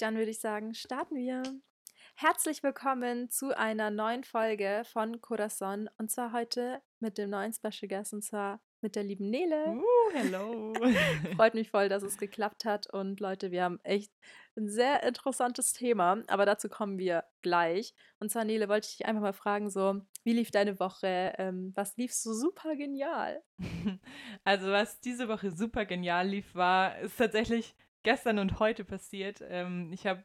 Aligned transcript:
Dann 0.00 0.16
würde 0.16 0.30
ich 0.30 0.40
sagen, 0.40 0.72
starten 0.72 1.14
wir. 1.14 1.42
Herzlich 2.16 2.62
willkommen 2.62 3.28
zu 3.28 3.54
einer 3.54 3.90
neuen 3.90 4.24
Folge 4.24 4.82
von 4.90 5.20
Corazon 5.20 5.90
und 5.98 6.10
zwar 6.10 6.32
heute 6.32 6.80
mit 7.00 7.18
dem 7.18 7.28
neuen 7.28 7.52
Special 7.52 7.86
Guest 7.86 8.14
und 8.14 8.22
zwar 8.22 8.62
mit 8.80 8.96
der 8.96 9.02
lieben 9.02 9.28
Nele. 9.28 9.76
Uh, 9.76 10.12
hello. 10.14 10.72
Freut 11.36 11.52
mich 11.52 11.70
voll, 11.70 11.90
dass 11.90 12.02
es 12.02 12.16
geklappt 12.16 12.64
hat 12.64 12.90
und 12.90 13.20
Leute, 13.20 13.50
wir 13.50 13.62
haben 13.62 13.78
echt 13.82 14.10
ein 14.56 14.70
sehr 14.70 15.02
interessantes 15.02 15.74
Thema, 15.74 16.22
aber 16.28 16.46
dazu 16.46 16.70
kommen 16.70 16.98
wir 16.98 17.24
gleich. 17.42 17.94
Und 18.20 18.30
zwar, 18.30 18.44
Nele, 18.44 18.70
wollte 18.70 18.88
ich 18.88 18.96
dich 18.96 19.06
einfach 19.06 19.20
mal 19.20 19.34
fragen, 19.34 19.68
so, 19.68 20.00
wie 20.24 20.32
lief 20.32 20.50
deine 20.50 20.80
Woche? 20.80 21.34
Ähm, 21.36 21.72
was 21.76 21.98
lief 21.98 22.14
so 22.14 22.32
super 22.32 22.74
genial? 22.74 23.42
Also, 24.44 24.70
was 24.70 25.00
diese 25.00 25.28
Woche 25.28 25.50
super 25.50 25.84
genial 25.84 26.26
lief, 26.26 26.54
war, 26.54 26.98
ist 27.00 27.18
tatsächlich 27.18 27.74
gestern 28.02 28.38
und 28.38 28.58
heute 28.60 28.84
passiert. 28.84 29.42
Ähm, 29.48 29.92
ich 29.92 30.06
habe 30.06 30.24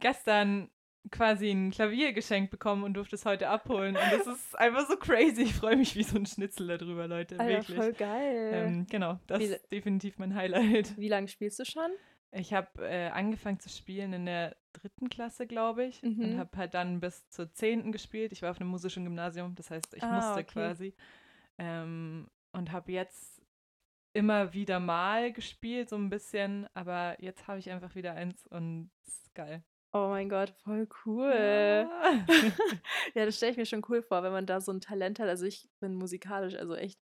gestern 0.00 0.70
quasi 1.10 1.50
ein 1.50 1.70
Klavier 1.70 2.12
geschenkt 2.12 2.50
bekommen 2.50 2.82
und 2.82 2.94
durfte 2.94 3.14
es 3.14 3.24
heute 3.24 3.48
abholen. 3.48 3.96
Und 3.96 4.12
das 4.12 4.26
ist 4.26 4.58
einfach 4.58 4.88
so 4.88 4.96
crazy. 4.96 5.42
Ich 5.42 5.54
freue 5.54 5.76
mich 5.76 5.94
wie 5.94 6.02
so 6.02 6.16
ein 6.18 6.26
Schnitzel 6.26 6.66
darüber, 6.78 7.06
Leute. 7.06 7.38
Alter, 7.38 7.48
wirklich. 7.58 7.76
voll 7.76 7.92
geil. 7.92 8.50
Ähm, 8.52 8.86
genau, 8.90 9.20
das 9.28 9.38
Wie- 9.38 9.44
ist 9.44 9.70
definitiv 9.70 10.18
mein 10.18 10.34
Highlight. 10.34 10.96
wie 10.98 11.08
lange 11.08 11.28
spielst 11.28 11.58
du 11.60 11.64
schon? 11.64 11.90
Ich 12.32 12.52
habe 12.52 12.68
äh, 12.86 13.08
angefangen 13.10 13.60
zu 13.60 13.68
spielen 13.68 14.12
in 14.12 14.26
der 14.26 14.56
dritten 14.72 15.08
Klasse, 15.08 15.46
glaube 15.46 15.84
ich, 15.84 16.02
Mhm. 16.02 16.20
und 16.24 16.38
habe 16.38 16.56
halt 16.58 16.74
dann 16.74 16.98
bis 17.00 17.28
zur 17.30 17.52
zehnten 17.54 17.92
gespielt. 17.92 18.32
Ich 18.32 18.42
war 18.42 18.50
auf 18.50 18.60
einem 18.60 18.68
musischen 18.68 19.04
Gymnasium, 19.04 19.54
das 19.54 19.70
heißt, 19.70 19.94
ich 19.94 20.02
Ah, 20.02 20.16
musste 20.16 20.32
okay. 20.40 20.44
quasi. 20.44 20.94
Ähm, 21.58 22.28
und 22.52 22.72
habe 22.72 22.90
jetzt 22.92 23.35
immer 24.16 24.52
wieder 24.52 24.80
mal 24.80 25.32
gespielt, 25.32 25.88
so 25.90 25.96
ein 25.96 26.10
bisschen, 26.10 26.66
aber 26.74 27.16
jetzt 27.22 27.46
habe 27.46 27.58
ich 27.58 27.70
einfach 27.70 27.94
wieder 27.94 28.14
eins 28.14 28.46
und 28.46 28.90
es 29.06 29.14
ist 29.18 29.34
geil. 29.34 29.62
Oh 29.92 30.08
mein 30.08 30.28
Gott, 30.28 30.50
voll 30.64 30.88
cool. 31.04 31.32
Ja. 31.34 32.26
Ja, 33.14 33.24
das 33.24 33.36
stelle 33.36 33.52
ich 33.52 33.58
mir 33.58 33.66
schon 33.66 33.82
cool 33.88 34.02
vor, 34.02 34.22
wenn 34.22 34.32
man 34.32 34.46
da 34.46 34.60
so 34.60 34.72
ein 34.72 34.80
Talent 34.80 35.18
hat. 35.20 35.28
Also 35.28 35.46
ich 35.46 35.68
bin 35.80 35.94
musikalisch 35.94 36.54
also 36.54 36.74
echt 36.74 36.98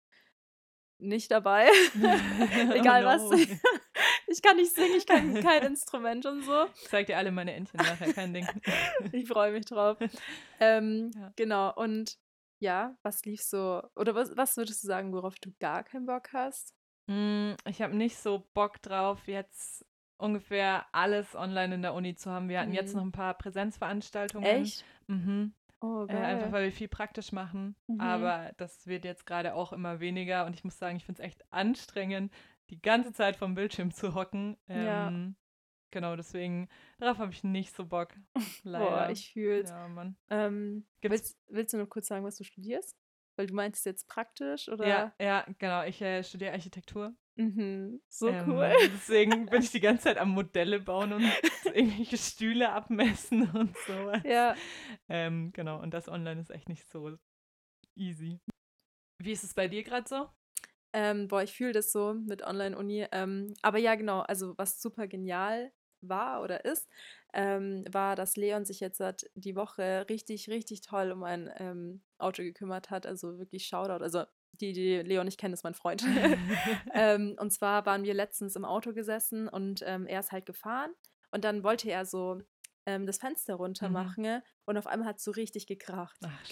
nicht 1.00 1.32
dabei. 1.32 1.68
Egal 2.74 3.04
Oh 3.04 3.08
was. 3.08 3.50
Ich 4.28 4.42
kann 4.42 4.56
nicht 4.58 4.74
singen, 4.74 4.96
ich 4.96 5.06
kann 5.06 5.34
kein 5.42 5.64
Instrument 5.64 6.26
und 6.26 6.44
so. 6.44 6.66
Ich 6.82 6.90
zeig 6.90 7.08
dir 7.08 7.18
alle 7.18 7.32
meine 7.32 7.54
Entchen 7.54 7.78
nachher, 7.78 8.14
kein 8.14 8.34
Ding. 8.34 8.48
Ich 9.12 9.28
freue 9.28 9.52
mich 9.52 9.66
drauf. 9.66 9.98
Ähm, 10.60 11.12
Ja. 11.16 11.34
Genau, 11.36 11.74
und 11.76 12.18
ja, 12.60 12.96
was 13.04 13.26
lief 13.26 13.42
so, 13.42 13.82
oder 13.96 14.16
was, 14.16 14.36
was 14.38 14.56
würdest 14.58 14.84
du 14.84 14.88
sagen, 14.88 15.12
worauf 15.14 15.36
du 15.40 15.52
gar 15.60 15.84
keinen 15.84 16.06
Bock 16.06 16.32
hast? 16.34 16.74
Mm, 17.08 17.54
Ich 17.66 17.82
habe 17.82 17.96
nicht 17.96 18.18
so 18.18 18.48
Bock 18.54 18.82
drauf, 18.82 19.28
jetzt 19.28 19.86
ungefähr 20.18 20.86
alles 20.92 21.36
online 21.36 21.76
in 21.76 21.82
der 21.82 21.94
Uni 21.94 22.16
zu 22.16 22.30
haben. 22.32 22.48
Wir 22.50 22.60
hatten 22.60 22.74
jetzt 22.74 22.92
Mhm. 22.94 22.98
noch 23.00 23.06
ein 23.08 23.12
paar 23.12 23.34
Präsenzveranstaltungen. 23.34 24.46
Echt? 24.48 24.86
Mhm. 25.08 25.54
Oh, 25.82 26.06
Äh, 26.08 26.16
einfach 26.16 26.52
weil 26.52 26.66
wir 26.66 26.72
viel 26.72 26.88
praktisch 26.88 27.32
machen. 27.32 27.76
Mhm. 27.88 28.00
Aber 28.00 28.52
das 28.58 28.86
wird 28.86 29.04
jetzt 29.04 29.26
gerade 29.26 29.56
auch 29.56 29.74
immer 29.74 30.00
weniger 30.00 30.46
und 30.46 30.54
ich 30.54 30.64
muss 30.64 30.78
sagen, 30.78 30.96
ich 30.98 31.06
finde 31.06 31.22
es 31.24 31.26
echt 31.28 31.44
anstrengend, 31.52 32.32
die 32.70 32.80
ganze 32.82 33.14
Zeit 33.14 33.36
vom 33.36 33.56
Bildschirm 33.56 33.92
zu 33.92 34.14
hocken. 34.16 34.58
Ja. 34.68 35.08
Ähm, 35.08 35.36
Genau, 35.94 36.16
deswegen, 36.16 36.70
darauf 37.00 37.18
habe 37.18 37.34
ich 37.34 37.44
nicht 37.44 37.76
so 37.76 37.86
Bock. 37.86 38.14
Leider. 38.64 38.86
Boah, 38.86 39.10
ich 39.10 39.34
fühl's. 39.34 39.70
Ja, 39.72 39.90
Mann. 39.90 40.16
Ähm, 40.30 40.86
willst, 41.02 41.38
willst 41.50 41.74
du 41.74 41.78
nur 41.80 41.90
kurz 41.90 42.08
sagen, 42.08 42.24
was 42.24 42.38
du 42.38 42.46
studierst? 42.46 42.96
Weil 43.36 43.48
du 43.48 43.54
meintest 43.56 43.86
jetzt 43.86 44.08
praktisch, 44.08 44.70
oder? 44.70 44.88
Ja, 44.88 45.14
ja, 45.20 45.46
genau. 45.58 45.84
Ich 45.84 46.02
äh, 46.02 46.24
studiere 46.24 46.52
Architektur. 46.52 47.16
Mhm. 47.36 48.02
So 48.10 48.30
Ähm, 48.30 48.50
cool. 48.50 48.72
Deswegen 48.94 49.46
bin 49.46 49.62
ich 49.62 49.72
die 49.72 49.80
ganze 49.82 50.04
Zeit 50.04 50.18
am 50.18 50.30
Modelle 50.30 50.80
bauen 50.80 51.14
und 51.14 51.32
irgendwelche 51.74 52.18
Stühle 52.18 52.72
abmessen 52.72 53.50
und 53.56 53.76
sowas. 53.78 54.22
Ja. 54.26 54.56
Ähm, 55.08 55.52
genau, 55.54 55.82
und 55.82 55.94
das 55.94 56.08
online 56.10 56.42
ist 56.42 56.52
echt 56.52 56.70
nicht 56.70 56.86
so 56.90 57.18
easy. 57.96 58.40
Wie 59.20 59.32
ist 59.32 59.44
es 59.44 59.54
bei 59.54 59.68
dir 59.68 59.84
gerade 59.84 60.08
so? 60.08 60.30
Ähm, 60.94 61.28
boah, 61.30 61.42
ich 61.42 61.54
fühle 61.54 61.72
das 61.72 61.92
so 61.92 62.14
mit 62.14 62.44
Online-Uni. 62.44 63.08
Ähm, 63.12 63.54
aber 63.62 63.78
ja, 63.78 63.96
genau, 63.96 64.22
also 64.22 64.58
was 64.58 64.82
super 64.82 65.08
genial 65.08 65.72
war 66.02 66.42
oder 66.42 66.66
ist, 66.66 66.88
ähm, 67.34 67.86
war, 67.92 68.16
dass 68.16 68.36
Leon 68.36 68.66
sich 68.66 68.80
jetzt 68.80 68.98
seit 68.98 69.30
die 69.36 69.56
Woche 69.56 70.06
richtig, 70.10 70.50
richtig 70.50 70.82
toll 70.82 71.12
um 71.12 71.24
ein 71.24 71.50
ähm, 71.58 72.02
Auto 72.18 72.44
gekümmert 72.44 72.90
hat. 72.90 73.06
Also 73.06 73.40
wirklich 73.40 73.66
Shoutout. 73.66 74.04
Also 74.04 74.24
die, 74.54 74.74
die 74.74 74.98
Leon 74.98 75.26
nicht 75.26 75.40
kennen, 75.40 75.54
ist 75.54 75.64
mein 75.64 75.74
Freund. 75.74 76.04
ähm, 76.94 77.36
und 77.40 77.52
zwar 77.52 77.86
waren 77.86 78.04
wir 78.04 78.14
letztens 78.14 78.56
im 78.56 78.66
Auto 78.66 78.94
gesessen 78.94 79.48
und 79.48 79.84
ähm, 79.86 80.08
er 80.08 80.20
ist 80.20 80.32
halt 80.32 80.46
gefahren 80.46 80.92
und 81.32 81.44
dann 81.44 81.64
wollte 81.64 81.90
er 81.90 82.06
so 82.06 82.42
ähm, 82.86 83.06
das 83.06 83.18
Fenster 83.18 83.56
runter 83.56 83.88
Mhm. 83.88 83.94
machen 83.94 84.42
und 84.66 84.78
auf 84.78 84.88
einmal 84.88 85.10
hat 85.10 85.18
es 85.18 85.24
so 85.24 85.32
richtig 85.32 85.68
gekracht. 85.68 86.18
Ach. 86.24 86.52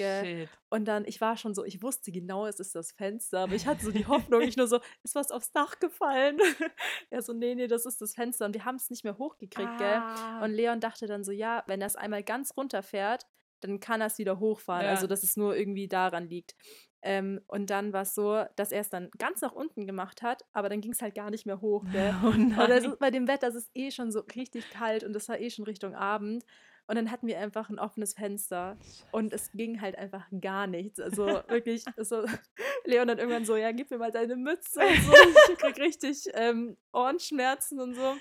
Und 0.69 0.85
dann, 0.85 1.05
ich 1.05 1.21
war 1.21 1.37
schon 1.37 1.53
so, 1.55 1.63
ich 1.63 1.81
wusste 1.81 2.11
genau, 2.11 2.45
es 2.45 2.59
ist 2.59 2.75
das 2.75 2.91
Fenster, 2.91 3.39
aber 3.41 3.53
ich 3.53 3.65
hatte 3.65 3.83
so 3.83 3.91
die 3.91 4.05
Hoffnung, 4.05 4.41
ich 4.41 4.57
nur 4.57 4.67
so, 4.67 4.79
ist 5.03 5.15
was 5.15 5.31
aufs 5.31 5.51
Dach 5.51 5.79
gefallen? 5.79 6.37
er 7.09 7.21
so, 7.21 7.33
nee, 7.33 7.55
nee, 7.55 7.67
das 7.67 7.85
ist 7.85 8.01
das 8.01 8.13
Fenster. 8.13 8.45
Und 8.45 8.53
wir 8.53 8.65
haben 8.65 8.75
es 8.75 8.89
nicht 8.89 9.03
mehr 9.03 9.17
hochgekriegt, 9.17 9.77
gell? 9.77 9.97
Ah. 9.97 10.43
Und 10.43 10.51
Leon 10.51 10.79
dachte 10.79 11.07
dann 11.07 11.23
so, 11.23 11.31
ja, 11.31 11.63
wenn 11.67 11.81
er 11.81 11.87
es 11.87 11.95
einmal 11.95 12.23
ganz 12.23 12.55
runterfährt, 12.55 13.25
dann 13.61 13.79
kann 13.79 14.01
er 14.01 14.07
es 14.07 14.17
wieder 14.17 14.39
hochfahren. 14.39 14.85
Ja. 14.85 14.91
Also, 14.91 15.07
dass 15.07 15.23
es 15.23 15.35
nur 15.35 15.55
irgendwie 15.55 15.87
daran 15.87 16.27
liegt. 16.29 16.55
Ähm, 17.01 17.41
und 17.47 17.69
dann 17.69 17.93
war 17.93 18.01
es 18.01 18.13
so, 18.13 18.43
dass 18.55 18.71
er 18.71 18.81
es 18.81 18.89
dann 18.89 19.09
ganz 19.17 19.41
nach 19.41 19.53
unten 19.53 19.87
gemacht 19.87 20.21
hat, 20.21 20.43
aber 20.51 20.67
dann 20.67 20.81
ging 20.81 20.91
es 20.91 21.01
halt 21.01 21.15
gar 21.15 21.29
nicht 21.29 21.45
mehr 21.45 21.61
hoch, 21.61 21.85
gell? 21.91 22.13
Oh 22.23 22.27
Und 22.27 22.57
es 22.57 22.85
ist, 22.85 22.99
bei 22.99 23.11
dem 23.11 23.27
Wetter 23.27 23.47
es 23.47 23.55
ist 23.55 23.71
eh 23.73 23.91
schon 23.91 24.11
so 24.11 24.21
richtig 24.35 24.69
kalt 24.69 25.03
und 25.03 25.15
es 25.15 25.29
war 25.29 25.39
eh 25.39 25.49
schon 25.49 25.65
Richtung 25.65 25.95
Abend. 25.95 26.43
Und 26.87 26.95
dann 26.95 27.11
hatten 27.11 27.27
wir 27.27 27.39
einfach 27.39 27.69
ein 27.69 27.77
offenes 27.77 28.15
Fenster 28.15 28.75
und 29.11 29.31
es 29.31 29.51
ging 29.51 29.79
halt 29.79 29.95
einfach 29.95 30.25
gar 30.41 30.65
nichts. 30.65 30.99
Also 30.99 31.27
wirklich, 31.47 31.85
so, 31.97 32.25
Leon 32.85 33.07
dann 33.07 33.19
irgendwann 33.19 33.45
so, 33.45 33.55
ja, 33.55 33.71
gib 33.71 33.91
mir 33.91 33.99
mal 33.99 34.11
deine 34.11 34.35
Mütze 34.35 34.79
und 34.79 35.03
so. 35.03 35.13
Ich 35.51 35.59
krieg 35.59 35.77
richtig 35.77 36.23
ähm, 36.33 36.77
Ohrenschmerzen 36.91 37.79
und 37.79 37.93
so. 37.93 38.15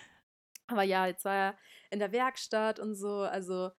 Aber 0.67 0.83
ja, 0.83 1.07
jetzt 1.07 1.25
war 1.25 1.35
er 1.35 1.59
in 1.91 1.99
der 1.99 2.13
Werkstatt 2.13 2.79
und 2.79 2.95
so. 2.95 3.21
Also 3.21 3.71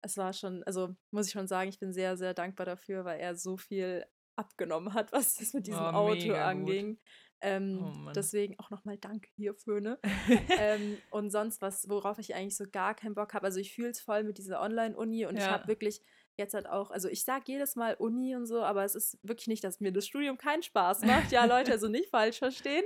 es 0.00 0.16
war 0.16 0.32
schon, 0.32 0.62
also 0.64 0.96
muss 1.10 1.26
ich 1.26 1.32
schon 1.32 1.46
sagen, 1.46 1.68
ich 1.68 1.78
bin 1.78 1.92
sehr, 1.92 2.16
sehr 2.16 2.32
dankbar 2.32 2.64
dafür, 2.64 3.04
weil 3.04 3.20
er 3.20 3.36
so 3.36 3.58
viel 3.58 4.06
abgenommen 4.38 4.94
hat, 4.94 5.12
was 5.12 5.34
das 5.36 5.52
mit 5.52 5.66
diesem 5.66 5.86
Oh, 5.86 5.92
Auto 5.92 6.32
anging. 6.34 6.98
Ähm, 7.40 7.80
Oh 7.82 8.12
deswegen 8.14 8.58
auch 8.58 8.70
nochmal 8.70 8.98
Danke 8.98 9.28
hierfür, 9.36 9.80
ne? 9.80 9.98
ähm, 10.58 11.02
und 11.10 11.30
sonst 11.30 11.60
was, 11.62 11.88
worauf 11.88 12.18
ich 12.18 12.34
eigentlich 12.34 12.56
so 12.56 12.64
gar 12.70 12.94
keinen 12.94 13.14
Bock 13.14 13.34
habe. 13.34 13.46
Also 13.46 13.60
ich 13.60 13.72
fühle 13.74 13.90
es 13.90 14.00
voll 14.00 14.24
mit 14.24 14.38
dieser 14.38 14.60
Online-Uni 14.60 15.26
und 15.26 15.36
ich 15.36 15.42
Ja. 15.42 15.50
habe 15.50 15.68
wirklich 15.68 16.02
jetzt 16.36 16.54
halt 16.54 16.68
auch, 16.68 16.90
also 16.90 17.08
ich 17.08 17.24
sage 17.24 17.44
jedes 17.46 17.76
Mal 17.76 17.94
Uni 17.94 18.34
und 18.36 18.46
so, 18.46 18.62
aber 18.62 18.84
es 18.84 18.94
ist 18.94 19.18
wirklich 19.22 19.48
nicht, 19.48 19.64
dass 19.64 19.80
mir 19.80 19.92
das 19.92 20.06
Studium 20.06 20.38
keinen 20.38 20.62
Spaß 20.62 21.02
macht. 21.02 21.30
Ja, 21.32 21.44
Leute, 21.44 21.72
also 21.72 21.88
nicht 21.88 22.10
falsch 22.10 22.38
verstehen, 22.38 22.84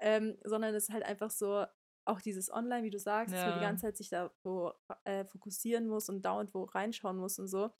ähm, 0.00 0.38
sondern 0.44 0.74
es 0.74 0.84
ist 0.84 0.92
halt 0.94 1.04
einfach 1.04 1.30
so, 1.30 1.64
auch 2.06 2.20
dieses 2.20 2.52
Online, 2.52 2.82
wie 2.84 2.90
du 2.90 2.98
sagst, 2.98 3.34
dass 3.34 3.44
man 3.46 3.54
die 3.54 3.60
Ja. 3.60 3.66
ganze 3.66 3.86
Zeit 3.86 3.96
sich 3.96 4.10
da 4.10 4.30
wo, 4.42 4.72
äh, 5.04 5.24
fokussieren 5.24 5.86
muss 5.88 6.10
und 6.10 6.22
dauernd 6.22 6.52
wo 6.54 6.64
reinschauen 6.64 7.16
muss 7.16 7.38
und 7.38 7.48
so 7.48 7.70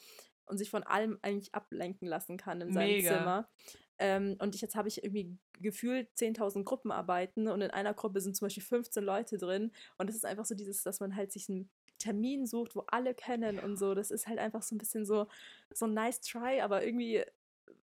und 0.47 0.59
sich 0.59 0.71
von 0.71 0.83
allem 0.83 1.19
eigentlich 1.23 1.55
ablenken 1.55 2.07
lassen 2.09 2.37
kann 2.37 2.61
in 2.61 2.73
seinem 2.73 2.89
Mega. 2.93 3.11
Zimmer. 3.19 3.49
Ähm, 3.99 4.37
und 4.41 4.55
ich, 4.55 4.61
jetzt 4.61 4.75
habe 4.75 4.89
ich 4.89 5.05
irgendwie 5.05 5.37
gefühlt 5.61 6.09
10.000 6.17 6.65
Gruppenarbeiten 6.65 7.47
und 7.49 7.61
in 7.61 7.71
einer 7.71 7.95
Gruppe 7.95 8.21
sind 8.21 8.37
zum 8.37 8.47
Beispiel 8.47 8.63
15 8.65 9.05
Leute 9.05 9.39
drin. 9.39 9.73
Und 9.99 10.11
es 10.11 10.17
ist 10.17 10.27
einfach 10.27 10.45
so 10.45 10.55
dieses, 10.55 10.83
dass 10.83 11.01
man 11.01 11.15
halt 11.15 11.31
sich 11.33 11.49
einen 11.49 11.71
Termin 11.99 12.47
sucht, 12.47 12.75
wo 12.75 12.81
alle 12.89 13.15
kennen 13.15 13.59
und 13.61 13.77
so. 13.77 13.95
Das 13.95 14.11
ist 14.11 14.27
halt 14.27 14.39
einfach 14.41 14.63
so 14.63 14.75
ein 14.75 14.79
bisschen 14.79 15.07
so, 15.07 15.29
so 15.73 15.87
ein 15.87 15.95
nice 15.95 16.21
try, 16.21 16.61
aber 16.61 16.85
irgendwie 16.85 17.23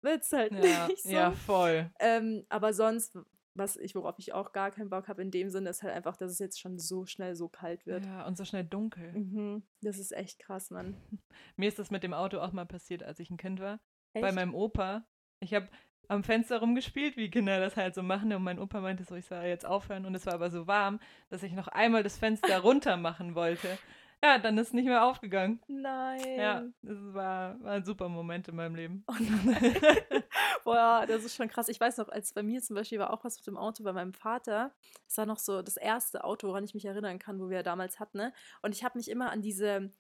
wird 0.01 0.23
es 0.25 0.33
halt 0.33 0.53
Ja, 0.53 0.87
nicht 0.89 1.05
so. 1.05 1.11
ja, 1.11 1.31
voll. 1.31 1.91
Ähm, 2.01 2.45
aber 2.49 2.75
sonst, 2.75 3.17
was 3.55 3.77
ich, 3.77 3.95
worauf 3.95 4.19
ich 4.19 4.33
auch 4.33 4.53
gar 4.53 4.71
keinen 4.71 4.91
Bock 4.91 5.09
habe 5.09 5.23
in 5.23 5.31
dem 5.31 5.51
Sinne, 5.51 5.71
ist 5.71 5.83
halt 5.83 5.95
einfach, 5.95 6.17
dass 6.17 6.33
es 6.33 6.39
jetzt 6.39 6.61
schon 6.61 6.79
so 6.79 7.07
schnell 7.07 7.35
so 7.35 7.49
kalt 7.49 7.87
wird. 7.87 8.05
Ja, 8.07 8.27
und 8.27 8.37
so 8.37 8.45
schnell 8.45 8.65
dunkel. 8.65 9.13
Mhm. 9.13 9.63
Das 9.83 9.99
ist 9.99 10.13
echt 10.13 10.39
krass, 10.39 10.71
Mann. 10.71 10.97
Mir 11.57 11.69
ist 11.69 11.79
das 11.79 11.91
mit 11.91 12.03
dem 12.03 12.15
Auto 12.15 12.39
auch 12.39 12.53
mal 12.53 12.67
passiert, 12.67 13.03
als 13.03 13.21
ich 13.21 13.31
ein 13.31 13.37
Kind 13.37 13.61
war. 13.61 13.81
Echt? 14.15 14.23
Bei 14.23 14.33
meinem 14.33 14.55
Opa. 14.55 15.07
Ich 15.41 15.55
habe 15.55 15.69
am 16.09 16.25
Fenster 16.25 16.61
rumgespielt, 16.61 17.17
wie 17.17 17.31
Kinder 17.31 17.61
das 17.61 17.77
halt 17.77 17.95
so 17.95 18.03
machen. 18.03 18.33
Und 18.33 18.43
mein 18.43 18.59
Opa 18.59 18.81
meinte 18.81 19.05
so, 19.05 19.15
ich 19.15 19.27
soll 19.27 19.43
jetzt 19.45 19.67
aufhören. 19.67 20.07
Und 20.07 20.15
es 20.15 20.27
war 20.27 20.35
aber 20.35 20.51
so 20.51 20.67
warm, 20.67 21.01
dass 21.29 21.43
ich 21.43 21.53
noch 21.53 21.69
einmal 21.69 22.03
das 22.03 22.19
Fenster 22.19 22.59
runter 22.61 22.97
machen 22.97 23.35
wollte. 23.35 23.79
Ja, 24.25 24.39
dann 24.39 24.57
ist 24.57 24.73
nicht 24.73 24.85
mehr 24.85 25.05
aufgegangen. 25.05 25.61
Nein. 25.67 26.39
Ja, 26.39 26.65
das 26.83 26.99
war, 27.13 27.61
war 27.61 27.73
ein 27.73 27.85
super 27.85 28.09
Moment 28.09 28.47
in 28.47 28.55
meinem 28.55 28.77
Leben. 28.77 29.05
Oh 29.09 29.15
nein. 29.19 29.75
Boah, 30.65 31.05
das 31.07 31.25
ist 31.25 31.35
schon 31.37 31.49
krass. 31.49 31.69
Ich 31.69 31.81
weiß 31.81 31.99
noch, 31.99 32.09
als 32.09 32.33
bei 32.33 32.43
mir 32.43 32.63
zum 32.63 32.77
Beispiel 32.77 32.99
war 32.99 33.13
auch 33.13 33.25
was 33.25 33.37
mit 33.37 33.47
dem 33.47 33.57
Auto 33.57 33.83
bei 33.85 33.93
meinem 33.93 34.13
Vater. 34.13 34.73
Das 35.07 35.19
war 35.19 35.27
noch 35.27 35.39
so 35.39 35.63
das 35.63 35.77
erste 35.77 36.25
Auto, 36.25 36.49
woran 36.49 36.65
ich 36.65 36.75
mich 36.75 36.85
erinnern 36.85 37.19
kann, 37.19 37.41
wo 37.41 37.51
wir 37.51 37.63
damals 37.63 38.01
hatten. 38.01 38.19
Ne? 38.19 38.33
Und 38.63 38.75
ich 38.75 38.85
habe 38.85 38.99
mich 38.99 39.11
immer 39.11 39.31
an 39.31 39.43
diese, 39.43 39.91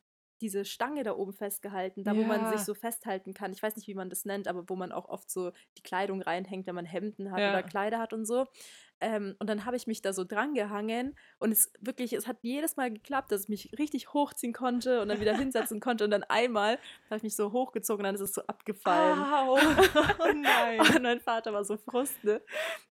diese 0.43 0.65
Stange 0.65 1.03
da 1.05 1.15
oben 1.17 1.33
festgehalten, 1.33 2.05
da 2.05 2.15
wo 2.17 2.25
man 2.25 2.47
sich 2.49 2.59
Ja. 2.59 2.65
so 2.65 2.75
festhalten 2.75 3.33
kann. 3.33 3.53
Ich 3.53 3.63
weiß 3.63 3.77
nicht, 3.77 3.87
wie 3.89 3.95
man 3.95 4.11
das 4.11 4.25
nennt, 4.27 4.49
aber 4.49 4.69
wo 4.69 4.77
man 4.77 4.93
auch 4.93 5.09
oft 5.09 5.31
so 5.31 5.53
die 5.79 5.83
Kleidung 5.83 6.21
reinhängt, 6.21 6.67
wenn 6.67 6.75
man 6.75 6.85
Hemden 6.85 7.33
hat 7.33 7.39
Ja. 7.41 7.51
oder 7.51 7.63
Kleider 7.63 7.99
hat 7.99 8.13
und 8.13 8.27
so. 8.27 8.47
Ähm, 9.01 9.35
und 9.41 9.49
dann 9.49 9.65
habe 9.65 9.77
ich 9.77 9.87
mich 9.87 10.01
da 10.03 10.13
so 10.13 10.23
dran 10.25 10.55
gehangen 10.55 11.17
und 11.39 11.51
es 11.51 11.73
wirklich, 11.81 12.13
es 12.13 12.27
hat 12.29 12.37
jedes 12.43 12.77
Mal 12.77 12.93
geklappt, 12.93 13.33
dass 13.33 13.43
ich 13.45 13.49
mich 13.49 13.71
richtig 13.79 14.13
hochziehen 14.13 14.53
konnte 14.53 15.01
und 15.01 15.09
dann 15.09 15.21
wieder 15.21 15.35
hinsetzen 15.49 15.81
konnte. 15.81 16.05
Und 16.05 16.11
dann 16.11 16.23
einmal 16.25 16.79
habe 17.07 17.17
ich 17.17 17.23
mich 17.23 17.35
so 17.37 17.51
hochgezogen 17.53 18.01
und 18.01 18.05
dann 18.05 18.15
ist 18.15 18.21
es 18.21 18.35
so 18.35 18.43
abgefallen. 18.47 19.19
Au. 19.19 19.55
Oh 20.19 20.33
nein. 20.35 20.81
Und 20.97 21.03
mein 21.03 21.21
Vater 21.21 21.53
war 21.53 21.65
so 21.65 21.77
frust, 21.77 22.23
ne? 22.25 22.41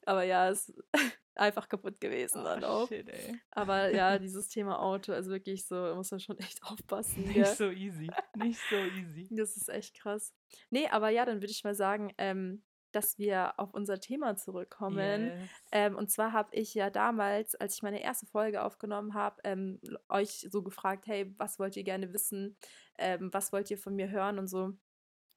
Aber 0.06 0.24
ja, 0.24 0.50
es 0.50 0.72
einfach 1.36 1.68
kaputt 1.70 2.00
gewesen 2.00 2.44
dann 2.44 2.64
Oh, 2.64 2.68
auch. 2.68 2.88
shit. 2.88 3.10
Aber 3.52 3.92
ja, 3.94 4.18
dieses 4.20 4.48
Thema 4.48 4.80
Auto, 4.82 5.12
also 5.14 5.32
wirklich 5.32 5.66
so, 5.68 5.94
muss 5.96 6.12
man 6.12 6.20
schon 6.20 6.38
echt 6.40 6.62
aufpassen. 6.64 7.24
Nicht 7.24 7.34
Gell? 7.36 7.46
so 7.56 7.70
easy. 7.72 8.10
Nicht 8.36 8.60
so 8.70 8.76
easy. 8.76 9.28
Das 9.36 9.58
ist 9.58 9.70
echt 9.70 10.00
krass. 10.00 10.34
Nee, 10.70 10.88
aber 10.90 11.10
ja, 11.10 11.26
dann 11.26 11.38
würde 11.42 11.52
ich 11.52 11.64
mal 11.64 11.76
sagen, 11.76 12.14
ähm, 12.18 12.64
dass 12.92 13.18
wir 13.18 13.60
auf 13.60 13.74
unser 13.74 14.00
Thema 14.00 14.38
zurückkommen. 14.38 15.28
Yes. 15.28 15.50
Ähm, 15.74 15.96
und 15.98 16.10
zwar 16.10 16.32
habe 16.32 16.56
ich 16.56 16.74
ja 16.74 16.90
damals, 16.90 17.54
als 17.56 17.76
ich 17.76 17.84
meine 17.84 18.02
erste 18.02 18.26
Folge 18.26 18.64
aufgenommen 18.64 19.14
habe, 19.14 19.42
ähm, 19.44 19.82
euch 20.08 20.48
so 20.50 20.64
gefragt, 20.64 21.06
hey, 21.08 21.34
was 21.38 21.60
wollt 21.60 21.76
ihr 21.76 21.84
gerne 21.84 22.14
wissen? 22.14 22.56
Ähm, 22.98 23.34
was 23.34 23.52
wollt 23.52 23.70
ihr 23.70 23.78
von 23.78 23.96
mir 23.96 24.10
hören 24.10 24.40
und 24.40 24.48
so. 24.48 24.72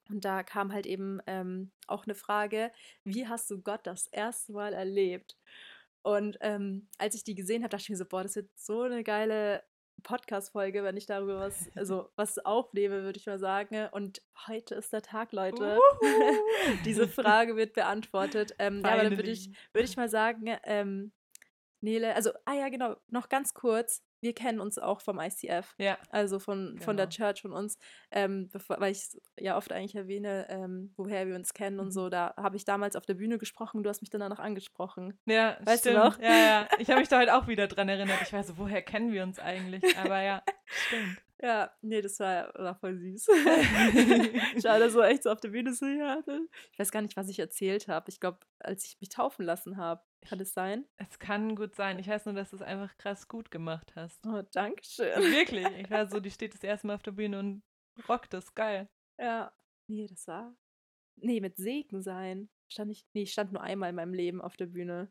Und 0.08 0.24
da 0.24 0.42
kam 0.44 0.72
halt 0.72 0.86
eben 0.86 1.20
ähm, 1.26 1.72
auch 1.86 2.04
eine 2.04 2.14
Frage, 2.14 2.70
wie 3.04 3.26
hast 3.26 3.50
du 3.50 3.60
Gott 3.60 3.80
das 3.86 4.06
erste 4.06 4.52
Mal 4.52 4.72
erlebt? 4.72 5.36
Und 6.02 6.38
ähm, 6.40 6.88
als 6.98 7.14
ich 7.14 7.24
die 7.24 7.34
gesehen 7.34 7.62
habe, 7.62 7.70
dachte 7.70 7.82
ich 7.82 7.90
mir 7.90 7.96
so, 7.96 8.06
boah, 8.06 8.22
das 8.22 8.36
wird 8.36 8.50
so 8.56 8.82
eine 8.82 9.02
geile 9.04 9.62
Podcast-Folge, 10.02 10.84
wenn 10.84 10.96
ich 10.96 11.06
darüber 11.06 11.40
was, 11.40 11.68
also 11.76 12.10
was 12.16 12.38
aufnehme, 12.38 13.02
würde 13.02 13.18
ich 13.18 13.26
mal 13.26 13.38
sagen. 13.38 13.88
Und 13.92 14.22
heute 14.46 14.74
ist 14.74 14.92
der 14.92 15.02
Tag, 15.02 15.32
Leute. 15.32 15.78
Diese 16.84 17.08
Frage 17.08 17.56
wird 17.56 17.74
beantwortet. 17.74 18.54
Ähm, 18.58 18.82
ja, 18.82 18.92
aber 18.92 19.04
dann 19.04 19.16
würde 19.16 19.30
ich, 19.30 19.50
würde 19.72 19.86
ich 19.86 19.96
mal 19.96 20.08
sagen, 20.08 20.56
ähm, 20.64 21.12
Nele, 21.80 22.14
also, 22.14 22.30
ah 22.44 22.54
ja, 22.54 22.68
genau, 22.68 22.96
noch 23.08 23.28
ganz 23.28 23.54
kurz. 23.54 24.02
Wir 24.20 24.34
kennen 24.34 24.60
uns 24.60 24.78
auch 24.78 25.00
vom 25.00 25.20
ICF, 25.20 25.74
Ja. 25.78 25.96
also 26.10 26.38
von, 26.38 26.78
von 26.80 26.96
der 26.96 27.06
Genau. 27.06 27.16
Church 27.26 27.42
von 27.42 27.52
uns, 27.52 27.78
ähm, 28.10 28.48
bevor, 28.52 28.80
weil 28.80 28.92
ich 28.92 29.06
ja 29.38 29.56
oft 29.56 29.72
eigentlich 29.72 29.94
erwähne, 29.94 30.46
ähm, 30.50 30.92
woher 30.96 31.26
wir 31.26 31.36
uns 31.36 31.54
kennen 31.54 31.78
und 31.80 31.86
Mhm. 31.86 31.92
so. 31.92 32.08
Da 32.08 32.34
habe 32.36 32.56
ich 32.56 32.64
damals 32.64 32.96
auf 32.96 33.06
der 33.06 33.14
Bühne 33.14 33.38
gesprochen, 33.38 33.82
du 33.82 33.88
hast 33.90 34.00
mich 34.00 34.10
dann 34.10 34.20
danach 34.20 34.38
angesprochen. 34.40 35.18
Ja, 35.26 35.56
Weißt 35.64 35.86
du 35.86 35.90
stimmt. 35.90 36.04
noch? 36.04 36.18
Ja, 36.20 36.36
ja. 36.36 36.68
Ich 36.78 36.88
habe 36.90 37.00
mich 37.00 37.08
da 37.08 37.18
heute 37.20 37.34
auch 37.34 37.46
wieder 37.48 37.66
dran 37.68 37.88
erinnert. 37.88 38.20
Ich 38.22 38.32
weiß 38.32 38.48
so, 38.48 38.58
woher 38.58 38.82
kennen 38.82 39.12
wir 39.12 39.22
uns 39.22 39.38
eigentlich? 39.38 39.96
Aber 39.98 40.20
ja, 40.20 40.42
stimmt. 40.66 41.18
Ja, 41.40 41.70
nee, 41.82 42.02
das 42.02 42.18
war, 42.18 42.52
war 42.56 42.74
voll 42.74 42.96
süß. 42.98 43.26
Schade, 44.62 44.90
so 44.90 45.02
echt 45.02 45.22
so 45.22 45.30
auf 45.30 45.40
der 45.40 45.50
Bühne 45.50 45.72
so, 45.72 45.86
ja. 45.86 46.18
Ich 46.72 46.78
weiß 46.80 46.90
gar 46.90 47.00
nicht, 47.02 47.16
was 47.16 47.28
ich 47.28 47.38
erzählt 47.38 47.86
habe. 47.86 48.10
Ich 48.10 48.18
glaube, 48.18 48.38
als 48.58 48.84
ich 48.84 48.96
mich 49.00 49.08
taufen 49.10 49.44
lassen 49.44 49.76
habe. 49.76 50.02
Kann 50.28 50.40
es 50.40 50.52
sein? 50.52 50.84
Es 50.96 51.20
kann 51.20 51.54
gut 51.54 51.76
sein. 51.76 52.00
Ich 52.00 52.08
weiß 52.08 52.24
nur, 52.26 52.34
dass 52.34 52.50
du 52.50 52.56
es 52.56 52.62
einfach 52.62 52.96
krass 52.98 53.28
gut 53.28 53.52
gemacht 53.52 53.92
hast. 53.94 54.07
Oh, 54.26 54.42
danke 54.52 54.82
schön. 54.84 55.20
Wirklich. 55.32 55.66
Ich 55.78 55.90
war 55.90 56.06
so, 56.08 56.20
die 56.20 56.30
steht 56.30 56.54
das 56.54 56.62
erste 56.62 56.86
Mal 56.86 56.94
auf 56.94 57.02
der 57.02 57.12
Bühne 57.12 57.38
und 57.38 57.62
rockt 58.08 58.32
das. 58.32 58.54
Geil. 58.54 58.88
Ja. 59.18 59.52
Nee, 59.88 60.06
das 60.06 60.26
war. 60.26 60.54
Nee, 61.16 61.40
mit 61.40 61.56
Segen 61.56 62.02
sein. 62.02 62.48
Stand 62.68 62.90
ich. 62.92 63.06
Nee, 63.14 63.22
ich 63.22 63.32
stand 63.32 63.52
nur 63.52 63.62
einmal 63.62 63.90
in 63.90 63.96
meinem 63.96 64.14
Leben 64.14 64.40
auf 64.40 64.56
der 64.56 64.66
Bühne. 64.66 65.10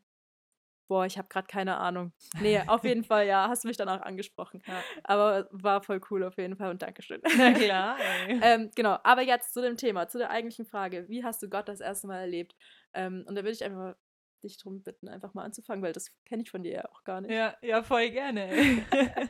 Boah, 0.88 1.04
ich 1.04 1.18
habe 1.18 1.28
gerade 1.28 1.46
keine 1.46 1.76
Ahnung. 1.76 2.12
Nee, 2.40 2.60
auf 2.66 2.82
jeden 2.82 3.04
Fall, 3.04 3.26
ja, 3.26 3.46
hast 3.48 3.64
du 3.64 3.68
mich 3.68 3.76
danach 3.76 4.00
angesprochen. 4.02 4.62
Ja. 4.68 4.82
Aber 5.04 5.48
war 5.50 5.82
voll 5.82 6.00
cool 6.10 6.24
auf 6.24 6.38
jeden 6.38 6.56
Fall 6.56 6.70
und 6.70 6.80
Dankeschön. 6.80 7.20
Na 7.36 7.52
klar, 7.52 7.98
ähm, 8.26 8.70
genau, 8.74 8.98
aber 9.02 9.22
jetzt 9.22 9.52
zu 9.52 9.60
dem 9.60 9.76
Thema, 9.76 10.08
zu 10.08 10.18
der 10.18 10.30
eigentlichen 10.30 10.64
Frage. 10.64 11.06
Wie 11.08 11.24
hast 11.24 11.42
du 11.42 11.48
Gott 11.48 11.68
das 11.68 11.80
erste 11.80 12.06
Mal 12.06 12.20
erlebt? 12.20 12.56
Ähm, 12.94 13.24
und 13.28 13.34
da 13.34 13.42
würde 13.42 13.52
ich 13.52 13.64
einfach 13.64 13.96
dich 14.42 14.58
darum 14.58 14.82
bitten, 14.82 15.08
einfach 15.08 15.34
mal 15.34 15.44
anzufangen, 15.44 15.82
weil 15.82 15.92
das 15.92 16.12
kenne 16.24 16.42
ich 16.42 16.50
von 16.50 16.62
dir 16.62 16.72
ja 16.72 16.84
auch 16.90 17.04
gar 17.04 17.20
nicht. 17.20 17.30
Ja, 17.30 17.56
ja, 17.62 17.82
voll 17.82 18.10
gerne. 18.10 18.48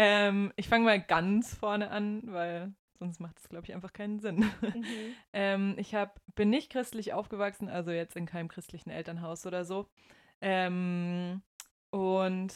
Ähm, 0.00 0.52
ich 0.54 0.68
fange 0.68 0.84
mal 0.84 1.00
ganz 1.00 1.56
vorne 1.56 1.90
an, 1.90 2.22
weil 2.26 2.72
sonst 3.00 3.18
macht 3.18 3.40
es, 3.40 3.48
glaube 3.48 3.64
ich, 3.66 3.74
einfach 3.74 3.92
keinen 3.92 4.20
Sinn. 4.20 4.48
Mhm. 4.60 4.84
ähm, 5.32 5.74
ich 5.76 5.92
hab, 5.92 6.20
bin 6.36 6.50
nicht 6.50 6.70
christlich 6.70 7.12
aufgewachsen, 7.12 7.68
also 7.68 7.90
jetzt 7.90 8.14
in 8.14 8.24
keinem 8.24 8.46
christlichen 8.46 8.90
Elternhaus 8.90 9.44
oder 9.44 9.64
so. 9.64 9.88
Ähm, 10.40 11.42
und 11.90 12.54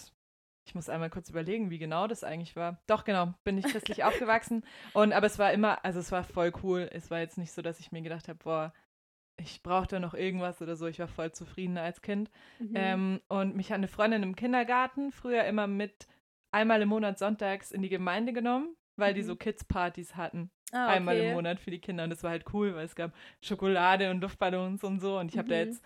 ich 0.65 0.77
muss 0.77 0.89
einmal 0.89 1.11
kurz 1.11 1.31
überlegen, 1.31 1.71
wie 1.71 1.79
genau 1.79 2.07
das 2.07 2.23
eigentlich 2.23 2.55
war. 2.55 2.81
Doch, 2.87 3.03
genau, 3.03 3.35
bin 3.43 3.59
ich 3.59 3.65
christlich 3.65 4.05
aufgewachsen. 4.05 4.65
Und 4.93 5.13
aber 5.13 5.27
es 5.27 5.41
war 5.41 5.53
immer, 5.53 5.85
also 5.85 5.99
es 5.99 6.13
war 6.13 6.23
voll 6.23 6.53
cool. 6.63 6.89
Es 6.93 7.11
war 7.11 7.19
jetzt 7.19 7.39
nicht 7.39 7.51
so, 7.51 7.61
dass 7.61 7.81
ich 7.81 7.91
mir 7.91 8.03
gedacht 8.03 8.29
habe, 8.29 8.39
boah, 8.39 8.73
ich 9.43 9.63
brauchte 9.63 10.01
noch 10.01 10.15
irgendwas 10.15 10.61
oder 10.63 10.77
so. 10.77 10.87
Ich 10.87 10.99
war 10.99 11.09
voll 11.09 11.33
zufrieden 11.33 11.77
als 11.79 12.03
Kind. 12.03 12.31
Mhm. 12.59 12.71
Ähm, 12.75 13.21
und 13.29 13.57
mich 13.57 13.71
hat 13.71 13.77
eine 13.77 13.89
Freundin 13.89 14.23
im 14.23 14.37
Kindergarten 14.37 15.13
früher 15.13 15.45
immer 15.45 15.67
mit 15.67 16.07
einmal 16.51 16.83
im 16.83 16.89
Monat 16.89 17.19
sonntags 17.19 17.71
in 17.73 17.83
die 17.83 17.89
Gemeinde 17.89 18.33
genommen, 18.33 18.77
weil 18.97 19.15
die 19.15 19.23
Mhm. 19.23 19.27
so 19.27 19.37
Kids-Partys 19.37 20.17
hatten. 20.17 20.51
ah, 20.73 20.87
Einmal 20.89 21.17
im 21.17 21.25
okay. 21.27 21.35
Monat 21.35 21.61
für 21.61 21.71
die 21.71 21.81
Kinder. 21.81 22.05
Und 22.05 22.11
das 22.11 22.23
war 22.23 22.31
halt 22.31 22.45
cool, 22.53 22.75
weil 22.75 22.85
es 22.87 22.95
gab 22.95 23.13
Schokolade 23.41 24.11
und 24.11 24.21
Luftballons 24.21 24.83
und 24.85 25.01
so. 25.01 25.19
Und 25.19 25.31
ich 25.33 25.39
habe 25.39 25.49
da 25.49 25.55
Mhm. 25.57 25.61
jetzt, 25.61 25.85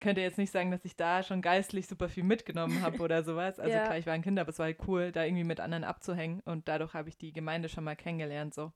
könnte 0.00 0.20
jetzt 0.20 0.36
nicht 0.38 0.52
sagen, 0.52 0.70
dass 0.70 0.84
ich 0.84 0.94
da 0.96 1.22
schon 1.22 1.42
geistlich 1.42 1.86
super 1.86 2.08
viel 2.08 2.22
mitgenommen 2.24 2.82
habe 2.82 3.02
oder 3.02 3.22
sowas. 3.24 3.58
Also 3.58 3.70
Ja. 3.78 3.84
klar, 3.84 3.98
ich 3.98 4.06
war 4.06 4.12
ein 4.14 4.22
Kind, 4.22 4.38
aber 4.38 4.50
es 4.50 4.58
war 4.58 4.66
halt 4.66 4.78
cool, 4.86 5.10
da 5.12 5.24
irgendwie 5.24 5.44
mit 5.44 5.58
anderen 5.60 5.84
abzuhängen. 5.84 6.40
Und 6.44 6.68
dadurch 6.68 6.92
habe 6.94 7.08
ich 7.08 7.16
die 7.18 7.32
Gemeinde 7.32 7.68
schon 7.68 7.84
mal 7.84 7.96
kennengelernt. 7.96 8.52
So. 8.54 8.72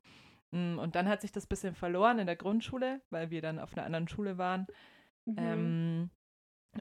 Mm, 0.52 0.78
Und 0.78 0.94
dann 0.94 1.08
hat 1.08 1.20
sich 1.20 1.32
das 1.32 1.46
bisschen 1.46 1.74
verloren 1.74 2.18
in 2.18 2.26
der 2.26 2.36
Grundschule, 2.36 3.00
weil 3.10 3.30
wir 3.30 3.42
dann 3.42 3.58
auf 3.58 3.76
einer 3.76 3.86
anderen 3.86 4.08
Schule 4.08 4.38
waren. 4.38 4.66
Mhm. 5.26 5.36
Ähm, 5.38 6.10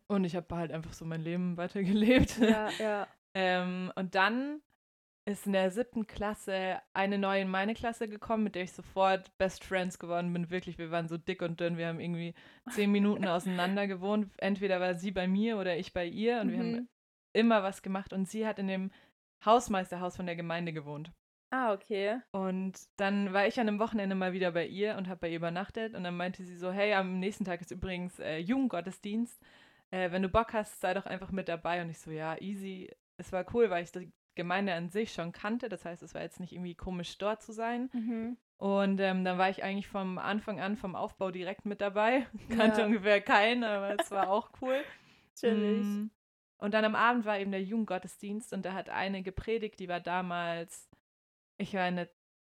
und 0.07 0.23
ich 0.23 0.35
habe 0.35 0.55
halt 0.55 0.71
einfach 0.71 0.93
so 0.93 1.05
mein 1.05 1.21
Leben 1.21 1.57
weitergelebt. 1.57 2.37
ja, 2.37 2.69
ja. 2.79 3.07
ähm, 3.33 3.91
und 3.95 4.15
dann 4.15 4.61
ist 5.25 5.45
in 5.45 5.53
der 5.53 5.69
siebten 5.69 6.07
Klasse 6.07 6.81
eine 6.93 7.19
neue 7.19 7.41
in 7.41 7.49
meine 7.49 7.75
Klasse 7.75 8.07
gekommen, 8.07 8.43
mit 8.43 8.55
der 8.55 8.63
ich 8.63 8.71
sofort 8.73 9.35
Best 9.37 9.63
Friends 9.63 9.99
geworden 9.99 10.33
bin. 10.33 10.49
Wirklich, 10.49 10.79
wir 10.79 10.89
waren 10.89 11.07
so 11.07 11.17
dick 11.17 11.41
und 11.43 11.59
dünn. 11.59 11.77
Wir 11.77 11.87
haben 11.87 11.99
irgendwie 11.99 12.33
zehn 12.71 12.91
Minuten 12.91 13.25
auseinander 13.27 13.85
gewohnt. 13.85 14.31
Entweder 14.37 14.79
war 14.79 14.95
sie 14.95 15.11
bei 15.11 15.27
mir 15.27 15.57
oder 15.57 15.77
ich 15.77 15.93
bei 15.93 16.05
ihr. 16.05 16.41
Und 16.41 16.51
wir 16.51 16.57
haben 16.59 16.71
Mhm. 16.71 16.87
immer 17.33 17.61
was 17.61 17.83
gemacht. 17.83 18.11
Und 18.13 18.27
sie 18.27 18.47
hat 18.47 18.57
in 18.57 18.67
dem 18.67 18.91
Hausmeisterhaus 19.45 20.15
von 20.15 20.25
der 20.25 20.35
Gemeinde 20.35 20.73
gewohnt. 20.73 21.11
Ah, 21.51 21.73
okay. 21.73 22.19
Und 22.31 22.79
dann 22.97 23.33
war 23.33 23.47
ich 23.47 23.59
an 23.59 23.67
einem 23.67 23.79
Wochenende 23.79 24.15
mal 24.15 24.33
wieder 24.33 24.51
bei 24.51 24.67
ihr 24.67 24.95
und 24.97 25.07
habe 25.07 25.21
bei 25.21 25.29
ihr 25.29 25.37
übernachtet. 25.37 25.95
Und 25.95 26.03
dann 26.03 26.15
meinte 26.15 26.43
sie 26.43 26.55
so, 26.55 26.71
hey, 26.71 26.93
am 26.93 27.19
nächsten 27.19 27.43
Tag 27.45 27.61
ist 27.61 27.71
übrigens 27.71 28.19
äh, 28.19 28.37
Jugendgottesdienst. 28.37 29.41
Äh, 29.91 30.11
wenn 30.11 30.21
du 30.21 30.29
Bock 30.29 30.53
hast, 30.53 30.79
sei 30.79 30.93
doch 30.93 31.07
einfach 31.07 31.31
mit 31.31 31.49
dabei. 31.49 31.81
Und 31.81 31.89
ich 31.89 31.97
so, 31.97 32.11
ja, 32.11 32.39
easy. 32.39 32.91
Es 33.17 33.31
war 33.31 33.45
cool, 33.53 33.69
weil 33.71 33.83
ich 33.83 33.91
die 33.91 34.11
Gemeinde 34.35 34.73
an 34.73 34.89
sich 34.89 35.11
schon 35.11 35.31
kannte. 35.31 35.69
Das 35.69 35.85
heißt, 35.85 36.03
es 36.03 36.13
war 36.13 36.21
jetzt 36.21 36.39
nicht 36.39 36.53
irgendwie 36.53 36.75
komisch, 36.75 37.17
dort 37.17 37.41
zu 37.41 37.51
sein. 37.51 37.89
Mhm. 37.93 38.37
Und 38.57 38.99
ähm, 38.99 39.23
dann 39.23 39.37
war 39.37 39.49
ich 39.49 39.63
eigentlich 39.63 39.87
vom 39.87 40.17
Anfang 40.17 40.59
an, 40.59 40.75
vom 40.75 40.95
Aufbau 40.95 41.31
direkt 41.31 41.65
mit 41.65 41.81
dabei. 41.81 42.27
Kannte 42.55 42.81
Ja. 42.81 42.85
ungefähr 42.85 43.21
keinen, 43.21 43.63
aber 43.63 43.99
es 43.99 44.11
war 44.11 44.29
auch 44.29 44.51
cool. 44.61 44.83
Chillig. 45.35 45.83
Mm. 45.83 46.09
Und 46.57 46.73
dann 46.73 46.83
am 46.83 46.95
Abend 46.95 47.23
war 47.23 47.39
eben 47.39 47.51
der 47.51 47.63
Jugendgottesdienst 47.63 48.51
und 48.51 48.65
da 48.65 48.73
hat 48.73 48.89
eine 48.89 49.23
gepredigt, 49.23 49.79
die 49.79 49.87
war 49.87 50.01
damals, 50.01 50.88
ich 51.59 51.73
war 51.73 51.87
in 51.87 51.97
der 51.97 52.09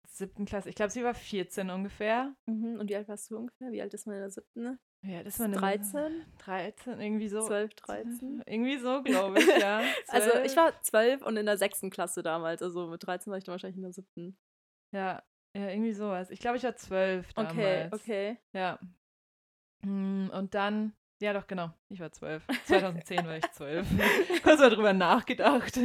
siebten 0.08 0.44
Klasse, 0.44 0.68
ich 0.68 0.74
glaube, 0.74 0.90
sie 0.90 1.04
war 1.04 1.14
14 1.14 1.70
ungefähr. 1.70 2.34
Mhm. 2.46 2.78
Und 2.80 2.88
wie 2.90 2.96
alt 2.96 3.08
warst 3.08 3.30
du 3.30 3.38
ungefähr? 3.38 3.72
Wie 3.72 3.80
alt 3.80 3.94
ist 3.94 4.06
man 4.06 4.16
in 4.16 4.22
der 4.22 4.30
siebten? 4.30 4.78
Ja, 5.02 5.22
das 5.22 5.38
war 5.38 5.46
eine 5.46 5.56
13? 5.56 6.26
13, 6.38 7.00
irgendwie 7.00 7.28
so. 7.28 7.46
12, 7.46 7.74
13? 7.74 8.42
Irgendwie 8.46 8.76
so, 8.78 9.02
glaube 9.02 9.38
ich, 9.38 9.46
ja. 9.46 9.80
Also 10.08 10.28
ich 10.44 10.52
12. 10.52 10.56
war 10.56 10.82
zwölf 10.82 11.22
und 11.22 11.36
in 11.38 11.46
der 11.46 11.56
sechsten 11.56 11.90
Klasse 11.90 12.22
damals. 12.22 12.62
Also 12.62 12.86
mit 12.88 13.04
13 13.06 13.30
war 13.30 13.38
ich 13.38 13.44
dann 13.44 13.52
wahrscheinlich 13.52 13.76
in 13.78 13.82
der 13.82 13.92
siebten. 13.92 14.36
Ja, 14.94 15.22
ja, 15.56 15.68
irgendwie 15.70 15.92
sowas. 15.94 16.30
Ich 16.30 16.38
glaube, 16.40 16.58
ich 16.58 16.64
war 16.64 16.76
zwölf 16.76 17.32
damals. 17.32 17.52
Okay, 17.54 17.88
okay. 17.92 18.38
Ja. 18.52 18.78
Mm, 19.82 20.28
Und 20.30 20.54
dann, 20.54 20.92
ja 21.22 21.32
doch, 21.32 21.46
genau, 21.46 21.72
ich 21.88 22.00
war 22.00 22.12
zwölf. 22.12 22.46
2010 22.66 23.24
war 23.24 23.36
ich 23.36 23.50
zwölf. 23.52 23.86
Kurz 24.42 24.60
mal 24.60 24.70
drüber 24.70 24.92
nachgedacht. 24.92 25.78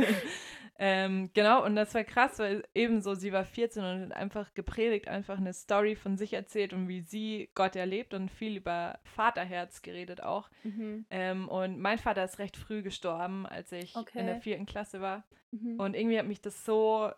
Ähm, 0.77 1.29
genau, 1.34 1.63
und 1.63 1.75
das 1.75 1.94
war 1.94 2.03
krass, 2.03 2.38
weil 2.39 2.63
ebenso, 2.74 3.15
sie 3.15 3.32
war 3.32 3.46
14 3.46 3.84
und 3.84 4.01
hat 4.03 4.17
einfach 4.17 4.53
gepredigt, 4.53 5.08
einfach 5.08 5.38
eine 5.38 5.53
Story 5.53 5.96
von 5.96 6.17
sich 6.17 6.34
erzählt 6.34 6.74
und 6.74 6.88
wie 6.89 7.01
sie 7.01 7.50
Gott 7.55 7.75
erlebt 7.75 8.13
und 8.13 8.29
viel 8.29 8.58
über 8.58 9.00
Vaterherz 9.03 9.82
geredet 9.82 10.22
auch. 10.22 10.50
Mhm. 10.63 11.05
Ähm, 11.10 11.48
und 11.48 11.79
mein 11.79 11.98
Vater 11.98 12.25
ist 12.25 12.39
recht 12.39 12.58
früh 12.58 12.82
gestorben, 12.82 13.46
als 13.46 13.72
ich 13.72 13.96
in 13.96 14.25
der 14.25 14.36
Okay. 14.36 14.41
vierten 14.41 14.65
Klasse 14.65 15.00
war. 15.00 15.24
Mhm. 15.51 15.79
Und 15.79 15.96
irgendwie 15.96 16.20
hat 16.20 16.25
mich 16.27 16.41
das 16.41 16.65
so 16.65 17.12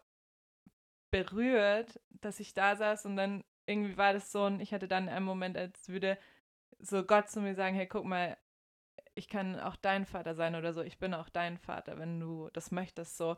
berührt, 1.11 1.99
dass 2.21 2.39
ich 2.39 2.53
da 2.53 2.75
saß 2.75 3.05
und 3.05 3.15
dann 3.15 3.43
irgendwie 3.65 3.97
war 3.97 4.13
das 4.13 4.31
so 4.31 4.43
ein, 4.43 4.59
ich 4.59 4.73
hatte 4.73 4.87
dann 4.87 5.09
einen 5.09 5.25
Moment, 5.25 5.57
als 5.57 5.89
würde 5.89 6.17
so 6.79 7.03
Gott 7.03 7.29
zu 7.29 7.41
mir 7.41 7.55
sagen, 7.55 7.75
hey, 7.75 7.87
guck 7.87 8.05
mal, 8.05 8.37
ich 9.17 9.27
kann 9.27 9.59
auch 9.59 9.75
dein 9.75 10.05
Vater 10.05 10.35
sein 10.35 10.55
oder 10.55 10.73
so, 10.73 10.81
ich 10.81 10.97
bin 10.99 11.13
auch 11.13 11.29
dein 11.29 11.57
Vater, 11.57 11.97
wenn 11.97 12.19
du 12.19 12.49
das 12.53 12.71
möchtest, 12.71 13.17
so. 13.17 13.35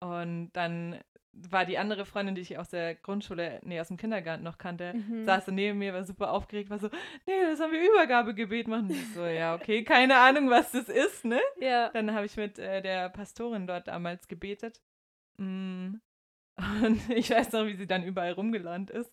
Und 0.00 0.50
dann 0.52 0.98
war 1.32 1.64
die 1.64 1.78
andere 1.78 2.04
Freundin, 2.04 2.34
die 2.34 2.42
ich 2.42 2.58
aus 2.58 2.68
der 2.68 2.94
Grundschule, 2.94 3.60
nee, 3.62 3.80
aus 3.80 3.88
dem 3.88 3.96
Kindergarten 3.96 4.42
noch 4.42 4.58
kannte, 4.58 4.92
Mhm. 4.94 5.24
saß 5.24 5.46
neben 5.48 5.78
mir, 5.78 5.94
war 5.94 6.04
super 6.04 6.30
aufgeregt, 6.32 6.68
war 6.68 6.78
so, 6.78 6.88
nee, 7.26 7.40
das 7.42 7.60
haben 7.60 7.72
wir 7.72 7.88
Übergabegebet 7.88 8.68
machen. 8.68 8.90
Ich 8.90 9.14
so, 9.14 9.24
ja, 9.24 9.54
okay, 9.54 9.82
keine 9.84 10.18
Ahnung, 10.18 10.50
was 10.50 10.72
das 10.72 10.88
ist, 10.88 11.24
ne? 11.24 11.40
Ja. 11.60 11.88
Dann 11.90 12.12
habe 12.12 12.26
ich 12.26 12.36
mit 12.36 12.58
äh, 12.58 12.82
der 12.82 13.08
Pastorin 13.08 13.66
dort 13.66 13.88
damals 13.88 14.28
gebetet. 14.28 14.80
Mm. 15.38 15.94
Und 16.82 17.10
ich 17.10 17.30
weiß 17.30 17.52
noch, 17.52 17.64
wie 17.64 17.76
sie 17.76 17.86
dann 17.86 18.02
überall 18.04 18.32
rumgelandet 18.32 18.94
ist 18.94 19.12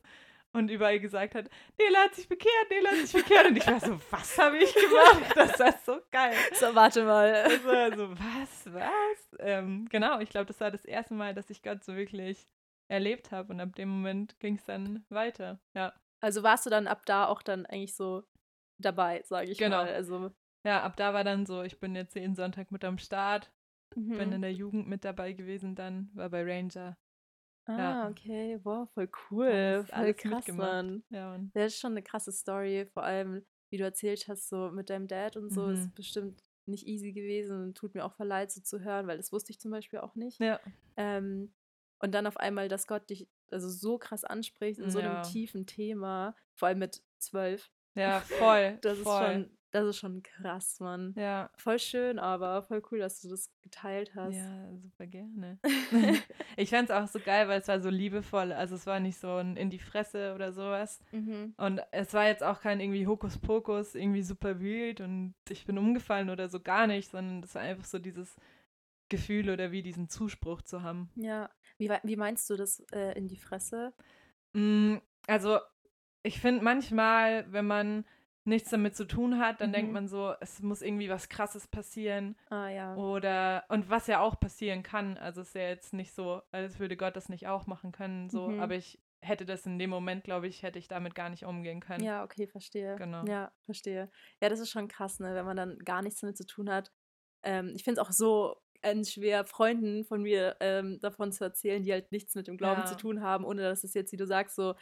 und 0.54 0.70
überall 0.70 1.00
gesagt 1.00 1.36
hat, 1.36 1.50
Nela 1.78 2.06
hat 2.06 2.16
sich 2.16 2.28
bekehrt, 2.28 2.70
Nela 2.70 2.90
hat 2.90 3.08
sich 3.08 3.24
bekehrt. 3.24 3.48
Und 3.48 3.58
ich 3.58 3.68
war 3.68 3.80
so, 3.80 4.00
was 4.10 4.38
habe 4.38 4.58
ich 4.58 4.74
gemacht? 4.74 5.34
Das 5.36 5.60
war 5.60 5.76
so 5.86 6.02
geil. 6.12 6.36
So, 6.54 6.74
warte 6.74 7.04
mal. 7.04 7.44
Das 7.44 7.66
war 7.66 7.96
so, 7.96 8.12
was, 8.12 8.74
was? 8.74 9.38
Ähm, 9.40 9.88
genau, 9.90 10.20
ich 10.20 10.30
glaube, 10.30 10.48
das 10.48 10.60
war 10.60 10.72
das 10.72 10.86
erste 10.86 11.14
Mal, 11.14 11.34
dass 11.34 11.50
ich 11.50 11.62
Gott 11.62 11.84
so 11.84 11.96
wirklich 11.96 12.48
erlebt 12.88 13.32
habe. 13.32 13.54
Und 13.54 13.60
ab 13.60 13.76
dem 13.76 13.90
Moment 13.90 14.40
ging 14.40 14.56
es 14.56 14.66
dann 14.66 15.06
weiter. 15.10 15.60
Ja. 15.76 15.94
Also 16.22 16.44
warst 16.44 16.66
du 16.66 16.70
dann 16.70 16.88
ab 16.88 17.06
da 17.06 17.28
auch 17.28 17.42
dann 17.42 17.66
eigentlich 17.66 17.96
so 17.96 18.24
dabei, 18.80 19.22
sage 19.24 19.52
ich 19.52 19.58
Genau. 19.58 19.84
mal. 19.84 19.94
Also, 19.94 20.32
Ja, 20.66 20.84
ab 20.84 20.98
da 20.98 21.14
war 21.14 21.24
dann 21.24 21.46
so, 21.46 21.62
ich 21.64 21.80
bin 21.80 21.96
jetzt 21.96 22.16
jeden 22.16 22.36
Sonntag 22.36 22.72
mit 22.72 22.84
am 22.84 22.98
Start, 22.98 23.52
bin 23.96 24.08
mhm. 24.08 24.34
in 24.34 24.42
der 24.42 24.54
Jugend 24.54 24.88
mit 24.88 25.06
dabei 25.06 25.34
gewesen 25.34 25.76
dann, 25.76 26.10
war 26.14 26.30
bei 26.30 26.44
Ranger. 26.44 26.98
Ah, 27.70 27.78
ja. 27.78 28.10
okay. 28.10 28.60
Wow, 28.64 28.90
voll 28.94 29.10
cool. 29.30 29.86
Voll 29.88 30.14
krass. 30.14 30.48
Mann. 30.50 31.04
Ja, 31.10 31.36
und 31.36 31.52
Das 31.56 31.74
ist 31.74 31.80
schon 31.80 31.92
eine 31.94 32.04
krasse 32.04 32.32
Story, 32.32 32.88
vor 32.94 33.04
allem, 33.04 33.46
wie 33.70 33.78
du 33.78 33.84
erzählt 33.84 34.28
hast, 34.28 34.50
so 34.50 34.72
mit 34.72 34.90
deinem 34.90 35.08
Dad 35.08 35.38
und 35.38 35.50
so, 35.52 35.68
Mhm. 35.68 35.74
ist 35.74 35.96
bestimmt 35.96 36.44
nicht 36.66 36.86
easy 36.88 37.12
gewesen 37.14 37.62
und 37.64 37.78
tut 37.78 37.96
mir 37.96 38.06
auch 38.06 38.14
verleid, 38.14 38.52
so 38.52 38.62
zu 38.62 38.82
hören, 38.82 39.08
weil 39.08 39.18
das 39.18 39.32
wusste 39.32 39.52
ich 39.52 39.60
zum 39.60 39.72
Beispiel 39.72 40.00
auch 40.00 40.16
nicht. 40.16 40.40
ja, 40.40 40.60
Ähm, 40.98 41.54
und 42.00 42.14
dann 42.14 42.28
auf 42.28 42.38
einmal, 42.38 42.68
dass 42.70 42.88
Gott 42.88 43.10
dich 43.10 43.28
also 43.52 43.70
so 43.70 43.98
krass 43.98 44.24
anspricht 44.24 44.80
in 44.80 44.90
so 44.92 45.00
einem 45.00 45.16
Ja. 45.16 45.22
tiefen 45.22 45.66
Thema, 45.66 46.36
vor 46.56 46.68
allem 46.68 46.80
mit 46.80 47.04
zwölf. 47.18 47.72
ja, 47.96 48.22
voll. 48.22 48.78
Das 48.82 48.98
ist 48.98 49.04
voll. 49.04 49.18
schon, 49.46 49.58
das 49.72 49.86
ist 49.86 49.98
schon 49.98 50.24
krass, 50.24 50.80
Mann. 50.80 51.14
Ja, 51.18 51.50
Voll 51.58 51.80
schön, 51.80 52.18
aber 52.20 52.64
voll 52.64 52.82
cool, 52.92 53.00
dass 53.00 53.22
du 53.22 53.30
das 53.30 53.52
geteilt 53.62 54.16
hast. 54.16 54.36
ja, 54.36 54.76
super 54.78 55.06
gerne. 55.08 55.60
ich 56.58 56.70
fand 56.70 56.90
es 56.90 56.96
auch 56.96 57.08
so 57.08 57.20
geil, 57.20 57.48
weil 57.48 57.62
es 57.62 57.68
war 57.68 57.80
so 57.80 57.90
liebevoll. 57.90 58.52
Also 58.52 58.76
es 58.76 58.86
war 58.88 59.00
nicht 59.00 59.20
so 59.20 59.36
ein 59.36 59.56
in 59.58 59.70
die 59.70 59.80
Fresse 59.80 60.34
oder 60.34 60.52
sowas. 60.54 61.00
Mhm. 61.12 61.54
Und 61.58 61.82
es 61.92 62.14
war 62.14 62.26
jetzt 62.28 62.44
auch 62.44 62.62
kein 62.62 62.80
irgendwie 62.80 63.06
Hokuspokus, 63.08 63.96
irgendwie 63.96 64.24
super 64.24 64.60
wild 64.60 65.02
und 65.02 65.36
ich 65.50 65.66
bin 65.66 65.78
umgefallen 65.78 66.30
oder 66.30 66.50
so 66.50 66.60
gar 66.60 66.88
nicht, 66.88 67.12
sondern 67.12 67.44
es 67.44 67.54
war 67.56 67.62
einfach 67.62 67.86
so 67.86 68.00
dieses 68.00 68.36
Gefühl 69.10 69.50
oder 69.50 69.72
wie 69.72 69.82
diesen 69.82 70.10
Zuspruch 70.10 70.62
zu 70.62 70.84
haben. 70.84 71.10
Ja. 71.16 71.50
Wie, 71.78 71.90
wie 72.04 72.16
meinst 72.16 72.50
du 72.50 72.56
das 72.56 72.80
äh, 72.92 73.18
in 73.18 73.28
die 73.28 73.38
Fresse? 73.38 73.94
Mm, 74.54 74.98
Also, 75.28 75.60
ich 76.24 76.40
finde 76.40 76.64
manchmal, 76.64 77.52
wenn 77.52 77.66
man 77.66 78.06
nichts 78.50 78.70
damit 78.70 78.96
zu 78.96 79.06
tun 79.06 79.40
hat, 79.40 79.62
dann 79.62 79.72
denkt 79.72 79.88
Mhm. 79.90 79.94
man 79.94 80.08
so, 80.08 80.34
es 80.42 80.62
muss 80.62 80.82
irgendwie 80.82 81.10
was 81.10 81.30
Krasses 81.30 81.68
passieren 81.68 82.36
Ah 82.50 82.68
ja. 82.70 82.96
oder 82.96 83.64
und 83.70 83.90
was 83.90 84.08
ja 84.08 84.20
auch 84.20 84.40
passieren 84.40 84.84
kann. 84.84 85.18
Also 85.18 85.42
es 85.42 85.50
ist 85.50 85.54
ja 85.56 85.70
jetzt 85.70 85.94
nicht 85.94 86.14
so, 86.14 86.42
als 86.52 86.80
würde 86.80 86.98
Gott 86.98 87.16
das 87.16 87.30
nicht 87.30 87.48
auch 87.48 87.68
machen 87.68 87.92
können, 87.92 88.30
so. 88.30 88.48
Mhm. 88.50 88.60
Aber 88.60 88.76
ich 88.76 89.00
hätte 89.22 89.46
das 89.46 89.66
in 89.66 89.78
dem 89.80 89.90
Moment, 89.90 90.24
glaube 90.24 90.48
ich, 90.48 90.64
hätte 90.64 90.80
ich 90.80 90.88
damit 90.88 91.14
gar 91.16 91.30
nicht 91.30 91.46
umgehen 91.46 91.80
können. 91.82 92.04
Ja, 92.04 92.24
okay, 92.24 92.48
verstehe. 92.48 92.96
Genau. 92.98 93.26
Ja, 93.26 93.52
verstehe. 93.66 94.10
Ja, 94.42 94.50
das 94.50 94.60
ist 94.60 94.70
schon 94.72 94.88
krass, 94.88 95.20
ne, 95.20 95.36
wenn 95.36 95.46
man 95.46 95.58
dann 95.58 95.78
gar 95.80 96.02
nichts 96.02 96.22
damit 96.22 96.38
zu 96.38 96.46
tun 96.46 96.70
hat. 96.70 96.92
Ähm, 97.44 97.74
ich 97.76 97.84
finde 97.84 98.02
es 98.02 98.08
auch 98.08 98.12
so 98.12 98.62
schwer, 99.04 99.44
Freunden 99.44 100.06
von 100.06 100.22
mir 100.22 100.56
ähm, 100.62 101.00
davon 101.02 101.34
zu 101.34 101.44
erzählen, 101.44 101.84
die 101.84 101.92
halt 101.92 102.14
nichts 102.14 102.34
mit 102.36 102.48
dem 102.48 102.56
Glauben 102.56 102.86
zu 102.86 102.94
Ja. 102.94 102.98
tun 103.00 103.22
haben, 103.22 103.44
ohne 103.44 103.62
dass 103.62 103.84
es 103.84 103.94
jetzt, 103.94 104.14
wie 104.14 104.18
du 104.18 104.26
sagst, 104.26 104.56
so, 104.56 104.76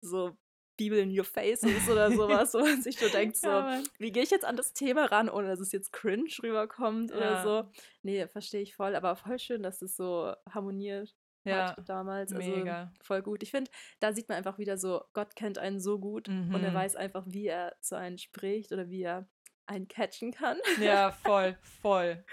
so 0.00 0.36
Bibel 0.76 0.98
in 0.98 1.16
your 1.16 1.24
face 1.24 1.62
ist 1.62 1.88
oder 1.88 2.10
sowas, 2.12 2.54
wo 2.54 2.60
man 2.60 2.82
sich 2.82 2.98
so 2.98 3.08
denkt, 3.08 3.36
so, 3.36 3.48
Ja, 3.48 3.82
wie 3.98 4.10
gehe 4.12 4.22
ich 4.22 4.30
jetzt 4.30 4.44
an 4.44 4.56
das 4.56 4.72
Thema 4.72 5.04
ran, 5.06 5.28
ohne 5.28 5.48
dass 5.48 5.60
es 5.60 5.72
jetzt 5.72 5.92
cringe 5.92 6.30
rüberkommt 6.42 7.10
oder 7.12 7.32
Ja. 7.34 7.42
so. 7.42 7.70
Nee, 8.02 8.26
verstehe 8.28 8.62
ich 8.62 8.74
voll, 8.74 8.94
aber 8.96 9.16
voll 9.16 9.38
schön, 9.38 9.62
dass 9.62 9.82
es 9.82 9.96
so 9.96 10.34
harmoniert 10.50 11.14
Ja, 11.44 11.76
hat 11.76 11.88
damals. 11.88 12.32
Also 12.32 12.50
mega. 12.50 12.92
voll 13.02 13.22
gut. 13.22 13.42
Ich 13.42 13.50
finde, 13.50 13.70
da 14.00 14.12
sieht 14.12 14.28
man 14.28 14.38
einfach 14.38 14.58
wieder 14.58 14.78
so, 14.78 15.04
Gott 15.12 15.36
kennt 15.36 15.58
einen 15.58 15.80
so 15.80 15.98
gut 15.98 16.28
und 16.28 16.62
er 16.62 16.70
Mhm. 16.70 16.74
weiß 16.74 16.96
einfach, 16.96 17.24
wie 17.26 17.46
er 17.46 17.76
zu 17.80 17.96
einem 17.96 18.18
spricht 18.18 18.72
oder 18.72 18.88
wie 18.88 19.02
er 19.02 19.28
einen 19.66 19.88
catchen 19.88 20.32
kann. 20.32 20.58
Ja, 20.80 21.12
voll, 21.12 21.56
voll. 21.82 22.24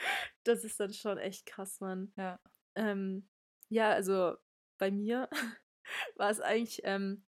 Das 0.44 0.64
ist 0.64 0.80
dann 0.80 0.94
schon 0.94 1.18
echt 1.18 1.46
krass, 1.46 1.80
Mann. 1.80 2.12
Ja. 2.18 2.40
Ähm, 2.76 3.28
ja, 3.70 3.92
also 3.92 4.36
bei 4.78 4.90
mir 4.92 5.30
war 6.16 6.30
es 6.30 6.40
eigentlich 6.42 6.82
ähm, 6.86 7.24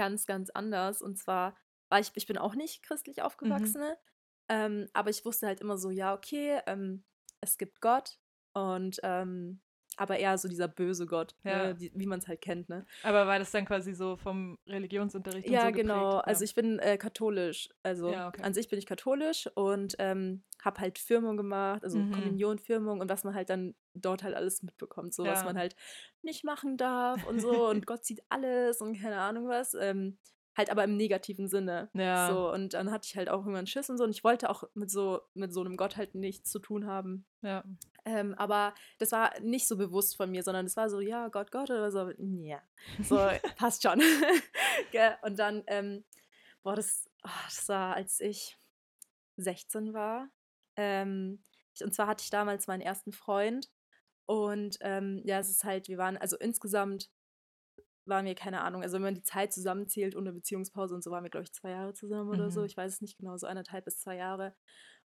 ganz, 0.00 0.26
ganz 0.26 0.50
anders. 0.50 1.02
Und 1.02 1.18
zwar 1.18 1.56
war 1.90 2.00
ich, 2.00 2.12
ich 2.16 2.26
bin 2.26 2.38
auch 2.38 2.54
nicht 2.54 2.82
christlich 2.82 3.22
Mhm. 3.44 3.74
aufgewachsene, 3.76 3.98
ähm, 4.48 4.88
aber 4.94 5.10
ich 5.10 5.24
wusste 5.24 5.46
halt 5.46 5.60
immer 5.60 5.78
so, 5.78 5.90
ja, 5.90 6.14
okay, 6.14 6.60
ähm, 6.66 7.04
es 7.40 7.58
gibt 7.58 7.80
Gott 7.80 8.18
und 8.54 9.00
ähm, 9.04 9.62
aber 10.00 10.18
eher 10.18 10.36
so 10.38 10.48
dieser 10.48 10.66
böse 10.66 11.06
Gott, 11.06 11.34
Ja. 11.44 11.68
ne, 11.68 11.74
die, 11.74 11.92
wie 11.94 12.06
man 12.06 12.18
es 12.20 12.26
halt 12.26 12.40
kennt, 12.40 12.68
ne? 12.68 12.86
Aber 13.02 13.26
war 13.26 13.38
das 13.38 13.50
dann 13.50 13.66
quasi 13.66 13.92
so 13.92 14.16
vom 14.16 14.58
Religionsunterricht 14.66 15.46
und 15.46 15.52
Ja, 15.54 15.66
so 15.68 15.72
genau. 15.72 16.14
Ja. 16.14 16.20
Also 16.20 16.44
ich 16.44 16.54
bin 16.54 16.78
äh, 16.78 16.96
katholisch. 16.96 17.68
Also 17.82 18.10
Ja, 18.12 18.28
okay. 18.28 18.42
an 18.42 18.54
sich 18.54 18.68
bin 18.68 18.78
ich 18.78 18.86
katholisch 18.86 19.46
und 19.54 19.96
ähm, 19.98 20.42
habe 20.64 20.80
halt 20.80 20.98
Firmung 20.98 21.36
gemacht, 21.36 21.84
also 21.84 21.98
Mhm. 21.98 22.12
Kommunion, 22.12 22.58
Firmung 22.58 23.00
und 23.00 23.10
was 23.10 23.24
man 23.24 23.34
halt 23.34 23.50
dann 23.50 23.74
dort 23.94 24.22
halt 24.22 24.34
alles 24.34 24.62
mitbekommt, 24.62 25.12
so 25.14 25.24
was 25.24 25.44
man 25.44 25.58
halt 25.58 25.76
nicht 26.22 26.44
machen 26.44 26.76
darf 26.76 27.24
und 27.26 27.40
so 27.40 27.68
und 27.68 27.84
Gott 27.86 28.04
sieht 28.04 28.22
alles 28.30 28.80
und 28.80 28.98
keine 29.00 29.18
Ahnung 29.20 29.48
was. 29.48 29.74
Ähm, 29.74 30.18
halt 30.56 30.70
aber 30.70 30.84
im 30.84 30.96
negativen 30.96 31.48
Sinne. 31.48 31.90
Ja. 31.94 32.30
So, 32.30 32.52
und 32.52 32.74
dann 32.74 32.90
hatte 32.90 33.06
ich 33.06 33.16
halt 33.16 33.28
auch 33.28 33.40
irgendwann 33.40 33.66
Schiss 33.66 33.88
und 33.90 33.98
so 33.98 34.04
und 34.04 34.10
ich 34.10 34.24
wollte 34.24 34.50
auch 34.50 34.64
mit 34.74 34.90
so, 34.90 35.20
mit 35.34 35.52
so 35.52 35.60
einem 35.60 35.76
Gott 35.76 35.96
halt 35.96 36.14
nichts 36.14 36.50
zu 36.50 36.58
tun 36.58 36.86
haben. 36.86 37.26
ja. 37.42 37.64
Ähm, 38.06 38.34
aber 38.34 38.74
das 38.98 39.12
war 39.12 39.38
nicht 39.40 39.68
so 39.68 39.76
bewusst 39.76 40.16
von 40.16 40.30
mir, 40.30 40.42
sondern 40.42 40.64
es 40.64 40.76
war 40.76 40.88
so, 40.88 41.00
ja, 41.00 41.28
Gott, 41.28 41.52
Gott 41.52 41.70
oder 41.70 41.90
so. 41.90 42.10
Ja, 42.18 42.62
so, 43.02 43.16
passt 43.56 43.82
schon. 43.82 44.00
Und 45.22 45.38
dann, 45.38 45.62
ähm, 45.66 46.04
boah, 46.62 46.74
das, 46.74 47.10
ah, 47.22 47.28
das 47.44 47.68
war, 47.68 47.94
als 47.94 48.20
ich 48.20 48.58
16 49.36 49.92
war. 49.92 50.30
Ähm, 50.76 51.44
ich, 51.74 51.84
und 51.84 51.94
zwar 51.94 52.06
hatte 52.06 52.22
ich 52.24 52.30
damals 52.30 52.66
meinen 52.66 52.80
ersten 52.80 53.12
Freund. 53.12 53.68
Und 54.26 54.78
ähm, 54.80 55.22
ja, 55.24 55.38
es 55.38 55.50
ist 55.50 55.64
halt, 55.64 55.88
wir 55.88 55.98
waren, 55.98 56.16
also 56.16 56.36
insgesamt 56.38 57.10
waren 58.10 58.26
wir, 58.26 58.34
keine 58.34 58.60
Ahnung, 58.60 58.82
also 58.82 58.96
wenn 58.96 59.02
man 59.02 59.14
die 59.14 59.22
Zeit 59.22 59.52
zusammenzählt 59.52 60.14
ohne 60.14 60.32
Beziehungspause 60.32 60.94
und 60.94 61.02
so, 61.02 61.10
waren 61.10 61.24
wir, 61.24 61.30
glaube 61.30 61.44
ich, 61.44 61.52
zwei 61.54 61.70
Jahre 61.70 61.94
zusammen 61.94 62.28
oder 62.28 62.50
so. 62.50 62.60
Mhm. 62.60 62.66
Ich 62.66 62.76
weiß 62.76 62.92
es 62.92 63.00
nicht 63.00 63.16
genau, 63.16 63.36
so 63.38 63.46
anderthalb 63.46 63.86
bis 63.86 63.98
zwei 64.00 64.16
Jahre. 64.16 64.54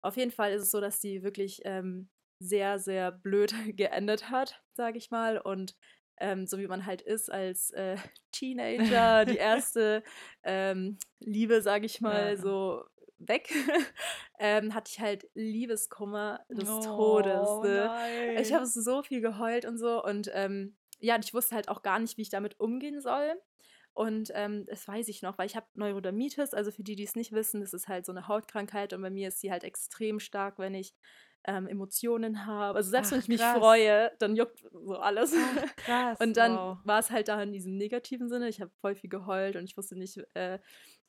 Auf 0.02 0.18
jeden 0.18 0.32
Fall 0.32 0.52
ist 0.52 0.64
es 0.64 0.72
so, 0.72 0.82
dass 0.82 1.00
die 1.00 1.24
wirklich 1.24 1.62
ähm, 1.64 2.10
sehr, 2.40 2.80
sehr 2.80 3.12
blöd 3.14 3.54
geendet 3.78 4.30
hat, 4.30 4.62
sage 4.74 4.98
ich 4.98 5.10
mal. 5.12 5.38
Und 5.38 5.76
ähm, 6.18 6.48
so 6.48 6.58
wie 6.60 6.68
man 6.68 6.86
halt 6.86 7.02
ist 7.02 7.32
als 7.32 7.72
äh, 7.72 7.96
Teenager, 8.32 9.26
die 9.26 9.38
erste 9.38 10.04
ähm, 10.44 10.98
Liebe, 11.20 11.62
sage 11.62 11.86
ich 11.86 12.02
mal, 12.02 12.32
Ja. 12.32 12.38
so 12.38 12.84
weg, 13.18 13.50
ähm, 14.40 14.74
hatte 14.74 14.92
ich 14.94 15.00
halt 15.00 15.30
Liebeskummer 15.34 16.42
des 16.50 16.70
Oh, 16.70 16.82
Todes. 17.22 17.50
Ne? 17.64 18.40
Ich 18.42 18.54
habe 18.54 18.66
so 18.66 19.04
viel 19.04 19.22
geheult 19.22 19.66
und 19.66 19.78
so 19.78 20.04
und 20.04 20.30
ähm, 20.34 20.76
ja, 21.06 21.16
und 21.16 21.26
ich 21.26 21.34
wusste 21.34 21.56
halt 21.56 21.70
auch 21.70 21.82
gar 21.82 22.00
nicht, 22.00 22.18
wie 22.18 22.24
ich 22.24 22.30
damit 22.30 22.60
umgehen 22.60 23.02
soll. 23.02 23.40
Und 23.94 24.30
ähm, 24.34 24.66
das 24.66 24.86
weiß 24.88 25.08
ich 25.08 25.22
noch, 25.22 25.38
weil 25.38 25.46
ich 25.46 25.56
habe 25.56 25.68
Neurodermitis, 25.74 26.54
also 26.54 26.70
für 26.72 26.84
die, 26.84 26.98
die 26.98 27.06
es 27.06 27.16
nicht 27.16 27.32
wissen, 27.32 27.62
das 27.62 27.74
ist 27.74 27.88
halt 27.88 28.06
so 28.06 28.12
eine 28.12 28.28
Hautkrankheit 28.28 28.92
und 28.92 29.02
bei 29.02 29.10
mir 29.10 29.30
ist 29.30 29.40
sie 29.40 29.52
halt 29.52 29.64
extrem 29.64 30.20
stark, 30.20 30.60
wenn 30.60 30.74
ich 30.74 30.94
ähm, 31.46 31.68
Emotionen 31.68 32.46
habe. 32.46 32.78
Also 32.78 32.90
selbst 32.90 33.12
wenn 33.12 33.20
Ach, 33.20 33.24
ich 33.24 33.30
mich 33.30 33.40
krass. 33.40 33.58
freue, 33.58 34.12
dann 34.20 34.36
juckt 34.36 34.66
so 34.74 34.98
alles. 34.98 35.34
Ach, 35.34 35.76
krass. 35.78 36.20
Und 36.20 36.36
dann 36.36 36.56
wow. 36.56 36.78
war 36.84 37.00
es 37.00 37.10
halt 37.10 37.30
da 37.30 37.42
in 37.42 37.54
diesem 37.54 37.78
negativen 37.78 38.28
Sinne. 38.28 38.50
Ich 38.50 38.60
habe 38.60 38.72
voll 38.82 38.96
viel 38.96 39.10
geheult 39.10 39.56
und 39.56 39.64
ich 39.64 39.78
wusste 39.78 39.96
nicht, 39.98 40.20
äh, 40.34 40.60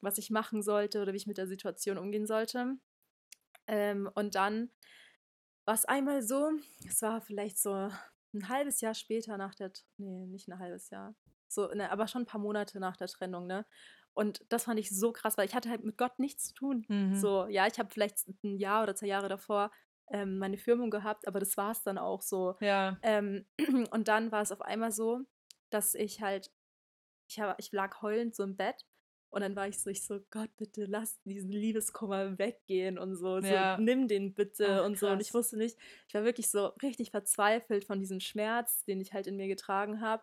was 0.00 0.19
ich 0.19 0.31
machen 0.31 0.62
sollte 0.62 1.03
oder 1.03 1.12
wie 1.12 1.17
ich 1.17 1.26
mit 1.26 1.38
der 1.38 1.49
Situation 1.49 1.99
umgehen 1.99 2.26
sollte. 2.26 2.76
Ähm, 3.67 4.09
und 4.15 4.37
dann 4.37 4.71
war 5.65 5.75
es 5.75 5.87
einmal 5.87 6.23
so, 6.23 6.53
es 6.87 7.03
war 7.03 7.21
vielleicht 7.21 7.59
so 7.59 7.91
ein 8.35 8.49
halbes 8.49 8.80
Jahr 8.80 8.95
später 8.95 9.37
nach 9.38 9.54
der, 9.54 9.73
nee, 9.97 10.26
nicht 10.26 10.49
ein 10.49 10.59
halbes 10.59 10.90
Jahr, 10.90 11.14
so, 11.49 11.68
ne, 11.68 11.90
aber 11.90 12.09
schon 12.09 12.23
ein 12.23 12.26
paar 12.26 12.40
Monate 12.40 12.80
nach 12.80 12.97
der 12.97 13.09
Trennung, 13.09 13.47
ne? 13.47 13.66
Und 14.14 14.45
das 14.49 14.64
fand 14.64 14.80
ich 14.80 14.88
so 14.88 15.12
krass, 15.12 15.37
weil 15.37 15.47
ich 15.47 15.54
hatte 15.54 15.68
halt 15.68 15.85
mit 15.85 15.99
Gott 15.99 16.18
nichts 16.18 16.49
zu 16.49 16.54
tun. 16.54 16.87
Mhm. 16.88 17.14
So, 17.14 17.47
ja, 17.49 17.66
ich 17.66 17.78
habe 17.78 17.90
vielleicht 17.90 18.26
ein 18.42 18.56
Jahr 18.56 18.83
oder 18.83 18.97
zwei 18.97 19.09
Jahre 19.09 19.28
davor 19.28 19.71
ähm, 20.09 20.38
meine 20.38 20.56
Firmung 20.56 20.90
gehabt, 20.90 21.28
aber 21.28 21.38
das 21.38 21.56
war 21.59 21.73
es 21.73 21.83
dann 21.83 21.99
auch 21.99 22.23
so. 22.23 22.56
Ja. 22.61 22.97
Ähm, 23.02 23.45
und 23.90 24.09
dann 24.09 24.33
war 24.33 24.40
es 24.40 24.52
auf 24.52 24.62
einmal 24.62 24.90
so, 24.90 25.21
dass 25.68 25.95
ich 25.95 26.23
halt, 26.23 26.50
ich, 27.28 27.40
hab, 27.40 27.59
ich 27.59 27.73
lag 27.73 28.00
heulend 28.00 28.35
so 28.35 28.42
im 28.42 28.56
Bett 28.56 28.87
Und 29.37 29.43
dann 29.43 29.55
war 29.55 29.69
ich 29.69 29.78
so, 29.78 29.90
ich 29.90 30.02
so, 30.02 30.19
Gott, 30.31 30.49
bitte 30.57 30.87
lass 30.87 31.21
diesen 31.25 31.50
Liebeskummer 31.50 32.38
weggehen 32.38 32.99
und 32.99 33.16
so. 33.16 33.38
so 33.43 33.47
Ja. 33.47 33.76
Nimm 33.76 34.09
den 34.09 34.33
bitte 34.33 34.81
Ach, 34.81 34.87
und 34.87 34.99
so. 34.99 35.09
Und 35.09 35.21
ich 35.21 35.35
wusste 35.35 35.59
nicht, 35.59 35.76
ich 36.09 36.14
war 36.14 36.25
wirklich 36.25 36.49
so 36.49 36.69
richtig 36.83 37.11
verzweifelt 37.11 37.85
von 37.85 38.00
diesem 38.00 38.21
Schmerz, 38.21 38.83
den 38.87 38.99
ich 38.99 39.12
halt 39.12 39.26
in 39.26 39.37
mir 39.37 39.47
getragen 39.47 40.00
habe. 40.00 40.23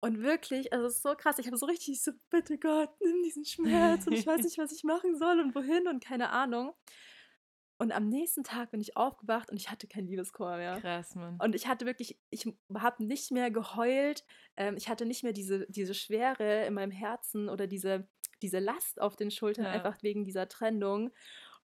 Und 0.00 0.20
wirklich, 0.20 0.72
also 0.72 0.86
es 0.86 0.96
ist 0.96 1.04
so 1.04 1.14
krass, 1.14 1.38
ich 1.38 1.46
habe 1.46 1.56
so 1.56 1.66
richtig 1.66 2.02
so, 2.02 2.10
bitte 2.28 2.58
Gott, 2.58 2.90
nimm 3.00 3.22
diesen 3.22 3.44
Schmerz 3.44 4.08
und 4.08 4.14
ich 4.14 4.26
weiß 4.26 4.40
nicht, 4.42 4.58
was 4.58 4.72
ich 4.72 4.82
machen 4.82 5.16
soll 5.16 5.38
und 5.38 5.54
wohin 5.54 5.86
und 5.86 6.02
keine 6.02 6.30
Ahnung. 6.30 6.74
Und 7.80 7.92
am 7.92 8.08
nächsten 8.08 8.42
Tag 8.42 8.72
bin 8.72 8.80
ich 8.80 8.96
aufgewacht 8.96 9.50
und 9.50 9.56
ich 9.56 9.70
hatte 9.70 9.86
kein 9.86 10.06
Liebeskummer 10.06 10.56
mehr. 10.56 10.80
Krass, 10.80 11.14
Mann. 11.14 11.38
Und 11.40 11.54
ich 11.54 11.68
hatte 11.68 11.86
wirklich, 11.86 12.18
ich 12.30 12.52
habe 12.76 13.04
nicht 13.04 13.30
mehr 13.30 13.50
geheult, 13.52 14.24
ähm, 14.56 14.76
ich 14.76 14.88
hatte 14.88 15.06
nicht 15.06 15.22
mehr 15.22 15.32
diese, 15.32 15.64
diese 15.68 15.94
Schwere 15.94 16.66
in 16.66 16.74
meinem 16.74 16.90
Herzen 16.90 17.48
oder 17.48 17.68
diese, 17.68 18.08
diese 18.42 18.58
Last 18.58 19.00
auf 19.00 19.14
den 19.14 19.30
Schultern, 19.30 19.64
Ja. 19.66 19.70
einfach 19.70 20.02
wegen 20.02 20.24
dieser 20.24 20.48
Trennung. 20.48 21.10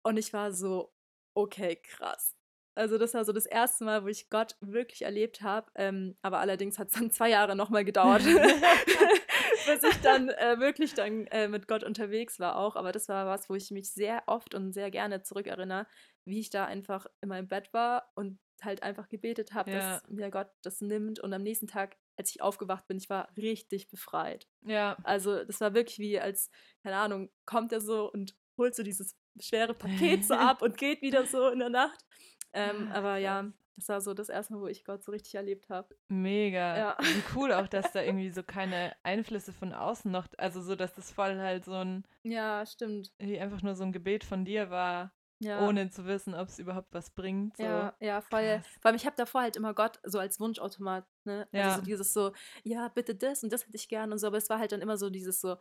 Und 0.02 0.16
ich 0.16 0.33
war 0.33 0.52
so, 0.52 0.90
okay, 1.35 1.76
krass. 1.76 2.35
Also 2.75 2.97
das 2.97 3.12
war 3.12 3.26
so 3.26 3.33
das 3.33 3.45
erste 3.45 3.85
Mal, 3.85 4.04
wo 4.04 4.09
ich 4.09 4.30
Gott 4.30 4.57
wirklich 4.61 5.02
erlebt 5.02 5.42
habe. 5.42 5.71
Ähm, 5.75 6.16
aber 6.23 6.38
allerdings 6.38 6.78
hat 6.78 6.88
es 6.88 6.95
dann 6.95 7.11
zwei 7.11 7.28
Jahre 7.28 7.54
nochmal 7.57 7.85
gedauert, 7.85 8.23
bis 9.75 9.83
ich 9.85 10.00
dann 10.03 10.29
äh, 10.31 10.59
wirklich 10.59 10.95
dann 10.95 11.27
äh, 11.29 11.49
mit 11.49 11.69
Gott 11.69 11.85
unterwegs 11.85 12.39
war 12.41 12.57
auch. 12.57 12.77
Aber 12.77 12.93
das 12.93 13.09
war 13.09 13.27
was, 13.27 13.49
wo 13.50 13.55
ich 13.55 13.71
mich 13.71 13.93
sehr 13.93 14.23
oft 14.27 14.55
und 14.55 14.73
sehr 14.73 14.91
gerne 14.91 15.23
zurückerinnere, 15.23 15.87
wie 16.25 16.41
ich 16.41 16.50
da 16.50 16.65
einfach 16.67 17.07
in 17.21 17.29
meinem 17.29 17.49
Bett 17.49 17.73
war 17.73 18.11
und 18.15 18.39
halt 18.62 18.83
einfach 18.83 19.09
gebetet 19.09 19.55
habe, 19.55 19.71
Ja. 19.71 19.79
dass 20.00 20.09
mir 20.11 20.31
Gott 20.31 20.50
das 20.62 20.81
nimmt. 20.81 21.19
Und 21.21 21.33
am 21.33 21.43
nächsten 21.43 21.67
Tag, 21.67 21.97
als 22.19 22.31
ich 22.31 22.43
aufgewacht 22.43 22.87
bin, 22.87 22.99
ich 22.99 23.09
war 23.09 23.29
richtig 23.37 23.89
befreit. 23.89 24.47
Ja, 24.62 24.97
Also 25.03 25.45
das 25.45 25.61
war 25.61 25.73
wirklich 25.75 25.99
wie 25.99 26.21
als, 26.21 26.50
keine 26.83 26.97
Ahnung, 26.97 27.31
kommt 27.47 27.73
er 27.73 27.81
so 27.81 28.11
und 28.12 28.35
holt 28.59 28.75
so 28.75 28.83
dieses 28.83 29.17
schwere 29.41 29.73
Paket 29.75 30.25
so 30.27 30.35
ab 30.35 30.61
und 30.61 30.77
geht 30.77 31.00
wieder 31.00 31.25
so 31.27 31.49
in 31.49 31.61
der 31.61 31.71
Nacht. 31.71 32.05
Ähm, 32.52 32.88
Ah, 32.90 32.95
aber 32.99 33.16
ja, 33.19 33.50
das 33.76 33.88
war 33.88 34.00
so 34.00 34.12
das 34.14 34.28
erste 34.28 34.54
Mal, 34.54 34.61
wo 34.62 34.66
ich 34.66 34.85
Gott 34.85 35.02
so 35.04 35.12
richtig 35.12 35.35
erlebt 35.35 35.71
habe. 35.71 35.95
mega. 36.09 36.76
Ja. 36.76 36.97
Wie 37.00 37.23
cool 37.37 37.52
auch, 37.52 37.69
dass 37.69 37.92
da 37.92 38.02
irgendwie 38.02 38.30
so 38.30 38.42
keine 38.42 38.95
Einflüsse 39.02 39.52
von 39.52 39.73
außen 39.73 40.11
noch, 40.11 40.26
also 40.38 40.61
so, 40.61 40.75
dass 40.76 40.95
das 40.95 41.11
voll 41.12 41.38
halt 41.38 41.64
so 41.64 41.75
ein, 41.75 42.04
Ja, 42.25 42.64
stimmt. 42.66 43.12
wie 43.19 43.38
einfach 43.40 43.62
nur 43.62 43.75
so 43.75 43.85
ein 43.85 43.92
Gebet 43.92 44.25
von 44.25 44.45
dir 44.45 44.71
war, 44.71 45.12
Ja. 45.38 45.66
ohne 45.66 45.88
zu 45.90 46.04
wissen, 46.07 46.35
ob 46.35 46.49
es 46.49 46.59
überhaupt 46.59 46.92
was 46.92 47.11
bringt. 47.11 47.57
So. 47.57 47.62
Ja, 47.62 47.95
ja, 48.00 48.21
voll. 48.21 48.42
Krass. 48.57 48.66
Vor 48.80 48.88
allem, 48.90 48.97
ich 48.97 49.07
habe 49.07 49.16
davor 49.16 49.42
halt 49.42 49.57
immer 49.57 49.73
Gott 49.73 49.99
so 50.02 50.19
als 50.19 50.38
Wunschautomat, 50.40 51.07
ne? 51.25 51.49
Also 51.52 51.69
Ja. 51.69 51.76
so 51.76 51.83
dieses 51.83 52.12
so, 52.12 52.33
ja, 52.64 52.88
bitte 52.88 53.14
das 53.14 53.42
und 53.45 53.52
das 53.52 53.64
hätte 53.66 53.76
ich 53.76 53.88
gern 53.88 54.12
und 54.12 54.19
so, 54.19 54.26
aber 54.26 54.37
es 54.38 54.50
war 54.50 54.59
halt 54.59 54.73
dann 54.73 54.83
immer 54.83 54.97
so 54.99 55.09
dieses 55.11 55.40
so, 55.40 55.57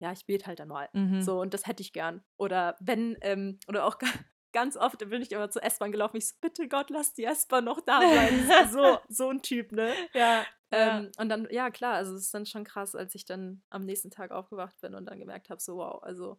ja, 0.00 0.12
ich 0.12 0.26
bete 0.26 0.46
halt 0.46 0.58
dann 0.60 0.68
mal. 0.68 0.88
Mhm. 0.92 1.22
So, 1.22 1.40
und 1.40 1.54
das 1.54 1.66
hätte 1.66 1.82
ich 1.82 1.92
gern. 1.92 2.22
Oder 2.36 2.76
wenn, 2.80 3.16
ähm, 3.22 3.58
oder 3.68 3.84
auch 3.86 3.98
ganz 4.52 4.76
oft 4.76 4.98
bin 4.98 5.22
ich 5.22 5.32
immer 5.32 5.50
zur 5.50 5.62
S-Bahn 5.62 5.92
gelaufen, 5.92 6.16
ich 6.16 6.28
so, 6.28 6.34
bitte 6.40 6.68
Gott, 6.68 6.90
lass 6.90 7.14
die 7.14 7.24
S-Bahn 7.24 7.64
noch 7.64 7.80
da 7.80 8.00
bleiben. 8.04 8.50
so, 8.72 8.98
so 9.08 9.28
ein 9.30 9.42
Typ, 9.42 9.72
ne? 9.72 9.94
Ja, 10.14 10.46
ja. 10.72 10.98
Ähm, 10.98 11.10
und 11.18 11.28
dann, 11.28 11.48
ja 11.50 11.70
klar, 11.70 11.94
also 11.94 12.14
es 12.14 12.22
ist 12.26 12.34
dann 12.34 12.46
schon 12.46 12.64
krass, 12.64 12.94
als 12.94 13.14
ich 13.14 13.24
dann 13.24 13.62
am 13.70 13.84
nächsten 13.84 14.10
Tag 14.10 14.30
aufgewacht 14.32 14.80
bin 14.80 14.94
und 14.94 15.06
dann 15.06 15.18
gemerkt 15.18 15.50
habe, 15.50 15.60
so 15.60 15.76
wow, 15.76 16.02
also 16.02 16.38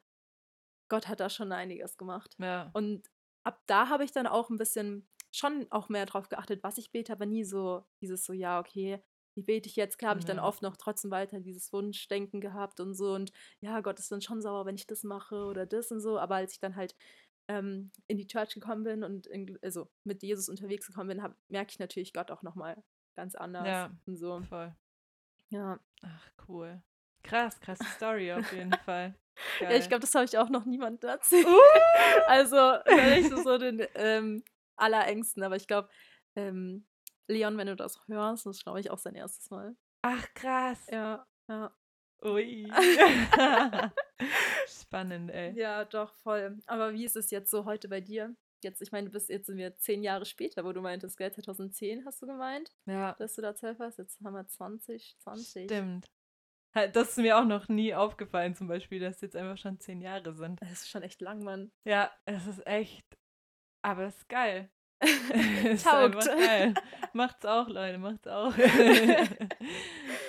Gott 0.89 1.07
hat 1.07 1.19
da 1.19 1.29
schon 1.29 1.51
einiges 1.51 1.97
gemacht. 1.97 2.35
ja. 2.39 2.69
Und 2.73 3.09
ab 3.43 3.61
da 3.67 3.89
habe 3.89 4.03
ich 4.03 4.11
dann 4.11 4.27
auch 4.27 4.49
ein 4.49 4.57
bisschen 4.57 5.07
schon 5.31 5.67
auch 5.71 5.89
mehr 5.89 6.05
drauf 6.05 6.29
geachtet, 6.29 6.63
was 6.63 6.77
ich 6.77 6.91
bete, 6.91 7.11
aber 7.13 7.25
nie 7.25 7.43
so 7.43 7.85
dieses 8.01 8.25
so, 8.25 8.33
ja, 8.33 8.59
okay, 8.59 9.03
wie 9.35 9.43
bete 9.43 9.69
ich 9.69 9.75
jetzt? 9.75 9.97
Klar 9.99 10.09
habe 10.11 10.19
ich 10.19 10.25
dann 10.25 10.37
Ja. 10.37 10.43
oft 10.47 10.61
noch 10.63 10.75
trotzdem 10.77 11.11
weiter 11.11 11.39
dieses 11.39 11.71
Wunschdenken 11.71 12.41
gehabt 12.41 12.79
und 12.79 12.95
so 12.95 13.13
und 13.13 13.31
ja, 13.61 13.79
Gott 13.81 13.99
ist 13.99 14.11
dann 14.11 14.21
schon 14.21 14.41
sauer, 14.41 14.65
wenn 14.65 14.75
ich 14.75 14.87
das 14.87 15.03
mache 15.03 15.45
oder 15.45 15.65
das 15.67 15.91
und 15.91 15.99
so, 16.01 16.17
aber 16.19 16.35
als 16.35 16.53
ich 16.53 16.59
dann 16.59 16.75
halt 16.75 16.95
ähm, 17.49 17.91
in 18.07 18.15
die 18.17 18.27
Church 18.27 18.53
gekommen 18.53 18.83
bin 18.83 19.03
und 19.03 19.27
in, 19.27 19.57
also 19.61 19.89
mit 20.05 20.23
Jesus 20.23 20.47
unterwegs 20.47 20.87
gekommen 20.87 21.09
bin, 21.09 21.21
hab, 21.23 21.35
merke 21.49 21.71
ich 21.71 21.79
natürlich 21.79 22.13
Gott 22.13 22.31
auch 22.31 22.43
nochmal 22.43 22.81
ganz 23.15 23.35
anders 23.35 23.67
Ja. 23.67 23.91
und 24.05 24.15
so. 24.15 24.41
Voll. 24.43 24.73
Ja, 25.49 25.77
Ach, 26.03 26.31
cool. 26.47 26.81
Krass, 27.23 27.59
krasse 27.59 27.83
Story 27.95 28.31
auf 28.31 28.49
jeden 28.53 28.71
Fall. 28.85 29.15
ja 29.59 29.71
ich 29.71 29.79
Geil. 29.79 29.87
glaube, 29.89 30.01
das 30.01 30.15
habe 30.15 30.23
ich 30.25 30.37
auch 30.37 30.49
noch 30.49 30.63
niemand 30.65 31.03
erzählt. 31.03 31.45
Uh! 31.45 31.49
Also, 32.27 32.77
so, 33.29 33.43
so 33.43 33.57
den 33.57 33.85
ähm, 33.95 34.43
allerengsten, 34.75 35.41
aber 35.43 35.55
ich 35.55 35.67
glaube, 35.67 35.89
ähm, 36.35 36.85
Leon, 37.27 37.57
wenn 37.57 37.67
du 37.67 37.75
das 37.75 37.99
hörst, 38.07 38.45
das 38.45 38.57
ist, 38.57 38.63
glaube 38.63 38.79
ich, 38.79 38.89
auch 38.91 38.99
sein 38.99 39.15
erstes 39.15 39.49
Mal. 39.49 39.75
Ach, 40.03 40.25
krass. 40.35 40.85
Ja, 40.91 41.25
ja. 41.47 41.75
Ui. 42.23 42.71
Spannend, 44.67 45.31
ey. 45.31 45.51
Ja, 45.57 45.85
doch, 45.85 46.13
voll. 46.15 46.57
Aber 46.67 46.93
wie 46.93 47.05
ist 47.05 47.15
es 47.15 47.31
jetzt 47.31 47.51
so 47.51 47.65
heute 47.65 47.87
bei 47.87 48.01
dir? 48.01 48.35
Jetzt, 48.63 48.81
ich 48.81 48.91
meine, 48.91 49.07
du 49.07 49.13
bist 49.13 49.29
jetzt 49.29 49.47
sind 49.47 49.57
wir 49.57 49.77
zehn 49.77 50.03
Jahre 50.03 50.25
später, 50.25 50.65
wo 50.65 50.73
du 50.73 50.81
meintest, 50.81 51.17
gell, 51.17 51.31
2010 51.31 52.05
hast 52.05 52.21
du 52.21 52.27
gemeint, 52.27 52.71
Ja, 52.85 53.13
dass 53.13 53.35
du 53.35 53.41
da 53.41 53.55
zwölf 53.55 53.79
warst. 53.79 53.99
Jetzt 53.99 54.19
haben 54.23 54.33
wir 54.33 54.45
20, 54.45 55.15
20. 55.19 55.65
stimmt. 55.65 56.11
Das 56.93 57.09
ist 57.09 57.17
mir 57.17 57.37
auch 57.37 57.45
noch 57.45 57.67
nie 57.67 57.95
aufgefallen, 57.95 58.55
zum 58.55 58.67
Beispiel, 58.67 58.99
dass 58.99 59.21
jetzt 59.21 59.35
einfach 59.35 59.57
schon 59.57 59.79
zehn 59.79 60.01
Jahre 60.01 60.33
sind. 60.33 60.61
Das 60.61 60.71
ist 60.71 60.89
schon 60.89 61.01
echt 61.03 61.19
lang, 61.21 61.41
Mann. 61.43 61.71
Ja, 61.83 62.11
es 62.25 62.45
ist 62.47 62.65
echt. 62.67 63.05
Aber 63.81 64.03
es 64.03 64.17
ist 64.17 64.29
geil. 64.29 64.69
Ist 65.63 65.85
Taugt. 65.85 66.25
geil. 66.25 66.73
Macht's 67.13 67.45
auch, 67.45 67.69
Leute, 67.69 67.97
macht's 67.97 68.27
auch. 68.27 68.53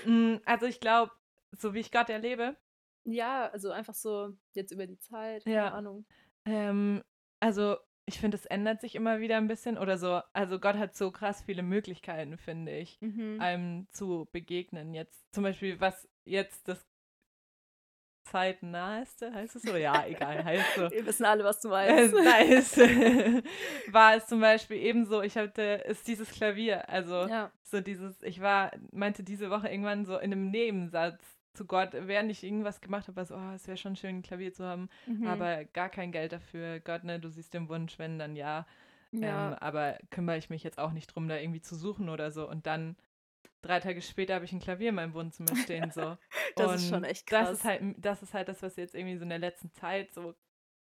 Mm, 0.04 0.36
also 0.44 0.66
ich 0.66 0.78
glaube, 0.80 1.10
so 1.58 1.74
wie 1.74 1.80
ich 1.80 1.90
Gott 1.90 2.08
erlebe, 2.08 2.56
Ja, 3.04 3.48
also 3.48 3.70
einfach 3.70 3.94
so 3.94 4.34
jetzt 4.54 4.72
über 4.72 4.86
die 4.86 4.98
Zeit, 4.98 5.44
Ja. 5.46 5.64
keine 5.64 5.72
Ahnung. 5.74 6.04
ähm, 6.44 7.02
also 7.40 7.76
ich 8.06 8.18
finde, 8.18 8.36
es 8.36 8.44
ändert 8.46 8.80
sich 8.80 8.94
immer 8.96 9.20
wieder 9.20 9.36
ein 9.36 9.46
bisschen 9.46 9.78
oder 9.78 9.96
so. 9.96 10.20
Also 10.32 10.58
Gott 10.58 10.76
hat 10.76 10.96
so 10.96 11.10
krass 11.12 11.42
viele 11.42 11.62
Möglichkeiten, 11.62 12.36
finde 12.38 12.76
ich, 12.76 12.98
Mhm. 13.00 13.40
einem 13.40 13.86
zu 13.92 14.28
begegnen. 14.32 14.94
Jetzt 14.94 15.32
zum 15.32 15.44
Beispiel, 15.44 15.80
was 15.80 16.08
jetzt 16.24 16.66
das 16.68 16.84
zeitnaheste, 18.24 19.32
heißt 19.32 19.56
es 19.56 19.62
so? 19.62 19.76
Ja, 19.76 20.06
egal, 20.06 20.44
heißt 20.44 20.74
so. 20.76 20.82
Wir 20.90 21.06
wissen 21.06 21.24
alle, 21.24 21.42
was 21.44 21.60
du 21.60 21.68
meinst. 21.70 22.14
nice. 22.14 22.76
war 23.88 24.14
es 24.16 24.26
zum 24.26 24.40
Beispiel 24.40 24.76
ebenso, 24.78 25.22
ich 25.22 25.36
hatte, 25.36 25.62
ist 25.86 26.06
dieses 26.06 26.30
Klavier, 26.30 26.88
also 26.88 27.26
ja. 27.26 27.50
so 27.62 27.80
dieses, 27.80 28.20
ich 28.22 28.40
war, 28.40 28.72
meinte 28.92 29.22
diese 29.24 29.50
Woche 29.50 29.68
irgendwann 29.68 30.04
so 30.04 30.16
in 30.18 30.32
einem 30.32 30.50
Nebensatz 30.50 31.22
zu 31.54 31.64
Gott, 31.66 31.90
während 31.92 32.30
ich 32.30 32.44
irgendwas 32.44 32.80
gemacht 32.80 33.08
habe, 33.08 33.16
war 33.16 33.24
so, 33.24 33.34
oh, 33.34 33.52
es 33.54 33.66
wäre 33.66 33.76
schon 33.76 33.96
schön, 33.96 34.16
ein 34.18 34.22
Klavier 34.22 34.52
zu 34.52 34.64
haben, 34.64 34.88
Mhm. 35.06 35.26
aber 35.26 35.64
gar 35.64 35.88
kein 35.88 36.12
Geld 36.12 36.32
dafür. 36.32 36.80
Gott, 36.80 37.04
ne, 37.04 37.18
du 37.18 37.28
siehst 37.28 37.52
den 37.54 37.68
Wunsch, 37.68 37.98
wenn, 37.98 38.18
dann 38.18 38.36
ja. 38.36 38.66
ja. 39.12 39.48
Ähm, 39.52 39.54
aber 39.60 39.98
kümmere 40.10 40.36
ich 40.38 40.50
mich 40.50 40.62
jetzt 40.62 40.78
auch 40.78 40.92
nicht 40.92 41.08
drum, 41.08 41.28
da 41.28 41.36
irgendwie 41.36 41.60
zu 41.62 41.74
suchen 41.74 42.08
oder 42.08 42.30
so. 42.30 42.48
Und 42.48 42.66
dann 42.66 42.96
drei 43.62 43.80
Tage 43.80 44.00
später 44.00 44.34
habe 44.36 44.44
ich 44.44 44.52
ein 44.52 44.60
Klavier 44.60 44.90
in 44.90 44.94
meinem 44.94 45.12
Wohnzimmer 45.14 45.54
stehen, 45.56 45.90
so. 45.90 46.16
Das 46.56 46.74
ist 46.76 46.88
schon 46.88 46.98
Und 46.98 47.04
echt 47.04 47.30
Das 47.32 47.46
krass. 47.48 47.58
ist 47.58 47.64
halt, 47.64 47.82
das 47.98 48.22
ist 48.22 48.34
halt 48.34 48.48
das, 48.48 48.62
was 48.62 48.76
jetzt 48.76 48.94
irgendwie 48.94 49.16
so 49.16 49.22
in 49.24 49.28
der 49.30 49.38
letzten 49.38 49.72
Zeit 49.72 50.12
so 50.14 50.34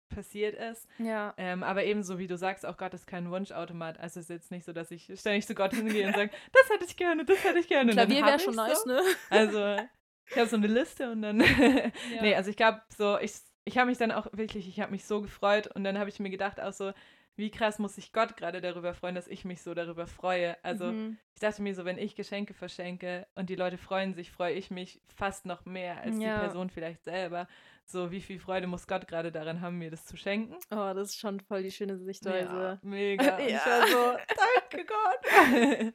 passiert 0.09 0.55
ist. 0.55 0.89
ja. 0.99 1.35
Ähm, 1.37 1.63
aber 1.63 1.85
ebenso 1.85 2.19
wie 2.19 2.27
du 2.27 2.37
sagst, 2.39 2.65
auch 2.65 2.77
Gott 2.79 2.95
ist 2.95 3.07
kein 3.07 3.31
Wunschautomat. 3.31 3.99
Also 4.01 4.21
es 4.21 4.25
ist 4.27 4.31
jetzt 4.31 4.51
nicht 4.51 4.65
so, 4.65 4.73
dass 4.73 4.91
ich 4.91 5.11
ständig 5.21 5.47
zu 5.47 5.55
Gott 5.55 5.75
hingehe 5.75 6.07
und 6.07 6.15
sage, 6.17 6.31
das 6.53 6.71
hätte 6.71 6.85
ich 6.87 6.97
gerne, 6.97 7.25
das 7.27 7.45
hätte 7.45 7.59
ich 7.59 7.69
gerne. 7.69 7.91
Und 7.91 7.97
Klavier 7.97 8.25
wäre 8.25 8.39
schon 8.39 8.55
ich's 8.55 8.57
nice, 8.57 8.83
so. 8.83 8.89
ne? 8.91 9.03
Also 9.31 9.77
ich 10.31 10.37
habe 10.37 10.49
so 10.49 10.57
eine 10.57 10.67
Liste 10.67 11.11
und 11.11 11.23
dann. 11.23 11.41
Ja. 11.41 11.47
Nee, 12.23 12.35
also 12.35 12.51
ich 12.51 12.57
glaube 12.57 12.81
so, 12.97 13.19
ich, 13.19 13.33
ich 13.65 13.77
habe 13.79 13.89
mich 13.89 13.99
dann 13.99 14.13
auch 14.13 14.27
wirklich, 14.33 14.69
ich 14.69 14.81
habe 14.81 14.93
mich 14.93 15.05
so 15.05 15.21
gefreut 15.23 15.67
und 15.75 15.85
dann 15.85 15.99
habe 15.99 16.09
ich 16.11 16.21
mir 16.21 16.31
gedacht 16.31 16.61
auch 16.61 16.73
so, 16.73 16.93
wie 17.37 17.51
krass 17.53 17.79
muss 17.79 17.95
sich 17.95 18.13
Gott 18.13 18.37
gerade 18.37 18.61
darüber 18.61 18.95
freuen, 18.95 19.15
dass 19.15 19.29
ich 19.29 19.45
mich 19.45 19.63
so 19.63 19.73
darüber 19.73 20.07
freue. 20.09 20.57
Also 20.65 20.87
Mhm. 20.87 21.19
ich 21.35 21.41
dachte 21.41 21.63
mir 21.63 21.73
so, 21.75 21.85
wenn 21.85 21.97
ich 21.97 22.17
Geschenke 22.17 22.53
verschenke 22.53 23.29
und 23.37 23.49
die 23.49 23.55
Leute 23.55 23.79
freuen 23.79 24.13
sich, 24.15 24.33
freue 24.33 24.55
ich 24.55 24.73
mich 24.73 25.01
fast 25.15 25.47
noch 25.47 25.65
mehr 25.65 26.01
als 26.01 26.19
Ja. 26.19 26.35
die 26.35 26.41
Person 26.41 26.69
vielleicht 26.69 27.05
selber. 27.05 27.47
So, 27.85 28.11
wie 28.11 28.21
viel 28.21 28.41
Freude 28.41 28.67
muss 28.67 28.89
Gott 28.89 29.07
gerade 29.07 29.31
daran 29.31 29.61
haben, 29.61 29.79
mir 29.79 29.91
das 29.91 30.05
zu 30.05 30.17
schenken? 30.17 30.57
Oh, 30.73 30.93
das 30.95 31.11
ist 31.11 31.21
schon 31.21 31.39
voll 31.41 31.63
die 31.63 31.71
schöne 31.71 31.93
Ja, 31.93 31.99
Sichtweise. 31.99 32.81
mega. 32.83 33.37
Und 33.37 33.43
ich 33.45 33.53
Ja. 33.53 33.67
war 33.67 33.87
so, 33.87 34.19
danke 34.73 34.85
Gott. 34.85 35.95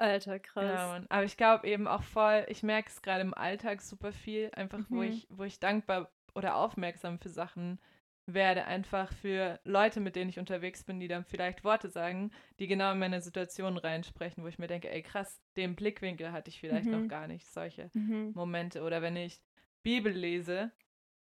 Alter, 0.00 0.38
krass. 0.40 0.64
Ja, 0.64 0.88
Mann. 0.88 1.06
Aber 1.08 1.24
ich 1.24 1.36
glaube 1.36 1.66
eben 1.66 1.86
auch 1.88 2.02
voll, 2.02 2.44
ich 2.48 2.62
merke 2.62 2.88
es 2.88 3.02
gerade 3.02 3.22
im 3.22 3.34
Alltag 3.34 3.80
super 3.82 4.12
viel, 4.12 4.50
einfach 4.54 4.86
wo 4.90 5.02
Mhm. 5.02 5.02
ich, 5.02 5.26
wo 5.30 5.42
ich 5.44 5.58
dankbar 5.60 6.12
oder 6.34 6.56
aufmerksam 6.56 7.18
für 7.18 7.28
Sachen 7.30 7.80
werde, 8.26 8.66
einfach 8.66 9.12
für 9.12 9.58
Leute, 9.64 10.00
mit 10.00 10.16
denen 10.16 10.30
ich 10.30 10.38
unterwegs 10.38 10.84
bin, 10.84 11.00
die 11.00 11.08
dann 11.08 11.24
vielleicht 11.24 11.64
Worte 11.64 11.88
sagen, 11.88 12.30
die 12.58 12.66
genau 12.66 12.92
in 12.92 12.98
meine 12.98 13.20
Situation 13.22 13.76
reinsprechen, 13.78 14.44
wo 14.44 14.48
ich 14.48 14.58
mir 14.58 14.68
denke, 14.68 14.90
ey 14.90 15.02
krass, 15.02 15.42
den 15.56 15.74
Blickwinkel 15.76 16.30
hatte 16.32 16.50
ich 16.50 16.60
vielleicht 16.60 16.92
Mhm. 16.92 16.92
noch 16.92 17.08
gar 17.08 17.26
nicht, 17.26 17.46
solche 17.50 17.90
Mhm. 17.94 18.34
Momente. 18.34 18.82
Oder 18.82 19.02
wenn 19.02 19.16
ich 19.16 19.42
Bibel 19.82 20.12
lese 20.12 20.72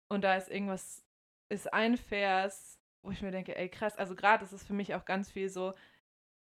und 0.09 0.23
da 0.23 0.37
ist 0.37 0.51
irgendwas, 0.51 1.05
ist 1.51 1.73
ein 1.73 1.97
Vers, 1.97 2.81
wo 3.03 3.11
ich 3.11 3.23
mir 3.23 3.31
denke, 3.31 3.57
ey 3.57 3.69
krass, 3.69 3.97
also 3.97 4.15
gerade 4.15 4.45
ist 4.45 4.53
es 4.53 4.65
für 4.67 4.73
mich 4.75 4.95
auch 4.95 5.05
ganz 5.05 5.31
viel 5.31 5.49
so 5.49 5.75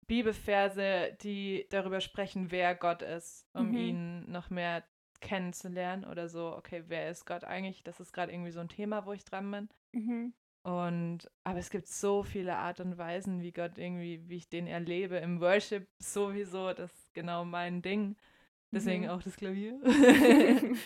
Bibelverse, 0.06 1.16
die 1.22 1.66
darüber 1.70 2.00
sprechen, 2.00 2.50
wer 2.50 2.74
Gott 2.74 3.02
ist, 3.02 3.46
um 3.54 3.68
Mhm. 3.70 3.76
ihn 3.76 4.30
noch 4.32 4.50
mehr 4.50 4.84
kennenzulernen 5.20 6.04
oder 6.04 6.28
so, 6.28 6.54
okay, 6.54 6.84
wer 6.88 7.10
ist 7.10 7.24
Gott 7.24 7.44
eigentlich? 7.44 7.82
Das 7.82 7.98
ist 8.00 8.12
gerade 8.12 8.32
irgendwie 8.32 8.50
so 8.50 8.60
ein 8.60 8.68
Thema, 8.68 9.06
wo 9.06 9.12
ich 9.12 9.24
dran 9.24 9.50
bin. 9.50 9.68
Mhm. 9.92 10.34
Und 10.62 11.30
aber 11.44 11.58
es 11.58 11.70
gibt 11.70 11.88
so 11.88 12.22
viele 12.22 12.56
Art 12.56 12.80
und 12.80 12.96
Weisen, 12.98 13.42
wie 13.42 13.52
Gott 13.52 13.76
irgendwie, 13.78 14.26
wie 14.28 14.36
ich 14.36 14.48
den 14.48 14.66
erlebe. 14.66 15.16
Im 15.16 15.40
Worship 15.40 15.88
sowieso, 15.98 16.72
das 16.72 16.92
ist 16.92 17.14
genau 17.14 17.44
mein 17.44 17.82
Ding. 17.82 18.16
Deswegen 18.70 19.04
Mhm. 19.04 19.10
auch 19.10 19.22
das 19.22 19.36
Klavier. 19.36 19.78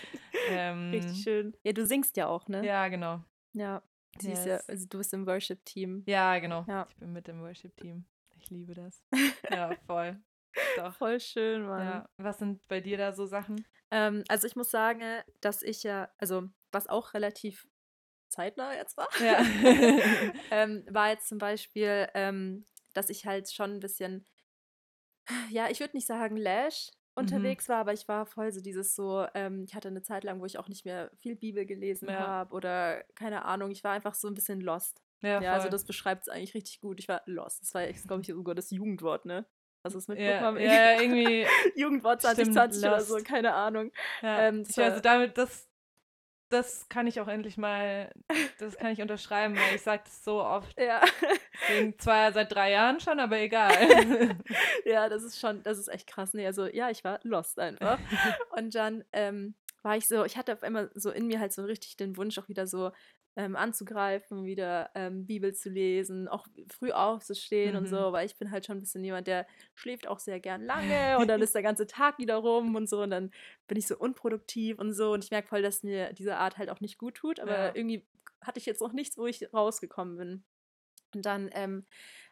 ähm, 0.51 0.91
Richtig 0.91 1.23
schön. 1.23 1.57
Ja, 1.65 1.73
du 1.73 1.87
singst 1.87 2.17
ja 2.17 2.27
auch, 2.29 2.49
ne? 2.49 2.65
Ja, 2.65 2.89
genau. 2.89 3.23
Ja. 3.53 3.83
Ist 4.19 4.25
ja, 4.27 4.55
Yes. 4.55 4.69
also 4.69 4.87
du 4.89 4.99
bist 4.99 5.15
im 5.15 5.27
Worship-Team. 5.27 6.03
Ja, 6.07 6.39
genau. 6.39 6.65
Ja. 6.69 6.87
Ich 6.89 6.97
bin 6.97 7.13
mit 7.13 7.27
dem 7.29 7.41
Worship-Team. 7.41 8.05
Ich 8.49 8.51
liebe 8.51 8.73
das. 8.73 9.03
Ja, 9.53 9.77
voll. 9.87 10.17
Doch. 10.77 10.95
Voll 10.95 11.21
schön, 11.21 11.67
Mann. 11.67 11.87
Ja. 11.87 12.09
Was 12.17 12.39
sind 12.39 12.67
bei 12.67 12.81
dir 12.81 12.97
da 12.97 13.13
so 13.13 13.27
Sachen? 13.27 13.63
Ähm, 13.91 14.25
also 14.29 14.47
ich 14.47 14.57
muss 14.57 14.71
sagen, 14.71 15.03
dass 15.43 15.63
ich 15.63 15.83
ja, 15.83 16.09
also 16.19 16.49
was 16.73 16.89
auch 16.89 17.13
relativ 17.13 17.67
zeitnah 18.31 18.75
jetzt 18.75 18.97
war, 18.97 19.09
Ja. 19.21 19.39
ähm, 20.51 20.85
war 20.91 21.11
jetzt 21.11 21.29
zum 21.29 21.39
Beispiel, 21.39 22.09
ähm, 22.15 22.65
dass 22.95 23.11
ich 23.11 23.27
halt 23.27 23.51
schon 23.53 23.73
ein 23.75 23.81
bisschen, 23.81 24.27
ja, 25.51 25.69
ich 25.69 25.81
würde 25.81 25.97
nicht 25.97 26.07
sagen 26.07 26.37
Lash 26.37 26.91
Mhm. 27.17 27.25
unterwegs 27.25 27.69
war, 27.69 27.79
aber 27.79 27.93
ich 27.93 28.07
war 28.09 28.27
voll 28.27 28.51
so 28.53 28.61
dieses 28.61 28.95
so, 28.95 29.27
ähm, 29.35 29.65
ich 29.67 29.75
hatte 29.75 29.89
eine 29.89 30.03
Zeit 30.03 30.25
lang, 30.25 30.41
wo 30.41 30.47
ich 30.47 30.59
auch 30.59 30.69
nicht 30.69 30.85
mehr 30.85 31.11
viel 31.17 31.37
Bibel 31.37 31.67
gelesen 31.67 32.09
Ja. 32.09 32.19
habe 32.19 32.55
oder 32.55 33.03
keine 33.15 33.45
Ahnung, 33.45 33.71
ich 33.71 33.85
war 33.85 33.93
einfach 33.93 34.15
so 34.15 34.29
ein 34.29 34.35
bisschen 34.35 34.61
lost. 34.61 35.03
Ja, 35.23 35.41
Ja, 35.41 35.53
also 35.55 35.69
das 35.69 35.85
beschreibt 35.85 36.23
es 36.23 36.29
eigentlich 36.29 36.55
richtig 36.55 36.81
gut. 36.81 37.01
Ich 37.01 37.09
war 37.09 37.23
lost. 37.27 37.63
Das 37.63 37.75
war, 37.75 37.87
glaube 37.87 38.23
ich, 38.23 38.29
sogar 38.29 38.55
das 38.55 38.71
Jugendwort, 38.71 39.25
ne? 39.25 39.47
Hast 39.85 39.95
du 39.95 39.99
es 39.99 40.07
ja, 40.07 40.15
mitbekommen? 40.15 40.61
ja, 40.61 41.01
irgendwie. 41.01 41.47
Jugendwort 41.77 42.21
Stimmt, 42.21 42.55
2020 42.55 42.85
oder 42.85 43.01
so, 43.01 43.17
keine 43.25 43.55
Ahnung. 43.55 43.93
Ja. 44.23 44.49
Ähm, 44.49 44.65
ich 44.69 44.79
also 44.79 45.01
damit, 45.01 45.39
das, 45.39 45.69
das 46.49 46.89
kann 46.89 47.07
ich 47.07 47.21
auch 47.21 47.29
endlich 47.29 47.57
mal, 47.57 48.13
das 48.59 48.77
kann 48.77 48.93
ich 48.93 49.01
unterschreiben, 49.01 49.57
weil 49.57 49.77
ich 49.77 49.83
sage 49.83 50.03
das 50.05 50.25
so 50.25 50.43
oft. 50.43 50.79
Ja. 50.81 51.01
Deswegen 51.69 51.99
zwar 51.99 52.33
seit 52.33 52.53
drei 52.53 52.71
Jahren 52.73 53.01
schon, 53.01 53.21
aber 53.21 53.39
egal. 53.39 54.37
ja, 54.85 55.09
das 55.09 55.23
ist 55.25 55.39
schon, 55.39 55.63
das 55.63 55.79
ist 55.79 55.89
echt 55.89 56.07
krass. 56.07 56.33
Nee, 56.35 56.47
also 56.47 56.67
ja, 56.67 56.91
ich 56.91 57.05
war 57.05 57.21
lost 57.25 57.59
einfach. 57.59 57.99
Und 58.57 58.75
dann 58.75 59.05
ähm, 59.13 59.55
war 59.83 59.97
ich 59.97 60.07
so, 60.09 60.25
ich 60.25 60.37
hatte 60.37 60.53
auf 60.53 60.63
einmal 60.63 60.91
so 60.95 61.11
in 61.11 61.27
mir 61.27 61.41
halt 61.41 61.53
so 61.53 61.65
richtig 61.65 61.97
den 61.97 62.17
Wunsch, 62.17 62.39
auch 62.39 62.49
wieder 62.49 62.67
so 62.67 62.93
ähm, 63.39 63.57
anzugreifen, 63.57 64.45
wieder 64.45 64.91
ähm, 64.95 65.25
Bibel 65.27 65.55
zu 65.55 65.71
lesen, 65.71 66.29
auch 66.29 66.47
früh 66.71 66.91
aufzustehen 66.93 67.77
und 67.77 67.85
Mhm. 67.85 67.89
so, 67.89 68.13
weil 68.13 68.27
ich 68.27 68.37
bin 68.37 68.51
halt 68.51 68.67
schon 68.67 68.77
ein 68.79 68.81
bisschen 68.81 69.05
jemand, 69.05 69.27
der 69.29 69.47
schläft 69.75 70.09
auch 70.09 70.19
sehr 70.19 70.41
gern 70.41 70.63
lange 70.65 71.19
und 71.19 71.29
dann 71.29 71.41
ist 71.43 71.55
der 71.55 71.63
ganze 71.63 71.87
Tag 71.87 72.19
wieder 72.19 72.37
rum 72.37 72.75
und 72.77 72.89
so 72.89 73.03
und 73.03 73.11
dann 73.11 73.31
bin 73.69 73.79
ich 73.79 73.87
so 73.87 73.97
unproduktiv 73.97 74.79
und 74.79 74.93
so 74.93 75.13
und 75.13 75.25
ich 75.25 75.31
merke 75.31 75.49
voll, 75.49 75.63
dass 75.63 75.83
mir 75.85 76.13
diese 76.13 76.37
Art 76.37 76.59
halt 76.59 76.69
auch 76.71 76.81
nicht 76.81 76.99
gut 76.99 77.15
tut, 77.15 77.41
aber 77.41 77.55
Ja. 77.69 77.75
irgendwie 77.75 78.05
hatte 78.43 78.59
ich 78.59 78.67
jetzt 78.67 78.81
noch 78.83 78.93
nichts, 78.93 79.17
wo 79.19 79.27
ich 79.27 79.53
rausgekommen 79.55 80.17
bin. 80.19 80.45
Und 81.15 81.25
dann 81.27 81.49
ähm, 81.55 81.87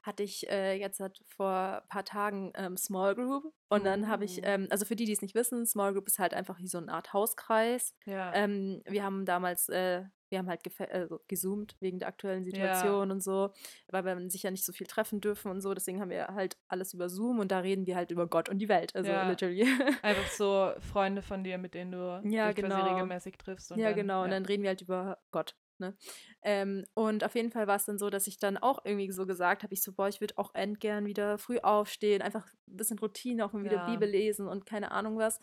hatte 0.06 0.22
ich 0.22 0.48
äh, 0.48 0.74
jetzt 0.78 1.00
halt 1.00 1.20
vor 1.26 1.50
ein 1.82 1.88
paar 1.88 2.04
Tagen 2.04 2.52
ähm, 2.54 2.76
Small 2.76 3.14
Group 3.14 3.52
und 3.68 3.84
dann 3.84 4.08
habe 4.08 4.24
ich, 4.24 4.38
Uh. 4.38 4.42
ähm, 4.44 4.68
also 4.70 4.84
für 4.84 4.96
die, 4.96 5.04
die 5.04 5.12
es 5.12 5.22
nicht 5.22 5.34
wissen, 5.34 5.66
Small 5.66 5.92
Group 5.92 6.06
ist 6.06 6.18
halt 6.18 6.32
einfach 6.34 6.58
wie 6.60 6.68
so 6.68 6.78
eine 6.78 6.92
Art 6.92 7.12
Hauskreis. 7.12 7.94
ja. 8.06 8.32
Ähm, 8.34 8.82
wir 8.86 9.02
haben 9.04 9.24
damals, 9.26 9.68
äh, 9.68 10.04
wir 10.28 10.38
haben 10.38 10.48
halt 10.48 10.60
also 10.90 11.20
gesoomt 11.28 11.76
wegen 11.78 12.00
der 12.00 12.08
aktuellen 12.08 12.44
Situation 12.44 13.12
und 13.12 13.22
so, 13.22 13.52
weil 13.88 14.04
wir 14.04 14.28
sich 14.28 14.42
ja 14.42 14.50
nicht 14.50 14.64
so 14.64 14.72
viel 14.72 14.86
treffen 14.88 15.20
dürfen 15.20 15.52
und 15.52 15.60
so. 15.60 15.72
Deswegen 15.72 16.00
haben 16.00 16.10
wir 16.10 16.26
halt 16.28 16.56
alles 16.66 16.92
über 16.94 17.08
Zoom 17.08 17.38
und 17.38 17.52
da 17.52 17.60
reden 17.60 17.86
wir 17.86 17.94
halt 17.94 18.10
über 18.10 18.26
Gott 18.26 18.48
und 18.48 18.58
die 18.58 18.68
Welt. 18.68 18.94
Also 18.96 19.08
Ja. 19.10 19.28
literally. 19.28 19.62
Einfach 20.02 20.26
so 20.32 20.72
Freunde 20.92 21.22
von 21.22 21.44
dir, 21.44 21.58
mit 21.58 21.74
denen 21.74 21.92
du 21.92 21.98
Ja, 22.24 22.48
dich 22.52 22.56
quasi 22.56 22.62
genau. 22.62 22.92
regelmäßig 22.94 23.38
triffst. 23.38 23.70
Und 23.70 23.78
ja, 23.78 23.88
dann, 23.90 23.96
genau. 23.96 24.22
Und 24.24 24.30
ja. 24.30 24.34
dann 24.34 24.46
reden 24.46 24.62
wir 24.64 24.70
halt 24.70 24.82
über 24.82 25.18
Gott. 25.30 25.54
Ne? 25.78 25.96
Ähm, 26.42 26.84
und 26.94 27.24
auf 27.24 27.34
jeden 27.34 27.50
Fall 27.50 27.66
war 27.66 27.76
es 27.76 27.84
dann 27.84 27.98
so, 27.98 28.10
dass 28.10 28.26
ich 28.26 28.38
dann 28.38 28.56
auch 28.56 28.80
irgendwie 28.84 29.10
so 29.10 29.26
gesagt 29.26 29.62
habe, 29.62 29.74
ich 29.74 29.82
so, 29.82 29.92
boah, 29.92 30.08
ich 30.08 30.20
würde 30.20 30.34
auch 30.38 30.54
endgern 30.54 31.06
wieder 31.06 31.38
früh 31.38 31.58
aufstehen, 31.58 32.22
einfach 32.22 32.46
ein 32.68 32.76
bisschen 32.76 32.98
Routine, 32.98 33.44
auch 33.44 33.52
mal 33.52 33.64
wieder 33.64 33.78
Ja. 33.78 33.86
Bibel 33.86 34.08
lesen 34.08 34.48
und 34.48 34.66
keine 34.66 34.90
Ahnung 34.90 35.18
was. 35.18 35.38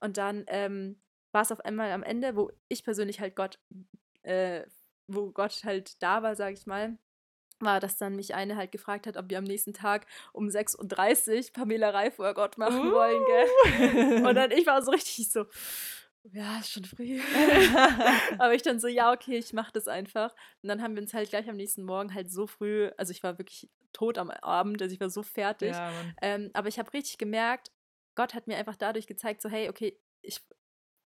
Und 0.00 0.16
dann 0.16 0.44
ähm, 0.48 1.00
war 1.32 1.42
es 1.42 1.52
auf 1.52 1.60
einmal 1.64 1.90
am 1.92 2.02
Ende, 2.02 2.36
wo 2.36 2.50
ich 2.68 2.84
persönlich 2.84 3.20
halt 3.20 3.34
Gott, 3.36 3.58
äh, 4.22 4.64
wo 5.06 5.30
Gott 5.32 5.62
halt 5.64 6.02
da 6.02 6.22
war, 6.22 6.36
sage 6.36 6.54
ich 6.54 6.66
mal, 6.66 6.98
war, 7.60 7.80
dass 7.80 7.96
dann 7.96 8.16
mich 8.16 8.34
eine 8.34 8.56
halt 8.56 8.72
gefragt 8.72 9.06
hat, 9.06 9.16
ob 9.16 9.30
wir 9.30 9.38
am 9.38 9.44
nächsten 9.44 9.72
Tag 9.74 10.06
um 10.32 10.48
6.30 10.48 11.46
Uhr 11.48 11.52
Pamela 11.52 11.90
Reif 11.90 12.16
vor 12.16 12.34
Gott 12.34 12.58
machen 12.58 12.92
wollen, 12.92 13.24
gell? 13.26 14.26
Und 14.26 14.34
dann 14.34 14.50
ich 14.52 14.66
war 14.66 14.82
so 14.82 14.90
richtig 14.90 15.30
so, 15.30 15.46
ja, 16.32 16.58
ist 16.58 16.72
schon 16.72 16.84
früh. 16.84 17.20
Aber 18.38 18.54
ich 18.54 18.62
dann 18.62 18.80
so, 18.80 18.88
ja, 18.88 19.12
okay, 19.12 19.36
ich 19.36 19.52
mach 19.52 19.70
das 19.70 19.88
einfach. 19.88 20.34
Und 20.62 20.68
dann 20.68 20.82
haben 20.82 20.94
wir 20.94 21.02
uns 21.02 21.12
halt 21.12 21.28
gleich 21.28 21.48
am 21.48 21.56
nächsten 21.56 21.84
Morgen 21.84 22.14
halt 22.14 22.30
so 22.30 22.46
früh, 22.46 22.90
also 22.96 23.10
ich 23.10 23.22
war 23.22 23.38
wirklich 23.38 23.68
tot 23.92 24.18
am 24.18 24.30
Abend, 24.30 24.80
also 24.80 24.92
ich 24.92 25.00
war 25.00 25.10
so 25.10 25.22
fertig. 25.22 25.72
ja. 25.72 25.92
Ähm, 26.22 26.50
aber 26.54 26.68
ich 26.68 26.78
habe 26.78 26.92
richtig 26.92 27.18
gemerkt, 27.18 27.70
Gott 28.14 28.34
hat 28.34 28.46
mir 28.46 28.56
einfach 28.56 28.76
dadurch 28.76 29.06
gezeigt, 29.06 29.42
so, 29.42 29.48
hey, 29.48 29.68
okay, 29.68 29.98
ich, 30.22 30.40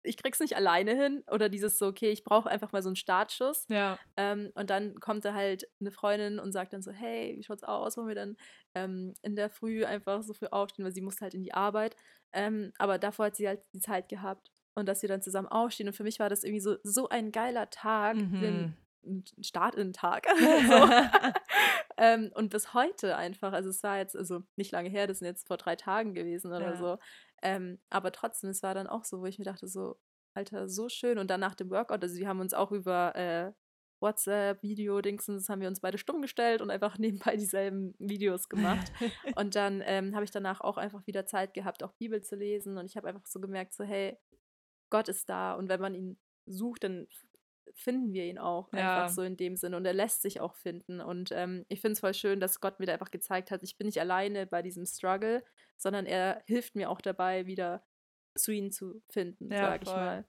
ich 0.07 0.17
krieg's 0.17 0.41
nicht 0.41 0.57
alleine 0.57 0.95
hin. 0.95 1.25
Oder 1.31 1.49
dieses 1.49 1.79
so, 1.79 1.87
okay, 1.87 2.11
ich 2.11 2.25
brauche 2.25 2.49
einfach 2.51 2.73
mal 2.73 2.83
so 2.83 2.89
einen 2.89 2.97
Startschuss. 2.97 3.67
Ja, 3.69 3.99
Ähm, 4.17 4.51
und 4.55 4.71
dann 4.71 4.99
kommt 5.01 5.25
da 5.25 5.35
halt 5.35 5.69
eine 5.81 5.91
Freundin 5.91 6.39
und 6.39 6.53
sagt 6.53 6.73
dann 6.73 6.83
so, 6.83 6.91
hey, 6.93 7.35
wie 7.37 7.43
schaut's 7.43 7.63
aus? 7.65 7.97
Wollen 7.97 8.09
wir 8.09 8.15
dann 8.15 8.37
ähm, 8.75 9.15
in 9.23 9.37
der 9.37 9.51
Früh 9.51 9.85
einfach 9.85 10.23
so 10.23 10.33
früh 10.35 10.47
aufstehen, 10.51 10.85
weil 10.85 10.93
sie 10.93 11.01
musste 11.03 11.23
halt 11.23 11.35
in 11.35 11.43
die 11.43 11.55
Arbeit. 11.55 11.97
Ähm, 12.33 12.73
aber 12.79 12.99
davor 12.99 13.27
hat 13.27 13.37
sie 13.37 13.49
halt 13.49 13.63
die 13.73 13.81
Zeit 13.81 14.09
gehabt. 14.09 14.51
Und 14.75 14.87
dass 14.87 15.01
wir 15.03 15.09
dann 15.09 15.23
zusammen 15.23 15.49
aufstehen. 15.49 15.89
Und 15.89 15.95
für 15.95 16.05
mich 16.05 16.19
war 16.21 16.29
das 16.29 16.45
irgendwie 16.45 16.61
so, 16.61 16.77
so 16.83 17.09
ein 17.09 17.33
geiler 17.33 17.71
Tag, 17.71 18.17
Mhm. 18.17 18.41
den 18.41 18.77
ein 19.07 19.25
Start 19.43 19.75
in 19.77 19.89
den 19.89 19.93
Tag. 19.93 20.27
ähm, 21.97 22.31
und 22.35 22.51
bis 22.51 22.75
heute 22.75 23.17
einfach, 23.17 23.53
also 23.53 23.71
es 23.71 23.83
war 23.83 23.99
jetzt, 23.99 24.17
also 24.17 24.43
nicht 24.57 24.73
lange 24.73 24.89
her, 24.89 25.07
das 25.07 25.21
sind 25.21 25.27
jetzt 25.29 25.47
vor 25.47 25.57
drei 25.57 25.77
Tagen 25.77 26.13
gewesen 26.15 26.49
oder 26.53 26.73
Ja. 26.73 26.77
so. 26.77 26.99
Ähm, 27.43 27.79
aber 27.91 28.13
trotzdem, 28.13 28.51
es 28.51 28.63
war 28.63 28.75
dann 28.75 28.87
auch 28.87 29.05
so, 29.05 29.21
wo 29.21 29.27
ich 29.27 29.39
mir 29.39 29.45
dachte, 29.45 29.69
so, 29.69 29.99
Alter, 30.35 30.69
so 30.69 30.89
schön. 30.89 31.19
Und 31.19 31.31
dann 31.31 31.41
nach 31.41 31.55
dem 31.55 31.71
Workout, 31.71 32.03
also 32.03 32.17
wir 32.17 32.29
haben 32.29 32.41
uns 32.41 32.55
auch 32.55 32.73
über 32.73 33.15
äh, 33.17 33.53
WhatsApp, 34.01 34.63
Video, 34.63 35.01
Dingsens, 35.01 35.49
haben 35.49 35.61
wir 35.61 35.69
uns 35.69 35.81
beide 35.81 35.99
stumm 35.99 36.23
gestellt 36.23 36.61
und 36.61 36.71
einfach 36.71 36.99
nebenbei 36.99 37.37
dieselben 37.37 37.95
Videos 37.99 38.49
gemacht. 38.49 38.93
und 39.37 39.55
dann 39.55 39.83
ähm, 39.85 40.15
habe 40.15 40.25
ich 40.25 40.31
danach 40.31 40.61
auch 40.61 40.77
einfach 40.77 41.07
wieder 41.07 41.27
Zeit 41.27 41.55
gehabt, 41.55 41.83
auch 41.83 41.93
Bibel 41.95 42.23
zu 42.23 42.37
lesen. 42.37 42.79
Und 42.79 42.87
ich 42.87 42.97
habe 42.97 43.09
einfach 43.09 43.27
so 43.27 43.41
gemerkt, 43.41 43.75
so, 43.75 43.85
hey, 43.85 44.19
Gott 44.91 45.09
ist 45.09 45.29
da. 45.29 45.55
Und 45.55 45.69
wenn 45.69 45.81
man 45.81 45.95
ihn 45.95 46.19
sucht, 46.47 46.85
dann 46.85 47.09
finden 47.77 48.13
wir 48.13 48.25
ihn 48.25 48.39
auch 48.39 48.73
Ja. 48.73 49.07
einfach 49.07 49.09
so 49.15 49.23
in 49.23 49.37
dem 49.37 49.57
Sinne. 49.57 49.77
Und 49.77 49.85
er 49.85 49.93
lässt 49.93 50.23
sich 50.23 50.41
auch 50.41 50.55
finden. 50.57 51.01
Und 51.01 51.31
ähm, 51.33 51.65
ich 51.69 51.81
finde 51.81 51.93
es 51.93 52.01
voll 52.01 52.15
schön, 52.15 52.41
dass 52.41 52.61
Gott 52.61 52.81
mir 52.81 52.87
da 52.87 52.95
einfach 52.95 53.11
gezeigt 53.11 53.51
hat, 53.51 53.63
ich 53.63 53.77
bin 53.77 53.87
nicht 53.87 54.01
alleine 54.01 54.47
bei 54.47 54.63
diesem 54.63 54.87
Struggle, 54.87 55.45
sondern 55.77 56.07
er 56.07 56.43
hilft 56.47 56.75
mir 56.75 56.91
auch 56.91 57.01
dabei, 57.01 57.47
wieder 57.47 57.85
zu 58.35 58.51
ihm 58.53 58.71
zu 58.73 59.03
finden, 59.11 59.51
Ja, 59.51 59.59
sag 59.63 59.83
ich 59.83 59.95
mal. 59.95 60.27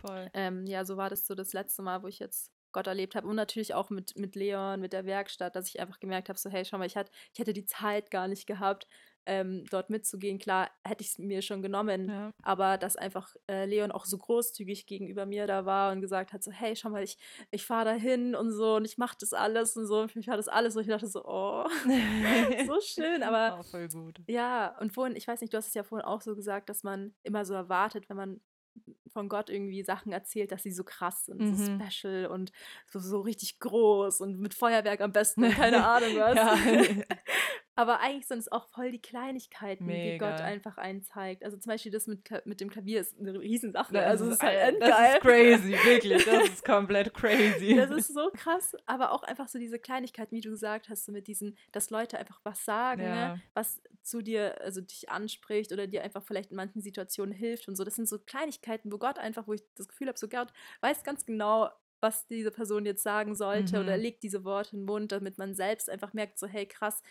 voll. 0.00 0.30
Ähm, 0.34 0.66
ja, 0.66 0.84
so 0.84 0.96
war 0.96 1.10
das 1.10 1.26
so 1.26 1.34
das 1.34 1.52
letzte 1.52 1.82
Mal, 1.82 2.02
wo 2.02 2.06
ich 2.08 2.18
jetzt 2.18 2.52
Gott 2.72 2.86
erlebt 2.86 3.14
habe. 3.14 3.26
Und 3.26 3.36
natürlich 3.36 3.74
auch 3.74 3.90
mit, 3.90 4.16
mit 4.16 4.34
Leon, 4.36 4.80
mit 4.80 4.92
der 4.92 5.06
Werkstatt, 5.06 5.56
dass 5.56 5.68
ich 5.68 5.80
einfach 5.80 5.98
gemerkt 6.00 6.28
habe, 6.28 6.38
so, 6.38 6.50
hey, 6.50 6.64
schau 6.64 6.78
mal, 6.78 6.86
ich, 6.86 6.96
hat, 6.96 7.10
ich 7.32 7.38
hätte 7.38 7.52
die 7.52 7.64
Zeit 7.64 8.10
gar 8.10 8.28
nicht 8.28 8.46
gehabt, 8.46 8.86
ähm, 9.26 9.64
dort 9.70 9.90
mitzugehen. 9.90 10.38
Klar, 10.38 10.70
hätte 10.84 11.02
ich 11.02 11.08
es 11.10 11.18
mir 11.18 11.42
schon 11.42 11.62
genommen, 11.62 12.08
Ja. 12.08 12.30
aber 12.42 12.78
dass 12.78 12.96
einfach 12.96 13.34
äh, 13.50 13.66
Leon 13.66 13.92
auch 13.92 14.04
so 14.06 14.16
großzügig 14.18 14.86
gegenüber 14.86 15.26
mir 15.26 15.46
da 15.46 15.66
war 15.66 15.92
und 15.92 16.00
gesagt 16.00 16.32
hat, 16.32 16.42
so, 16.42 16.50
hey, 16.50 16.74
schau 16.76 16.90
mal, 16.90 17.02
ich, 17.02 17.18
ich 17.50 17.64
fahre 17.66 17.84
da 17.86 17.92
hin 17.92 18.34
und 18.34 18.52
so 18.52 18.76
und 18.76 18.84
ich 18.84 18.98
mache 18.98 19.16
das 19.20 19.32
alles 19.32 19.76
und 19.76 19.86
so. 19.86 20.00
Und 20.00 20.12
für 20.12 20.18
mich 20.18 20.28
war 20.28 20.36
das 20.36 20.48
alles 20.48 20.74
so, 20.74 20.80
ich 20.80 20.86
dachte 20.86 21.06
so, 21.08 21.24
oh, 21.24 21.66
so 22.66 22.80
schön, 22.80 23.22
aber 23.22 23.58
oh, 23.60 23.62
voll 23.62 23.88
gut. 23.88 24.20
ja, 24.26 24.76
und 24.80 24.92
vorhin, 24.92 25.16
ich 25.16 25.26
weiß 25.28 25.40
nicht, 25.40 25.52
du 25.52 25.58
hast 25.58 25.68
es 25.68 25.74
ja 25.74 25.82
vorhin 25.82 26.06
auch 26.06 26.20
so 26.22 26.34
gesagt, 26.34 26.68
dass 26.68 26.82
man 26.82 27.14
immer 27.22 27.44
so 27.44 27.54
erwartet, 27.54 28.08
wenn 28.08 28.16
man 28.16 28.40
von 29.10 29.30
Gott 29.30 29.48
irgendwie 29.48 29.82
Sachen 29.82 30.12
erzählt, 30.12 30.52
dass 30.52 30.62
sie 30.62 30.70
so 30.70 30.84
krass 30.84 31.24
sind, 31.24 31.40
so 31.56 31.70
Mhm. 31.72 31.80
special 31.80 32.26
und 32.26 32.52
so, 32.90 32.98
so 32.98 33.20
richtig 33.22 33.58
groß 33.58 34.20
und 34.20 34.38
mit 34.38 34.52
Feuerwerk 34.52 35.00
am 35.00 35.12
besten 35.12 35.48
keine 35.50 35.82
Ahnung 35.86 36.14
was. 36.16 36.34
Ja. 36.36 36.56
Aber 37.76 38.00
eigentlich 38.00 38.26
sind 38.26 38.38
es 38.38 38.50
auch 38.50 38.66
voll 38.68 38.90
die 38.90 39.00
Kleinigkeiten, 39.00 39.86
die 39.86 40.16
Gott 40.18 40.30
Mega. 40.30 40.44
einfach 40.44 40.78
einzeigt. 40.78 41.44
Also 41.44 41.56
zum 41.58 41.70
Beispiel 41.70 41.92
das 41.92 42.06
mit, 42.06 42.20
mit 42.46 42.60
dem 42.60 42.70
Klavier 42.70 43.00
ist 43.00 43.18
eine 43.20 43.38
Riesensache. 43.38 43.92
Das 43.92 44.04
also 44.06 44.26
es 44.26 44.32
ist 44.36 44.42
halt 44.42 44.58
endgeil. 44.74 44.90
Das 44.90 45.14
ist 45.14 45.20
crazy, 45.20 45.72
wirklich. 45.84 46.24
Das 46.24 46.48
ist 46.48 46.64
komplett 46.64 47.12
crazy. 47.14 47.76
Das 47.76 47.90
ist 47.90 48.12
so 48.14 48.30
krass, 48.32 48.74
aber 48.86 49.12
auch 49.12 49.22
einfach 49.22 49.46
so 49.48 49.58
diese 49.58 49.78
Kleinigkeiten, 49.78 50.34
wie 50.34 50.40
du 50.40 50.50
gesagt 50.50 50.88
hast, 50.88 51.04
so 51.04 51.12
mit 51.12 51.26
diesen, 51.28 51.56
dass 51.72 51.90
Leute 51.90 52.18
einfach 52.18 52.40
was 52.44 52.64
sagen, 52.64 53.02
Ja. 53.02 53.34
ne, 53.34 53.42
was 53.54 53.80
zu 54.02 54.22
dir, 54.22 54.60
also 54.62 54.80
dich 54.80 55.10
anspricht 55.10 55.70
oder 55.72 55.86
dir 55.86 56.02
einfach 56.02 56.22
vielleicht 56.22 56.50
in 56.52 56.56
manchen 56.56 56.80
Situationen 56.80 57.34
hilft 57.34 57.68
und 57.68 57.76
so. 57.76 57.84
Das 57.84 57.94
sind 57.96 58.08
so 58.08 58.18
Kleinigkeiten, 58.18 58.90
wo 58.90 58.98
Gott 58.98 59.18
einfach, 59.18 59.46
wo 59.46 59.52
ich 59.52 59.62
das 59.74 59.86
Gefühl 59.88 60.08
habe, 60.08 60.18
so 60.18 60.28
Gott 60.28 60.52
weiß 60.80 61.04
ganz 61.04 61.26
genau, 61.26 61.70
was 62.00 62.26
diese 62.28 62.50
Person 62.50 62.84
jetzt 62.86 63.02
sagen 63.02 63.34
sollte 63.34 63.80
oder 63.80 63.96
Mhm. 63.96 64.02
legt 64.02 64.22
diese 64.22 64.44
Worte 64.44 64.76
in 64.76 64.82
den 64.82 64.86
Mund, 64.86 65.12
damit 65.12 65.38
man 65.38 65.54
selbst 65.54 65.88
einfach 65.90 66.12
merkt, 66.12 66.38
so 66.38 66.46
hey 66.46 66.66
krass, 66.66 67.02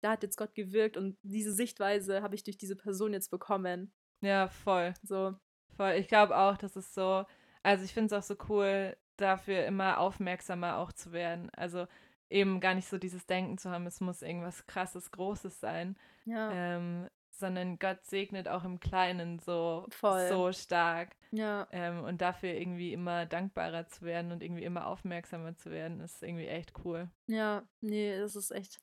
da 0.00 0.12
hat 0.12 0.22
jetzt 0.22 0.36
Gott 0.36 0.54
gewirkt 0.54 0.96
und 0.96 1.16
diese 1.22 1.52
Sichtweise 1.52 2.22
habe 2.22 2.34
ich 2.34 2.44
durch 2.44 2.56
diese 2.56 2.76
Person 2.76 3.12
jetzt 3.12 3.30
bekommen. 3.30 3.92
ja, 4.20 4.48
voll. 4.48 4.94
So, 5.02 5.34
voll. 5.76 5.92
Ich 5.92 6.08
glaube 6.08 6.36
auch, 6.36 6.56
dass 6.56 6.76
es 6.76 6.94
so, 6.94 7.24
also 7.62 7.84
ich 7.84 7.92
finde 7.92 8.14
es 8.14 8.18
auch 8.18 8.26
so 8.26 8.36
cool, 8.48 8.96
dafür 9.16 9.64
immer 9.66 9.98
aufmerksamer 9.98 10.78
auch 10.78 10.92
zu 10.92 11.12
werden. 11.12 11.50
Also 11.50 11.86
eben 12.30 12.60
gar 12.60 12.74
nicht 12.74 12.88
so 12.88 12.98
dieses 12.98 13.26
Denken 13.26 13.58
zu 13.58 13.70
haben, 13.70 13.86
es 13.86 14.00
muss 14.00 14.22
irgendwas 14.22 14.66
krasses, 14.66 15.10
Großes 15.10 15.60
sein. 15.60 15.96
Ja. 16.24 16.50
Ähm, 16.52 17.08
sondern 17.30 17.78
Gott 17.78 18.04
segnet 18.04 18.48
auch 18.48 18.64
im 18.64 18.80
Kleinen 18.80 19.38
so, 19.38 19.86
Voll. 19.90 20.28
so 20.28 20.52
stark. 20.52 21.16
Ja. 21.30 21.68
Ähm, 21.70 22.02
und 22.04 22.20
dafür 22.20 22.50
irgendwie 22.50 22.92
immer 22.92 23.26
dankbarer 23.26 23.86
zu 23.86 24.02
werden 24.02 24.32
und 24.32 24.42
irgendwie 24.42 24.64
immer 24.64 24.86
aufmerksamer 24.86 25.54
zu 25.56 25.70
werden, 25.70 26.00
ist 26.00 26.22
irgendwie 26.22 26.48
echt 26.48 26.72
cool. 26.84 27.08
Ja, 27.26 27.62
nee, 27.80 28.18
das 28.18 28.34
ist 28.34 28.50
echt. 28.50 28.80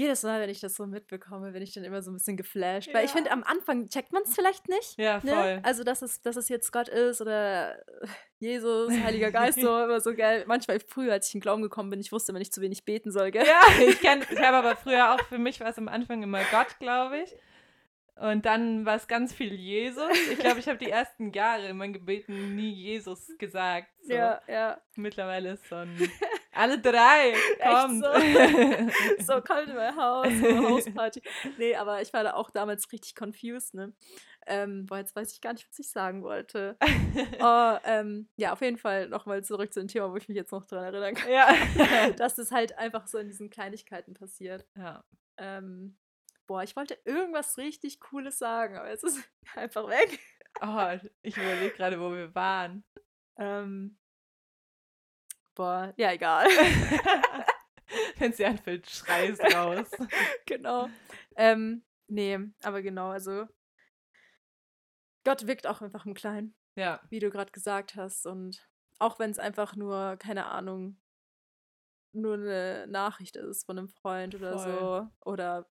Jedes 0.00 0.22
Mal, 0.22 0.40
wenn 0.40 0.48
ich 0.48 0.60
das 0.60 0.76
so 0.76 0.86
mitbekomme, 0.86 1.52
bin 1.52 1.60
ich 1.62 1.74
dann 1.74 1.84
immer 1.84 2.00
so 2.00 2.10
ein 2.10 2.14
bisschen 2.14 2.36
geflasht. 2.38 2.88
Weil 2.94 3.04
ich 3.04 3.10
Ja. 3.10 3.16
finde, 3.16 3.32
am 3.32 3.42
Anfang 3.44 3.86
checkt 3.88 4.12
man 4.12 4.22
es 4.22 4.34
vielleicht 4.34 4.66
nicht. 4.68 4.96
Ja, 4.98 5.20
Ne? 5.22 5.32
voll. 5.34 5.60
Also, 5.62 5.84
dass 5.84 6.00
es, 6.00 6.22
dass 6.22 6.36
es 6.36 6.48
jetzt 6.48 6.72
Gott 6.72 6.88
ist 6.88 7.20
oder 7.20 7.78
Jesus, 8.38 8.92
Heiliger 8.92 9.30
Geist, 9.30 9.60
so 9.60 9.68
immer 9.84 10.00
so 10.00 10.14
geil. 10.14 10.44
Manchmal 10.46 10.80
früher, 10.80 11.12
als 11.12 11.28
ich 11.28 11.34
in 11.34 11.38
den 11.40 11.42
Glauben 11.42 11.62
gekommen 11.62 11.90
bin, 11.90 12.00
ich 12.00 12.12
wusste 12.12 12.32
immer 12.32 12.38
nicht, 12.38 12.54
zu 12.54 12.60
wen 12.62 12.72
ich 12.72 12.84
beten 12.84 13.12
soll, 13.12 13.30
gell? 13.30 13.44
Ja, 13.46 13.60
ich, 13.86 14.00
kenn- 14.00 14.24
ich 14.30 14.40
habe 14.40 14.56
aber 14.56 14.76
früher 14.76 15.14
auch, 15.14 15.20
für 15.26 15.38
mich 15.38 15.60
war 15.60 15.68
es 15.68 15.76
am 15.78 15.88
Anfang 15.88 16.22
immer 16.22 16.42
Gott, 16.50 16.78
glaube 16.78 17.18
ich. 17.18 17.34
Und 18.16 18.44
dann 18.46 18.84
war 18.84 18.96
es 18.96 19.06
ganz 19.08 19.32
viel 19.32 19.52
Jesus. 19.54 20.10
Ich 20.30 20.38
glaube, 20.38 20.60
ich 20.60 20.68
habe 20.68 20.76
die 20.78 20.90
ersten 20.90 21.32
Jahre 21.32 21.68
in 21.68 21.76
meinen 21.78 21.94
Gebeten 21.94 22.54
nie 22.54 22.70
Jesus 22.72 23.30
gesagt. 23.38 23.88
So. 24.02 24.12
Ja, 24.12 24.40
ja. 24.46 24.80
Mittlerweile 24.94 25.52
ist 25.52 25.66
so 25.68 25.76
ein, 25.76 25.96
alle 26.52 26.80
drei, 26.80 27.34
kommt. 27.62 28.04
so. 28.04 28.12
so 29.34 29.40
kommt 29.40 29.68
in 29.68 29.74
mein 29.76 29.94
Haus, 29.96 30.28
so 30.28 30.68
Hausparty. 30.68 31.22
Nee, 31.58 31.74
aber 31.76 32.02
ich 32.02 32.12
war 32.12 32.24
da 32.24 32.34
auch 32.34 32.50
damals 32.50 32.90
richtig 32.92 33.14
confused, 33.14 33.74
ne? 33.74 33.92
Ähm, 34.46 34.86
boah, 34.86 34.98
jetzt 34.98 35.14
weiß 35.14 35.32
ich 35.32 35.40
gar 35.40 35.52
nicht, 35.52 35.68
was 35.68 35.78
ich 35.78 35.88
sagen 35.90 36.22
wollte. 36.22 36.76
Oh, 37.42 37.76
ähm, 37.84 38.28
ja, 38.36 38.52
auf 38.52 38.60
jeden 38.60 38.76
Fall 38.76 39.08
nochmal 39.08 39.42
zurück 39.42 39.72
zu 39.72 39.80
dem 39.80 39.88
Thema, 39.88 40.10
wo 40.12 40.16
ich 40.16 40.28
mich 40.28 40.36
jetzt 40.36 40.52
noch 40.52 40.66
dran 40.66 40.84
erinnern 40.84 41.14
kann. 41.14 41.30
ja. 41.30 42.10
Dass 42.16 42.38
es 42.38 42.52
halt 42.52 42.78
einfach 42.78 43.06
so 43.06 43.18
in 43.18 43.28
diesen 43.28 43.50
Kleinigkeiten 43.50 44.14
passiert. 44.14 44.66
ja. 44.76 45.04
Ähm, 45.36 45.96
boah, 46.46 46.62
ich 46.62 46.76
wollte 46.76 46.98
irgendwas 47.04 47.56
richtig 47.56 48.00
Cooles 48.00 48.38
sagen, 48.38 48.76
aber 48.76 48.90
jetzt 48.90 49.04
ist 49.04 49.18
es 49.18 49.56
einfach 49.56 49.88
weg. 49.88 50.18
Oh, 50.60 51.08
ich 51.22 51.36
überlege 51.36 51.74
gerade, 51.74 52.00
wo 52.00 52.12
wir 52.12 52.34
waren. 52.34 52.84
Ähm, 53.38 53.96
boah, 55.54 55.92
ja, 55.96 56.12
egal. 56.12 56.46
Wenn 58.18 58.32
sie 58.32 58.44
anfällt, 58.44 58.88
schreis 58.88 59.38
raus. 59.54 59.88
genau. 60.46 60.88
Ähm, 61.36 61.82
nee, 62.06 62.38
aber 62.62 62.82
genau, 62.82 63.08
also 63.10 63.46
Gott 65.24 65.46
wirkt 65.46 65.66
auch 65.66 65.82
einfach 65.82 66.06
im 66.06 66.14
Kleinen, 66.14 66.54
Ja, 66.76 67.00
wie 67.10 67.18
du 67.18 67.30
gerade 67.30 67.50
gesagt 67.52 67.96
hast. 67.96 68.26
Und 68.26 68.66
auch 68.98 69.18
wenn 69.18 69.30
es 69.30 69.38
einfach 69.38 69.76
nur, 69.76 70.16
keine 70.18 70.46
Ahnung, 70.46 71.00
nur 72.12 72.34
eine 72.34 72.86
Nachricht 72.88 73.36
ist 73.36 73.64
von 73.66 73.78
einem 73.78 73.88
Freund 73.88 74.34
oder 74.34 74.58
Voll. 74.58 74.78
so. 74.78 75.30
Oder 75.30 75.68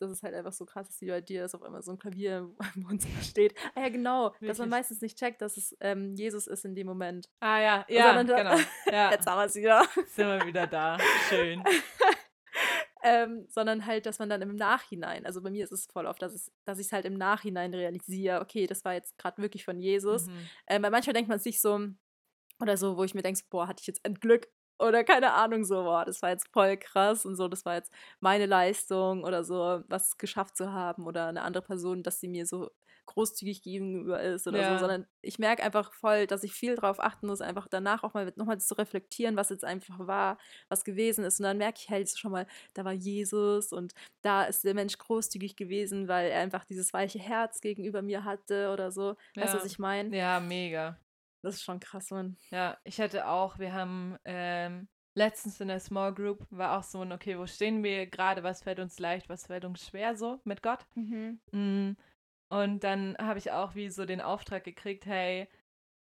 das 0.00 0.10
ist 0.10 0.22
halt 0.22 0.34
einfach 0.34 0.52
so 0.52 0.64
krass, 0.66 0.86
dass 0.88 1.00
wie 1.00 1.08
bei 1.08 1.20
dir 1.20 1.44
ist 1.44 1.54
auf 1.54 1.62
einmal 1.62 1.82
so 1.82 1.92
ein 1.92 1.98
Klavier 1.98 2.50
im 2.74 2.88
Wohnzimmer 2.88 3.22
steht. 3.22 3.54
Ah 3.74 3.82
ja, 3.82 3.88
genau, 3.88 4.30
dass 4.30 4.40
man 4.40 4.48
Wirklich. 4.48 4.68
meistens 4.70 5.00
nicht 5.00 5.18
checkt, 5.18 5.42
dass 5.42 5.56
es 5.56 5.76
ähm, 5.80 6.14
Jesus 6.14 6.46
ist 6.46 6.64
in 6.64 6.74
dem 6.74 6.86
Moment. 6.86 7.28
Ah 7.40 7.60
ja, 7.60 7.84
ja, 7.88 8.06
Sondern 8.14 8.26
da- 8.26 8.36
genau. 8.54 8.64
Ja, 8.92 9.10
Jetzt 9.12 9.26
haben 9.26 9.38
wir 9.38 9.44
es 9.44 9.54
wieder. 9.54 9.84
sind 10.08 10.26
wir 10.26 10.46
wieder 10.46 10.66
da. 10.66 10.98
Schön. 11.28 11.62
ähm, 13.02 13.46
sondern 13.48 13.86
halt, 13.86 14.06
dass 14.06 14.18
man 14.18 14.28
dann 14.28 14.42
im 14.42 14.56
Nachhinein, 14.56 15.24
also 15.24 15.40
bei 15.42 15.50
mir 15.50 15.64
ist 15.64 15.72
es 15.72 15.86
voll 15.86 16.06
oft, 16.06 16.20
dass, 16.20 16.34
es, 16.34 16.52
dass 16.64 16.78
ich 16.78 16.86
es 16.86 16.92
halt 16.92 17.04
im 17.06 17.14
Nachhinein 17.14 17.72
realisiere, 17.72 18.40
okay, 18.40 18.66
das 18.66 18.84
war 18.84 18.94
jetzt 18.94 19.16
gerade 19.18 19.40
wirklich 19.40 19.64
von 19.64 19.78
Jesus. 19.80 20.26
Mhm. 20.26 20.48
Ähm, 20.66 20.82
weil 20.82 20.90
manchmal 20.90 21.14
denkt 21.14 21.28
man 21.28 21.38
sich 21.38 21.60
so, 21.60 21.80
oder 22.60 22.76
so, 22.76 22.96
wo 22.98 23.04
ich 23.04 23.14
mir 23.14 23.22
denke, 23.22 23.40
boah, 23.48 23.66
hatte 23.68 23.80
ich 23.80 23.86
jetzt 23.86 24.04
ein 24.04 24.14
Glück 24.14 24.48
oder 24.80 25.04
keine 25.04 25.32
Ahnung, 25.34 25.64
so, 25.64 25.82
boah, 25.84 26.04
das 26.04 26.22
war 26.22 26.30
jetzt 26.30 26.48
voll 26.52 26.76
krass 26.76 27.24
und 27.26 27.36
so, 27.36 27.48
das 27.48 27.64
war 27.64 27.74
jetzt 27.76 27.92
meine 28.20 28.46
Leistung 28.46 29.24
oder 29.24 29.44
so, 29.44 29.82
was 29.88 30.16
geschafft 30.18 30.56
zu 30.56 30.72
haben 30.72 31.06
oder 31.06 31.26
eine 31.28 31.42
andere 31.42 31.62
Person, 31.62 32.02
dass 32.02 32.20
sie 32.20 32.28
mir 32.28 32.46
so 32.46 32.70
großzügig 33.06 33.62
gegenüber 33.62 34.20
ist 34.22 34.46
oder 34.46 34.62
Ja. 34.62 34.64
so, 34.64 34.78
sondern 34.78 35.06
ich 35.20 35.38
merke 35.38 35.62
einfach 35.64 35.92
voll, 35.92 36.26
dass 36.26 36.44
ich 36.44 36.52
viel 36.52 36.76
darauf 36.76 37.00
achten 37.00 37.26
muss, 37.26 37.40
einfach 37.40 37.66
danach 37.68 38.04
auch 38.04 38.14
mal 38.14 38.32
nochmal 38.36 38.60
zu 38.60 38.74
reflektieren, 38.78 39.36
was 39.36 39.50
jetzt 39.50 39.64
einfach 39.64 39.98
war, 40.06 40.38
was 40.68 40.84
gewesen 40.84 41.24
ist. 41.24 41.40
Und 41.40 41.44
dann 41.44 41.58
merke 41.58 41.80
ich 41.82 41.90
halt 41.90 42.08
so 42.08 42.16
schon 42.18 42.30
mal, 42.32 42.46
da 42.74 42.84
war 42.84 42.92
Jesus 42.92 43.72
und 43.72 43.94
da 44.22 44.44
ist 44.44 44.64
der 44.64 44.74
Mensch 44.74 44.96
großzügig 44.98 45.56
gewesen, 45.56 46.06
weil 46.08 46.30
er 46.30 46.40
einfach 46.40 46.64
dieses 46.64 46.92
weiche 46.92 47.18
Herz 47.18 47.60
gegenüber 47.60 48.02
mir 48.02 48.24
hatte 48.24 48.70
oder 48.72 48.92
so. 48.92 49.16
Weißt 49.38 49.54
du, 49.54 49.58
Ja. 49.58 49.58
was 49.58 49.64
ich 49.64 49.78
meine? 49.78 50.14
Ja, 50.14 50.40
mega. 50.40 50.98
Das 51.42 51.56
ist 51.56 51.62
schon 51.62 51.80
krass, 51.80 52.10
Mann. 52.10 52.36
Ja, 52.50 52.76
ich 52.84 53.00
hatte 53.00 53.26
auch, 53.26 53.58
wir 53.58 53.72
haben 53.72 54.16
ähm, 54.24 54.88
letztens 55.14 55.60
in 55.60 55.68
der 55.68 55.80
Small 55.80 56.14
Group 56.14 56.46
war 56.50 56.78
auch 56.78 56.82
so 56.82 57.00
ein, 57.00 57.12
okay, 57.12 57.38
wo 57.38 57.46
stehen 57.46 57.82
wir 57.82 58.06
gerade, 58.06 58.42
was 58.42 58.62
fällt 58.62 58.80
uns 58.80 58.98
leicht, 58.98 59.28
was 59.28 59.46
fällt 59.46 59.64
uns 59.64 59.86
schwer 59.86 60.16
so 60.16 60.40
mit 60.44 60.62
Gott. 60.62 60.86
Mm. 60.94 61.92
Und 62.48 62.84
dann 62.84 63.16
habe 63.18 63.38
ich 63.38 63.52
auch 63.52 63.74
wie 63.74 63.90
so 63.90 64.04
den 64.04 64.20
Auftrag 64.20 64.64
gekriegt, 64.64 65.06
hey, 65.06 65.48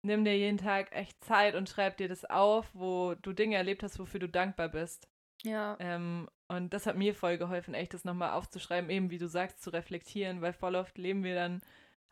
nimm 0.02 0.24
dir 0.24 0.36
jeden 0.36 0.58
Tag 0.58 0.92
echt 0.92 1.22
Zeit 1.24 1.54
und 1.54 1.68
schreib 1.68 1.96
dir 1.96 2.08
das 2.08 2.24
auf, 2.24 2.70
wo 2.72 3.14
du 3.14 3.32
Dinge 3.32 3.56
erlebt 3.56 3.82
hast, 3.82 3.98
wofür 3.98 4.20
du 4.20 4.28
dankbar 4.28 4.68
bist. 4.68 5.08
Ja. 5.42 5.76
Ähm, 5.80 6.28
und 6.48 6.72
das 6.72 6.86
hat 6.86 6.96
mir 6.96 7.14
voll 7.14 7.38
geholfen, 7.38 7.74
echt 7.74 7.94
das 7.94 8.04
nochmal 8.04 8.32
aufzuschreiben, 8.32 8.90
eben 8.90 9.10
wie 9.10 9.18
du 9.18 9.28
sagst, 9.28 9.60
zu 9.60 9.70
reflektieren, 9.70 10.40
weil 10.40 10.52
voll 10.52 10.76
oft 10.76 10.96
leben 10.96 11.24
wir 11.24 11.34
dann 11.34 11.60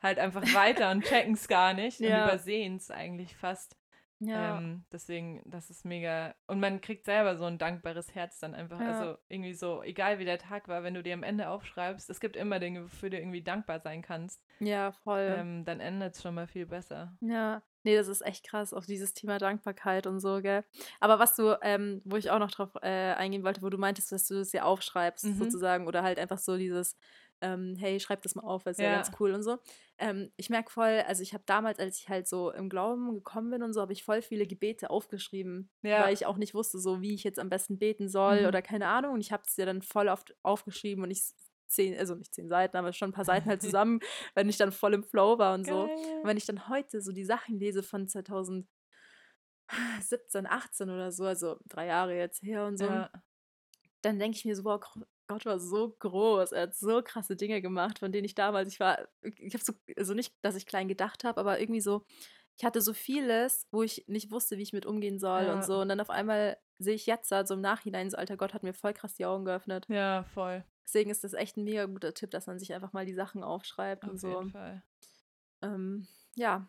halt 0.05 0.21
einfach 0.21 0.43
weiter 0.55 0.93
und 0.93 1.03
checken 1.05 1.35
es 1.35 1.49
gar 1.49 1.75
nicht 1.75 1.99
Ja. 1.99 2.23
und 2.23 2.29
übersehen 2.29 2.77
es 2.77 2.90
eigentlich 2.93 3.37
fast. 3.37 3.77
Ja. 4.21 4.59
Ähm, 4.59 4.85
deswegen, 4.93 5.43
das 5.45 5.69
ist 5.71 5.85
mega. 5.85 6.35
Und 6.47 6.61
man 6.61 6.81
kriegt 6.81 7.05
selber 7.05 7.37
so 7.37 7.45
ein 7.45 7.59
dankbares 7.59 8.14
Herz 8.14 8.38
dann 8.38 8.55
einfach. 8.55 8.81
Ja. 8.81 8.93
Also 9.01 9.19
irgendwie 9.29 9.53
so, 9.55 9.83
egal 9.83 10.19
wie 10.21 10.25
der 10.25 10.38
Tag 10.38 10.69
war, 10.69 10.83
wenn 10.85 10.95
du 10.95 11.03
dir 11.03 11.14
am 11.14 11.25
Ende 11.25 11.49
aufschreibst, 11.49 12.09
es 12.09 12.21
gibt 12.21 12.37
immer 12.37 12.61
Dinge, 12.61 12.85
wofür 12.85 13.11
du 13.11 13.19
irgendwie 13.19 13.43
dankbar 13.43 13.81
sein 13.81 14.01
kannst, 14.03 14.40
ja, 14.61 14.93
voll. 14.93 15.35
ähm, 15.37 15.64
dann 15.64 15.81
endet 15.81 16.14
es 16.14 16.23
schon 16.23 16.37
mal 16.37 16.47
viel 16.47 16.64
besser. 16.64 17.12
Ja, 17.21 17.61
nee, 17.83 17.97
das 17.97 18.09
ist 18.09 18.23
echt 18.25 18.47
krass, 18.49 18.73
auf 18.73 18.87
dieses 18.87 19.12
Thema 19.14 19.38
Dankbarkeit 19.38 20.07
und 20.07 20.21
so, 20.21 20.40
gell? 20.40 20.64
Aber 21.01 21.19
was 21.19 21.35
du, 21.35 21.59
ähm, 21.61 22.01
wo 22.05 22.17
ich 22.17 22.31
auch 22.31 22.38
noch 22.38 22.53
drauf 22.53 22.71
äh, 22.83 23.12
eingehen 23.14 23.43
wollte, 23.43 23.62
wo 23.62 23.69
du 23.69 23.79
meintest, 23.79 24.12
dass 24.12 24.29
du 24.29 24.37
das 24.37 24.53
ja 24.53 24.62
aufschreibst, 24.62 25.25
Mhm. 25.25 25.35
sozusagen, 25.38 25.87
oder 25.87 26.03
halt 26.03 26.19
einfach 26.21 26.38
so 26.38 26.57
dieses, 26.57 26.97
ähm, 27.40 27.77
hey, 27.79 28.01
schreib 28.01 28.23
das 28.23 28.35
mal 28.35 28.42
auf, 28.44 28.66
ist 28.66 28.79
ja, 28.81 28.90
Ja. 28.90 28.97
ganz 28.97 29.11
cool 29.20 29.33
und 29.33 29.42
so. 29.42 29.59
Ähm, 29.99 30.33
ich 30.37 30.51
merke 30.51 30.70
voll, 30.70 31.03
also 31.07 31.23
ich 31.23 31.35
habe 31.35 31.44
damals, 31.47 31.79
als 31.79 31.99
ich 31.99 32.09
halt 32.09 32.27
so 32.29 32.51
im 32.53 32.68
Glauben 32.68 33.14
gekommen 33.14 33.51
bin 33.51 33.62
und 33.62 33.73
so, 33.75 33.81
habe 33.81 33.92
ich 33.92 34.05
voll 34.05 34.23
viele 34.23 34.47
Gebete 34.47 34.90
aufgeschrieben, 34.90 35.70
Ja. 35.83 36.05
weil 36.05 36.14
ich 36.14 36.27
auch 36.27 36.37
nicht 36.37 36.55
wusste, 36.55 36.79
so 36.79 37.01
wie 37.03 37.14
ich 37.14 37.25
jetzt 37.25 37.38
am 37.38 37.49
besten 37.51 37.79
beten 37.79 38.09
soll 38.09 38.40
Mhm. 38.42 38.47
oder 38.47 38.62
keine 38.62 38.88
Ahnung. 38.88 39.12
Und 39.14 39.20
ich 39.20 39.33
habe 39.33 39.42
es 39.47 39.57
ja 39.57 39.66
dann 39.66 39.83
voll 39.83 40.09
oft 40.09 40.35
aufgeschrieben 40.42 41.05
und 41.05 41.11
ich 41.11 41.23
zehn, 41.66 41.99
also 41.99 42.14
nicht 42.14 42.35
zehn 42.35 42.49
Seiten, 42.49 42.77
aber 42.77 42.92
schon 42.92 43.11
ein 43.11 43.12
paar 43.14 43.25
Seiten 43.25 43.49
halt 43.49 43.62
zusammen, 43.77 44.01
wenn 44.35 44.49
ich 44.49 44.57
dann 44.57 44.73
voll 44.73 44.94
im 44.94 45.03
Flow 45.05 45.38
war 45.38 45.55
und 45.55 45.64
so. 45.64 45.85
Und 45.85 45.97
Geil. 45.97 46.20
wenn 46.25 46.37
ich 46.37 46.47
dann 46.47 46.68
heute 46.68 47.01
so 47.03 47.12
die 47.12 47.25
Sachen 47.25 47.59
lese 47.59 47.83
von 47.83 48.07
2017, 48.09 48.68
18 50.47 50.90
oder 50.90 51.11
so, 51.12 51.25
also 51.25 51.57
drei 51.68 51.87
Jahre 51.87 52.16
jetzt 52.16 52.42
her 52.42 52.66
und 52.66 52.77
so, 52.79 52.87
Ja. 52.87 53.11
dann 54.03 54.18
denke 54.18 54.37
ich 54.37 54.44
mir 54.44 54.55
so, 54.57 54.64
wow, 54.64 54.81
Gott 55.27 55.47
war 55.47 55.59
so 55.59 55.91
groß, 55.99 56.53
er 56.53 56.63
hat 56.63 56.75
so 56.75 57.01
krasse 57.03 57.37
Dinge 57.37 57.63
gemacht, 57.63 57.99
von 58.01 58.13
denen 58.13 58.25
ich 58.27 58.35
damals, 58.35 58.69
ich 58.73 58.81
war, 58.81 59.09
ich 59.23 59.55
habe 59.55 59.65
so, 59.65 59.73
also 59.97 60.15
nicht, 60.15 60.35
dass 60.43 60.55
ich 60.57 60.67
klein 60.67 60.89
gedacht 60.89 61.25
habe, 61.25 61.41
aber 61.41 61.61
irgendwie 61.61 61.81
so, 61.81 62.05
ich 62.57 62.65
hatte 62.65 62.81
so 62.81 62.93
vieles, 62.93 63.67
wo 63.71 63.83
ich 63.83 64.05
nicht 64.07 64.31
wusste, 64.31 64.59
wie 64.59 64.63
ich 64.63 64.73
mit 64.73 64.87
umgehen 64.87 65.19
soll 65.19 65.45
Ja. 65.45 65.55
und 65.55 65.65
so. 65.65 65.81
Und 65.81 65.89
dann 65.89 66.01
auf 66.01 66.11
einmal 66.11 66.57
sehe 66.79 66.95
ich 66.95 67.07
jetzt 67.07 67.31
halt 67.33 67.49
so 67.49 67.55
im 67.55 67.61
Nachhinein, 67.61 68.11
so 68.11 68.17
alter 68.17 68.37
Gott 68.37 68.55
hat 68.55 68.63
mir 68.63 68.75
voll 68.75 68.93
krass 68.93 69.15
die 69.15 69.25
Augen 69.27 69.45
geöffnet. 69.45 69.87
ja, 69.89 70.25
voll. 70.35 70.65
Deswegen 70.87 71.11
ist 71.11 71.25
das 71.25 71.33
echt 71.33 71.57
ein 71.57 71.65
mega 71.65 71.87
guter 71.87 72.13
Tipp, 72.13 72.31
dass 72.31 72.47
man 72.47 72.59
sich 72.59 72.75
einfach 72.75 72.93
mal 72.93 73.07
die 73.07 73.15
Sachen 73.15 73.43
aufschreibt 73.43 74.05
und 74.05 74.15
Auf 74.17 74.21
so. 74.21 74.29
jeden 74.29 74.51
Fall. 74.51 74.83
Ähm, 75.63 76.07
ja. 76.37 76.69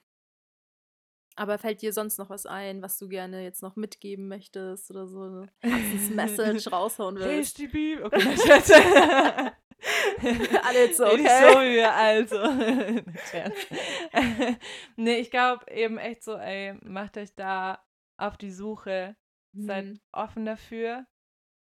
Aber 1.38 1.58
fällt 1.58 1.82
dir 1.82 1.92
sonst 1.92 2.18
noch 2.18 2.30
was 2.30 2.46
ein, 2.46 2.82
was 2.82 2.98
du 2.98 3.10
gerne 3.10 3.44
jetzt 3.44 3.62
noch 3.62 3.76
mitgeben 3.76 4.28
möchtest 4.28 4.90
oder 4.90 5.06
so? 5.08 5.22
eine 5.22 5.50
Herzensmessage 5.62 6.68
raushauen 6.72 7.18
willst? 7.18 7.58
die 7.58 7.68
Bibel. 7.68 8.06
Okay. 8.06 8.20
Alle 10.64 10.86
jetzt 10.86 10.98
so, 10.98 11.06
Nicht 11.06 11.26
okay. 11.26 11.54
so 11.54 11.60
wie 11.60 11.74
wir 11.76 11.94
also. 11.94 12.38
Nee, 14.96 15.18
ich 15.20 15.32
glaube 15.32 15.66
eben 15.72 15.98
echt 15.98 16.24
so, 16.24 16.36
ey, 16.38 16.74
macht 16.84 17.18
euch 17.18 17.34
da 17.36 17.84
auf 18.18 18.38
die 18.38 18.52
Suche. 18.52 19.16
Seid 19.54 19.86
Mhm. 19.86 20.00
offen 20.12 20.46
dafür. 20.46 21.06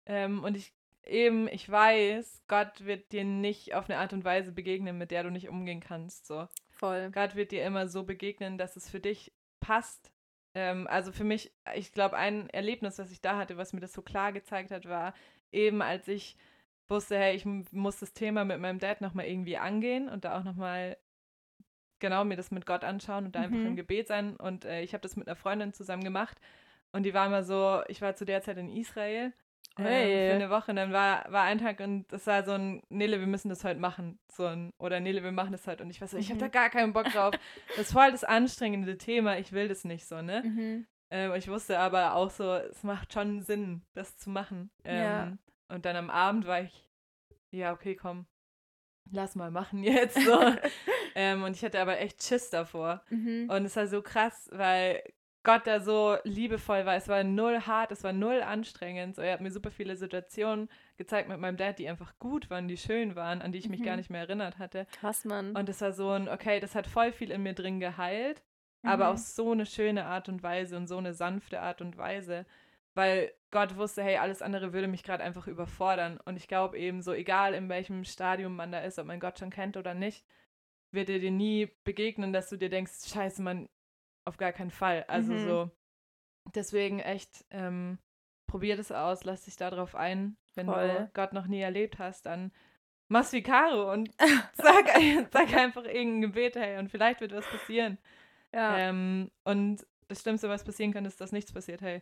Ähm, 0.05 0.43
und 0.43 0.57
ich 0.57 0.73
eben, 1.05 1.47
ich 1.47 1.69
weiß, 1.69 2.43
Gott 2.47 2.85
wird 2.85 3.11
dir 3.11 3.23
nicht 3.23 3.73
auf 3.75 3.89
eine 3.89 3.99
Art 3.99 4.13
und 4.13 4.23
Weise 4.25 4.51
begegnen, 4.51 4.97
mit 4.97 5.11
der 5.11 5.23
du 5.23 5.29
nicht 5.31 5.49
umgehen 5.49 5.79
kannst. 5.81 6.27
So. 6.27 6.47
Voll. 6.69 7.11
Gott 7.11 7.35
wird 7.35 7.51
dir 7.51 7.63
immer 7.63 7.87
so 7.87 8.03
begegnen, 8.03 8.57
dass 8.57 8.75
es 8.75 8.89
für 8.89 8.99
dich 8.99 9.31
passt. 9.65 10.11
Ähm, 10.55 10.87
also 10.87 11.11
für 11.11 11.23
mich, 11.23 11.51
ich 11.75 11.91
glaube, 11.91 12.17
ein 12.17 12.49
Erlebnis, 12.51 12.99
was 12.99 13.11
ich 13.11 13.21
da 13.21 13.37
hatte, 13.37 13.57
was 13.57 13.73
mir 13.73 13.81
das 13.81 13.93
so 13.93 14.01
klar 14.01 14.31
gezeigt 14.33 14.71
hat, 14.71 14.85
war 14.87 15.13
eben, 15.51 15.81
als 15.81 16.07
ich 16.07 16.37
wusste, 16.89 17.17
hey, 17.17 17.35
ich 17.35 17.45
muss 17.71 17.99
das 17.99 18.13
Thema 18.13 18.45
mit 18.45 18.59
meinem 18.59 18.79
Dad 18.79 19.01
nochmal 19.01 19.25
irgendwie 19.25 19.57
angehen 19.57 20.07
und 20.09 20.23
da 20.25 20.37
auch 20.37 20.43
nochmal 20.43 20.97
genau 21.99 22.23
mir 22.25 22.35
das 22.37 22.51
mit 22.51 22.65
Gott 22.65 22.83
anschauen 22.83 23.25
und 23.25 23.35
da 23.35 23.41
einfach 23.41 23.57
Mhm. 23.59 23.67
im 23.67 23.75
Gebet 23.75 24.07
sein. 24.07 24.35
Und 24.35 24.65
äh, 24.65 24.81
ich 24.81 24.93
habe 24.93 25.01
das 25.01 25.15
mit 25.15 25.27
einer 25.27 25.35
Freundin 25.35 25.73
zusammen 25.73 26.03
gemacht. 26.03 26.39
Und 26.91 27.03
die 27.03 27.13
war 27.13 27.25
immer 27.25 27.43
so, 27.43 27.81
ich 27.87 28.01
war 28.01 28.15
zu 28.15 28.25
der 28.25 28.41
Zeit 28.41 28.57
in 28.57 28.69
Israel 28.69 29.33
ähm, 29.77 29.85
Hey. 29.85 30.29
für 30.29 30.35
eine 30.35 30.49
Woche. 30.49 30.71
Und 30.71 30.77
dann 30.77 30.91
war, 30.93 31.25
war 31.31 31.43
ein 31.43 31.57
Tag 31.59 31.79
und 31.79 32.05
das 32.11 32.25
war 32.27 32.43
so 32.43 32.51
ein, 32.53 32.81
Nele, 32.89 33.19
wir 33.19 33.27
müssen 33.27 33.49
das 33.49 33.63
heute 33.63 33.79
machen. 33.79 34.19
So 34.31 34.45
ein, 34.45 34.71
oder 34.77 34.99
Nele, 34.99 35.23
wir 35.23 35.31
machen 35.31 35.51
das 35.51 35.67
heute. 35.67 35.83
Und 35.83 35.89
ich 35.89 35.99
war 36.01 36.07
so, 36.07 36.17
ich 36.17 36.27
habe 36.29 36.35
Mhm. 36.35 36.39
da 36.41 36.47
gar 36.47 36.69
keinen 36.69 36.93
Bock 36.93 37.05
drauf. 37.11 37.33
Das 37.69 37.79
ist 37.87 37.91
voll 37.93 38.11
das 38.11 38.23
anstrengende 38.23 38.97
Thema. 38.97 39.37
Ich 39.37 39.51
will 39.51 39.67
das 39.67 39.83
nicht 39.83 40.05
so, 40.07 40.21
ne? 40.21 40.43
Mhm. 40.43 40.87
Ähm, 41.11 41.33
ich 41.35 41.47
wusste 41.47 41.77
aber 41.79 42.15
auch 42.15 42.29
so, 42.31 42.53
es 42.53 42.83
macht 42.83 43.13
schon 43.13 43.41
Sinn, 43.41 43.83
das 43.93 44.17
zu 44.17 44.29
machen. 44.29 44.71
Ähm, 44.83 45.01
Ja. 45.03 45.37
Und 45.67 45.85
dann 45.85 45.95
am 45.95 46.09
Abend 46.09 46.45
war 46.47 46.61
ich, 46.61 46.89
ja, 47.51 47.73
okay, 47.73 47.95
komm, 47.95 48.25
lass 49.11 49.35
mal 49.35 49.51
machen 49.51 49.83
jetzt. 49.83 50.19
So. 50.19 50.39
ähm, 51.15 51.43
und 51.43 51.55
ich 51.55 51.63
hatte 51.63 51.79
aber 51.79 51.99
echt 51.99 52.23
Schiss 52.23 52.49
davor. 52.49 53.03
Mhm. 53.09 53.49
Und 53.49 53.65
es 53.65 53.75
war 53.75 53.87
so 53.87 54.01
krass, 54.01 54.49
weil 54.51 55.01
Gott 55.45 55.65
da 55.65 55.79
so 55.79 56.17
liebevoll 56.25 56.85
war. 56.85 56.95
Es 56.95 57.07
war 57.07 57.23
null 57.23 57.61
hart, 57.61 57.93
es 57.93 58.03
war 58.03 58.11
null 58.11 58.41
anstrengend. 58.41 59.15
So, 59.15 59.21
er 59.21 59.33
hat 59.33 59.41
mir 59.41 59.51
super 59.51 59.71
viele 59.71 59.95
Situationen 59.95 60.67
gezeigt 60.97 61.29
mit 61.29 61.39
meinem 61.39 61.55
Dad, 61.55 61.79
die 61.79 61.87
einfach 61.87 62.19
gut 62.19 62.49
waren, 62.49 62.67
die 62.67 62.75
schön 62.77 63.15
waren, 63.15 63.41
an 63.41 63.53
die 63.53 63.59
ich 63.59 63.69
mich 63.69 63.79
Mhm. 63.79 63.85
gar 63.85 63.95
nicht 63.95 64.09
mehr 64.09 64.21
erinnert 64.21 64.59
hatte. 64.59 64.87
Krass, 64.99 65.23
Mann. 65.23 65.55
Und 65.55 65.69
es 65.69 65.79
war 65.79 65.93
so 65.93 66.09
ein, 66.09 66.27
okay, 66.27 66.59
das 66.59 66.75
hat 66.75 66.87
voll 66.87 67.13
viel 67.13 67.31
in 67.31 67.43
mir 67.43 67.53
drin 67.53 67.79
geheilt 67.79 68.43
aber 68.87 69.05
Mhm. 69.05 69.11
auf 69.13 69.17
so 69.19 69.51
eine 69.51 69.65
schöne 69.65 70.05
Art 70.05 70.29
und 70.29 70.43
Weise 70.43 70.77
und 70.77 70.85
so 70.87 70.97
eine 70.99 71.15
sanfte 71.15 71.59
Art 71.59 71.81
und 71.81 71.97
Weise, 71.97 72.45
weil 72.93 73.31
Gott 73.49 73.77
wusste, 73.77 74.03
hey, 74.03 74.17
alles 74.17 74.43
andere 74.43 74.73
würde 74.73 74.87
mich 74.87 75.01
gerade 75.01 75.23
einfach 75.23 75.47
überfordern. 75.47 76.19
Und 76.23 76.37
ich 76.37 76.47
glaube 76.47 76.77
eben 76.77 77.01
so, 77.01 77.11
egal 77.11 77.55
in 77.55 77.67
welchem 77.67 78.03
Stadium 78.03 78.55
man 78.55 78.71
da 78.71 78.81
ist, 78.81 78.99
ob 78.99 79.07
man 79.07 79.19
Gott 79.19 79.39
schon 79.39 79.49
kennt 79.49 79.75
oder 79.75 79.95
nicht, 79.95 80.23
wird 80.91 81.09
er 81.09 81.17
dir 81.17 81.31
nie 81.31 81.71
begegnen, 81.83 82.31
dass 82.31 82.49
du 82.49 82.57
dir 82.57 82.69
denkst, 82.69 83.09
scheiße, 83.09 83.41
man, 83.41 83.67
auf 84.25 84.37
gar 84.37 84.51
keinen 84.53 84.71
Fall. 84.71 85.03
Also 85.07 85.37
Mhm. 85.37 85.39
so, 85.39 85.71
deswegen 86.55 86.99
echt, 86.99 87.45
ähm, 87.51 87.99
probier 88.47 88.77
das 88.77 88.91
aus, 88.91 89.23
lass 89.23 89.45
dich 89.45 89.55
darauf 89.57 89.95
ein. 89.95 90.37
Wenn 90.55 90.67
du 90.67 90.73
Voll. 90.73 91.09
Gott 91.13 91.33
noch 91.33 91.47
nie 91.47 91.61
erlebt 91.61 91.99
hast, 91.99 92.25
dann 92.25 92.51
mach's 93.09 93.33
wie 93.33 93.43
Caro 93.43 93.91
und 93.91 94.09
sag, 94.53 94.87
sag 95.31 95.53
einfach 95.53 95.85
irgendein 95.85 96.21
Gebet, 96.21 96.55
hey, 96.55 96.77
und 96.79 96.89
vielleicht 96.89 97.21
wird 97.21 97.33
was 97.33 97.45
passieren. 97.47 97.97
ja. 98.53 98.77
Ähm, 98.77 99.31
und 99.43 99.85
das 100.07 100.21
Schlimmste, 100.21 100.49
was 100.49 100.63
passieren 100.63 100.93
kann, 100.93 101.05
ist, 101.05 101.19
dass 101.21 101.31
nichts 101.31 101.51
passiert. 101.53 101.81
Hey, 101.81 102.01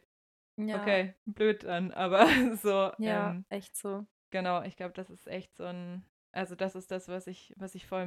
ja. 0.57 0.75
okay, 0.77 1.15
blöd 1.25 1.63
dann, 1.63 1.91
aber 1.91 2.27
so, 2.61 2.91
Ja, 2.97 3.29
ähm, 3.29 3.45
echt 3.49 3.75
so. 3.75 4.05
genau, 4.31 4.61
ich 4.63 4.75
glaube, 4.75 4.93
das 4.93 5.09
ist 5.09 5.27
echt 5.27 5.55
so 5.55 5.63
ein, 5.65 6.05
also 6.31 6.55
das 6.55 6.75
ist 6.75 6.91
das, 6.91 7.07
was 7.07 7.27
ich, 7.27 7.53
was 7.57 7.75
ich 7.75 7.85
voll 7.87 8.05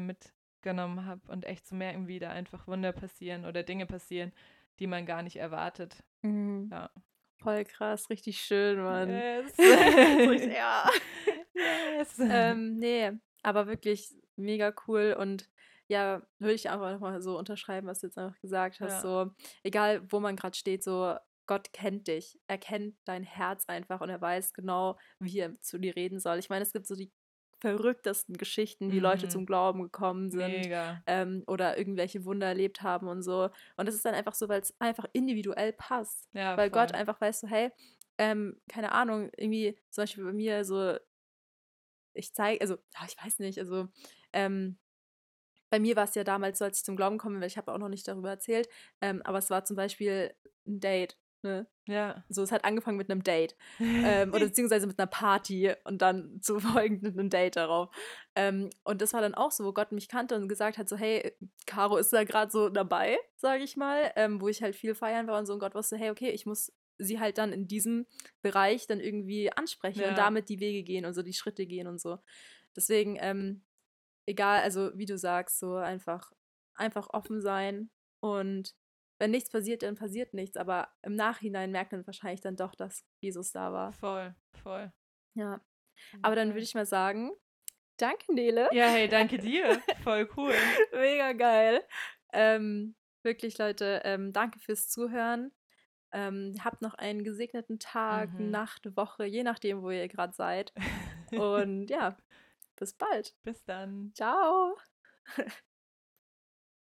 mitgenommen 0.56 1.06
habe 1.06 1.20
und 1.30 1.44
echt 1.44 1.66
zu 1.66 1.74
merken, 1.74 2.08
wie 2.08 2.18
da 2.18 2.30
einfach 2.30 2.66
Wunder 2.66 2.92
passieren 2.92 3.44
oder 3.44 3.62
Dinge 3.62 3.86
passieren, 3.86 4.32
die 4.78 4.86
man 4.86 5.06
gar 5.06 5.22
nicht 5.22 5.36
erwartet. 5.36 6.02
Mhm. 6.22 6.68
Ja. 6.72 6.90
Voll 7.38 7.64
krass, 7.64 8.08
richtig 8.10 8.40
schön, 8.40 8.82
Mann. 8.82 9.10
Yes. 9.10 9.56
Ja. 10.56 10.90
yes. 11.54 12.18
ähm, 12.18 12.76
nee, 12.76 13.12
aber 13.42 13.66
wirklich 13.66 14.14
mega 14.36 14.74
cool 14.86 15.16
und 15.18 15.48
ja, 15.88 16.22
würde 16.40 16.54
ich 16.54 16.68
einfach 16.68 16.90
nochmal 16.92 17.22
so 17.22 17.38
unterschreiben, 17.38 17.86
was 17.86 18.00
du 18.00 18.08
jetzt 18.08 18.18
einfach 18.18 18.40
gesagt 18.40 18.80
hast. 18.80 18.92
Ja. 18.92 19.00
So, 19.00 19.30
egal 19.62 20.02
wo 20.10 20.18
man 20.18 20.34
gerade 20.34 20.56
steht, 20.56 20.82
so 20.82 21.14
Gott 21.46 21.72
kennt 21.72 22.08
dich. 22.08 22.40
Er 22.48 22.58
kennt 22.58 22.96
dein 23.04 23.22
Herz 23.22 23.66
einfach 23.68 24.00
und 24.00 24.08
er 24.08 24.20
weiß 24.20 24.52
genau, 24.52 24.98
wie 25.20 25.38
er 25.38 25.60
zu 25.60 25.78
dir 25.78 25.94
reden 25.94 26.18
soll. 26.18 26.38
Ich 26.38 26.48
meine, 26.48 26.64
es 26.64 26.72
gibt 26.72 26.88
so 26.88 26.96
die 26.96 27.12
verrücktesten 27.66 28.37
Geschichten, 28.37 28.90
wie 28.92 29.00
Leute 29.00 29.29
Mhm. 29.29 29.29
zum 29.29 29.46
Glauben 29.46 29.83
gekommen 29.83 30.31
sind 30.31 30.68
ähm, 31.07 31.42
oder 31.46 31.79
irgendwelche 31.79 32.24
Wunder 32.24 32.46
erlebt 32.48 32.83
haben 32.83 33.09
und 33.09 33.22
so. 33.22 33.50
Und 33.76 33.87
das 33.87 33.94
ist 33.94 34.05
dann 34.05 34.14
einfach 34.14 34.35
so, 34.35 34.48
weil 34.48 34.61
es 34.61 34.74
einfach 34.81 35.07
individuell 35.12 35.72
passt. 35.72 36.29
Ja, 36.33 36.57
Weil 36.57 36.70
Gott 36.70 36.94
voll. 36.94 36.94
einfach 36.94 37.20
weiß 37.20 37.40
so, 37.40 37.48
hey, 37.48 37.70
ähm, 38.18 38.61
keine 38.68 38.92
Ahnung, 38.92 39.31
irgendwie 39.37 39.79
zum 39.90 40.02
Beispiel 40.02 40.24
bei 40.24 40.33
mir 40.33 40.64
so, 40.64 40.96
ich 42.14 42.33
zeige, 42.35 42.61
also, 42.61 42.74
ja, 42.94 43.07
ich 43.07 43.16
weiß 43.22 43.38
nicht, 43.40 43.59
also, 43.59 43.88
ähm, 44.33 44.79
bei 45.70 45.81
mir 45.81 45.96
war 45.96 46.05
es 46.05 46.14
ja 46.14 46.24
damals 46.24 46.59
so, 46.59 46.66
als 46.66 46.79
ich 46.81 46.85
zum 46.85 46.96
Glauben 46.96 47.18
komme, 47.18 47.40
weil 47.40 47.48
ich 47.48 47.59
habe 47.59 47.72
auch 47.72 47.79
noch 47.79 47.88
nicht 47.88 48.09
darüber 48.09 48.31
erzählt, 48.31 48.68
ähm, 49.00 49.22
aber 49.24 49.38
es 49.38 49.50
war 49.50 49.64
zum 49.64 49.76
Beispiel 49.76 50.35
ein 50.66 50.81
Date, 50.81 51.18
ne? 51.46 51.66
Ja. 51.87 52.24
So, 52.28 52.42
es 52.42 52.50
hat 52.52 52.64
angefangen 52.64 52.96
mit 52.96 53.11
einem 53.11 53.22
Date 53.22 53.56
ähm, 53.80 54.32
oder 54.35 54.46
beziehungsweise 54.46 54.87
mit 54.87 54.98
einer 54.98 55.06
Party 55.06 55.72
und 55.85 56.02
dann 56.02 56.40
zu 56.42 56.59
folgend 56.61 57.02
mit 57.02 57.18
einem 57.18 57.30
Date 57.30 57.56
darauf. 57.56 57.94
Ähm, 58.35 58.70
und 58.85 59.00
das 59.00 59.12
war 59.12 59.20
dann 59.20 59.35
auch 59.35 59.52
so, 59.52 59.64
wo 59.64 59.72
Gott 59.72 59.92
mich 59.92 60.09
kannte 60.09 60.35
und 60.37 60.48
gesagt 60.48 60.78
hat, 60.78 60.88
so, 60.88 60.96
hey, 60.96 61.32
Caro 61.66 61.96
ist 61.96 62.12
da 62.12 62.24
gerade 62.24 62.50
so 62.50 62.68
dabei, 62.68 63.16
sage 63.37 63.62
ich 63.62 63.76
mal, 63.76 64.12
ähm, 64.16 64.40
wo 64.40 64.48
ich 64.48 64.62
halt 64.62 64.74
viel 64.76 64.94
feiern 64.94 65.26
war 65.28 65.38
und 65.38 65.46
so 65.46 65.52
und 65.52 65.61
Gott 65.61 65.74
wusste, 65.74 65.96
hey, 65.96 66.11
okay, 66.11 66.30
ich 66.30 66.44
muss 66.46 66.72
sie 66.98 67.20
halt 67.20 67.38
dann 67.38 67.52
in 67.52 67.68
diesem 67.68 68.06
Bereich 68.42 68.87
dann 68.87 69.00
irgendwie 69.00 69.52
ansprechen 69.52 70.00
Ja. 70.00 70.09
und 70.09 70.18
damit 70.18 70.48
die 70.48 70.61
Wege 70.61 70.82
gehen 70.82 71.04
und 71.04 71.14
so 71.14 71.22
die 71.22 71.35
Schritte 71.35 71.66
gehen 71.66 71.87
und 71.87 72.00
so. 72.00 72.18
Deswegen, 72.74 73.16
ähm, 73.20 73.62
egal, 74.26 74.62
also 74.62 74.90
wie 74.94 75.06
du 75.06 75.16
sagst, 75.18 75.59
so 75.59 75.76
einfach, 75.76 76.32
einfach 76.74 77.09
offen 77.12 77.40
sein 77.42 77.90
und 78.20 78.74
wenn 79.18 79.31
nichts 79.31 79.50
passiert, 79.50 79.83
dann 79.83 79.94
passiert 79.96 80.35
nichts, 80.35 80.57
aber 80.57 80.88
im 81.02 81.14
Nachhinein 81.14 81.70
merkt 81.70 81.92
man 81.92 82.07
wahrscheinlich 82.07 82.40
dann 82.40 82.57
doch, 82.57 82.74
dass 82.74 83.05
Jesus 83.20 83.52
da 83.52 83.72
war. 83.72 83.92
Voll, 83.94 84.35
voll. 84.62 84.92
Ja. 85.35 85.61
Aber 86.22 86.35
dann 86.37 86.50
würde 86.50 86.61
ich 86.62 86.74
mal 86.74 86.87
sagen, 86.87 87.33
danke 87.96 88.33
Nele. 88.35 88.68
Ja, 88.72 88.88
hey, 88.88 89.09
danke 89.09 89.38
dir. 89.38 89.81
Voll 90.05 90.29
cool. 90.37 90.55
Mega 90.92 91.33
geil. 91.33 91.83
Ähm, 92.33 92.94
wirklich, 93.22 93.57
Leute, 93.59 94.02
ähm, 94.05 94.33
danke 94.33 94.59
fürs 94.59 94.88
Zuhören. 94.88 95.52
Ähm, 96.12 96.55
habt 96.62 96.83
noch 96.83 96.94
einen 96.94 97.24
gesegneten 97.24 97.79
Tag, 97.79 98.33
Mhm. 98.35 98.50
Nacht, 98.50 98.96
Woche, 98.96 99.24
je 99.24 99.42
nachdem, 99.42 99.83
wo 99.83 99.90
ihr 99.90 100.09
gerade 100.09 100.33
seid. 100.35 100.72
Und 101.33 101.88
ja, 101.88 102.16
bis 102.76 102.92
bald. 102.94 103.35
Bis 103.42 103.64
dann. 103.64 104.12
Ciao. 104.14 104.76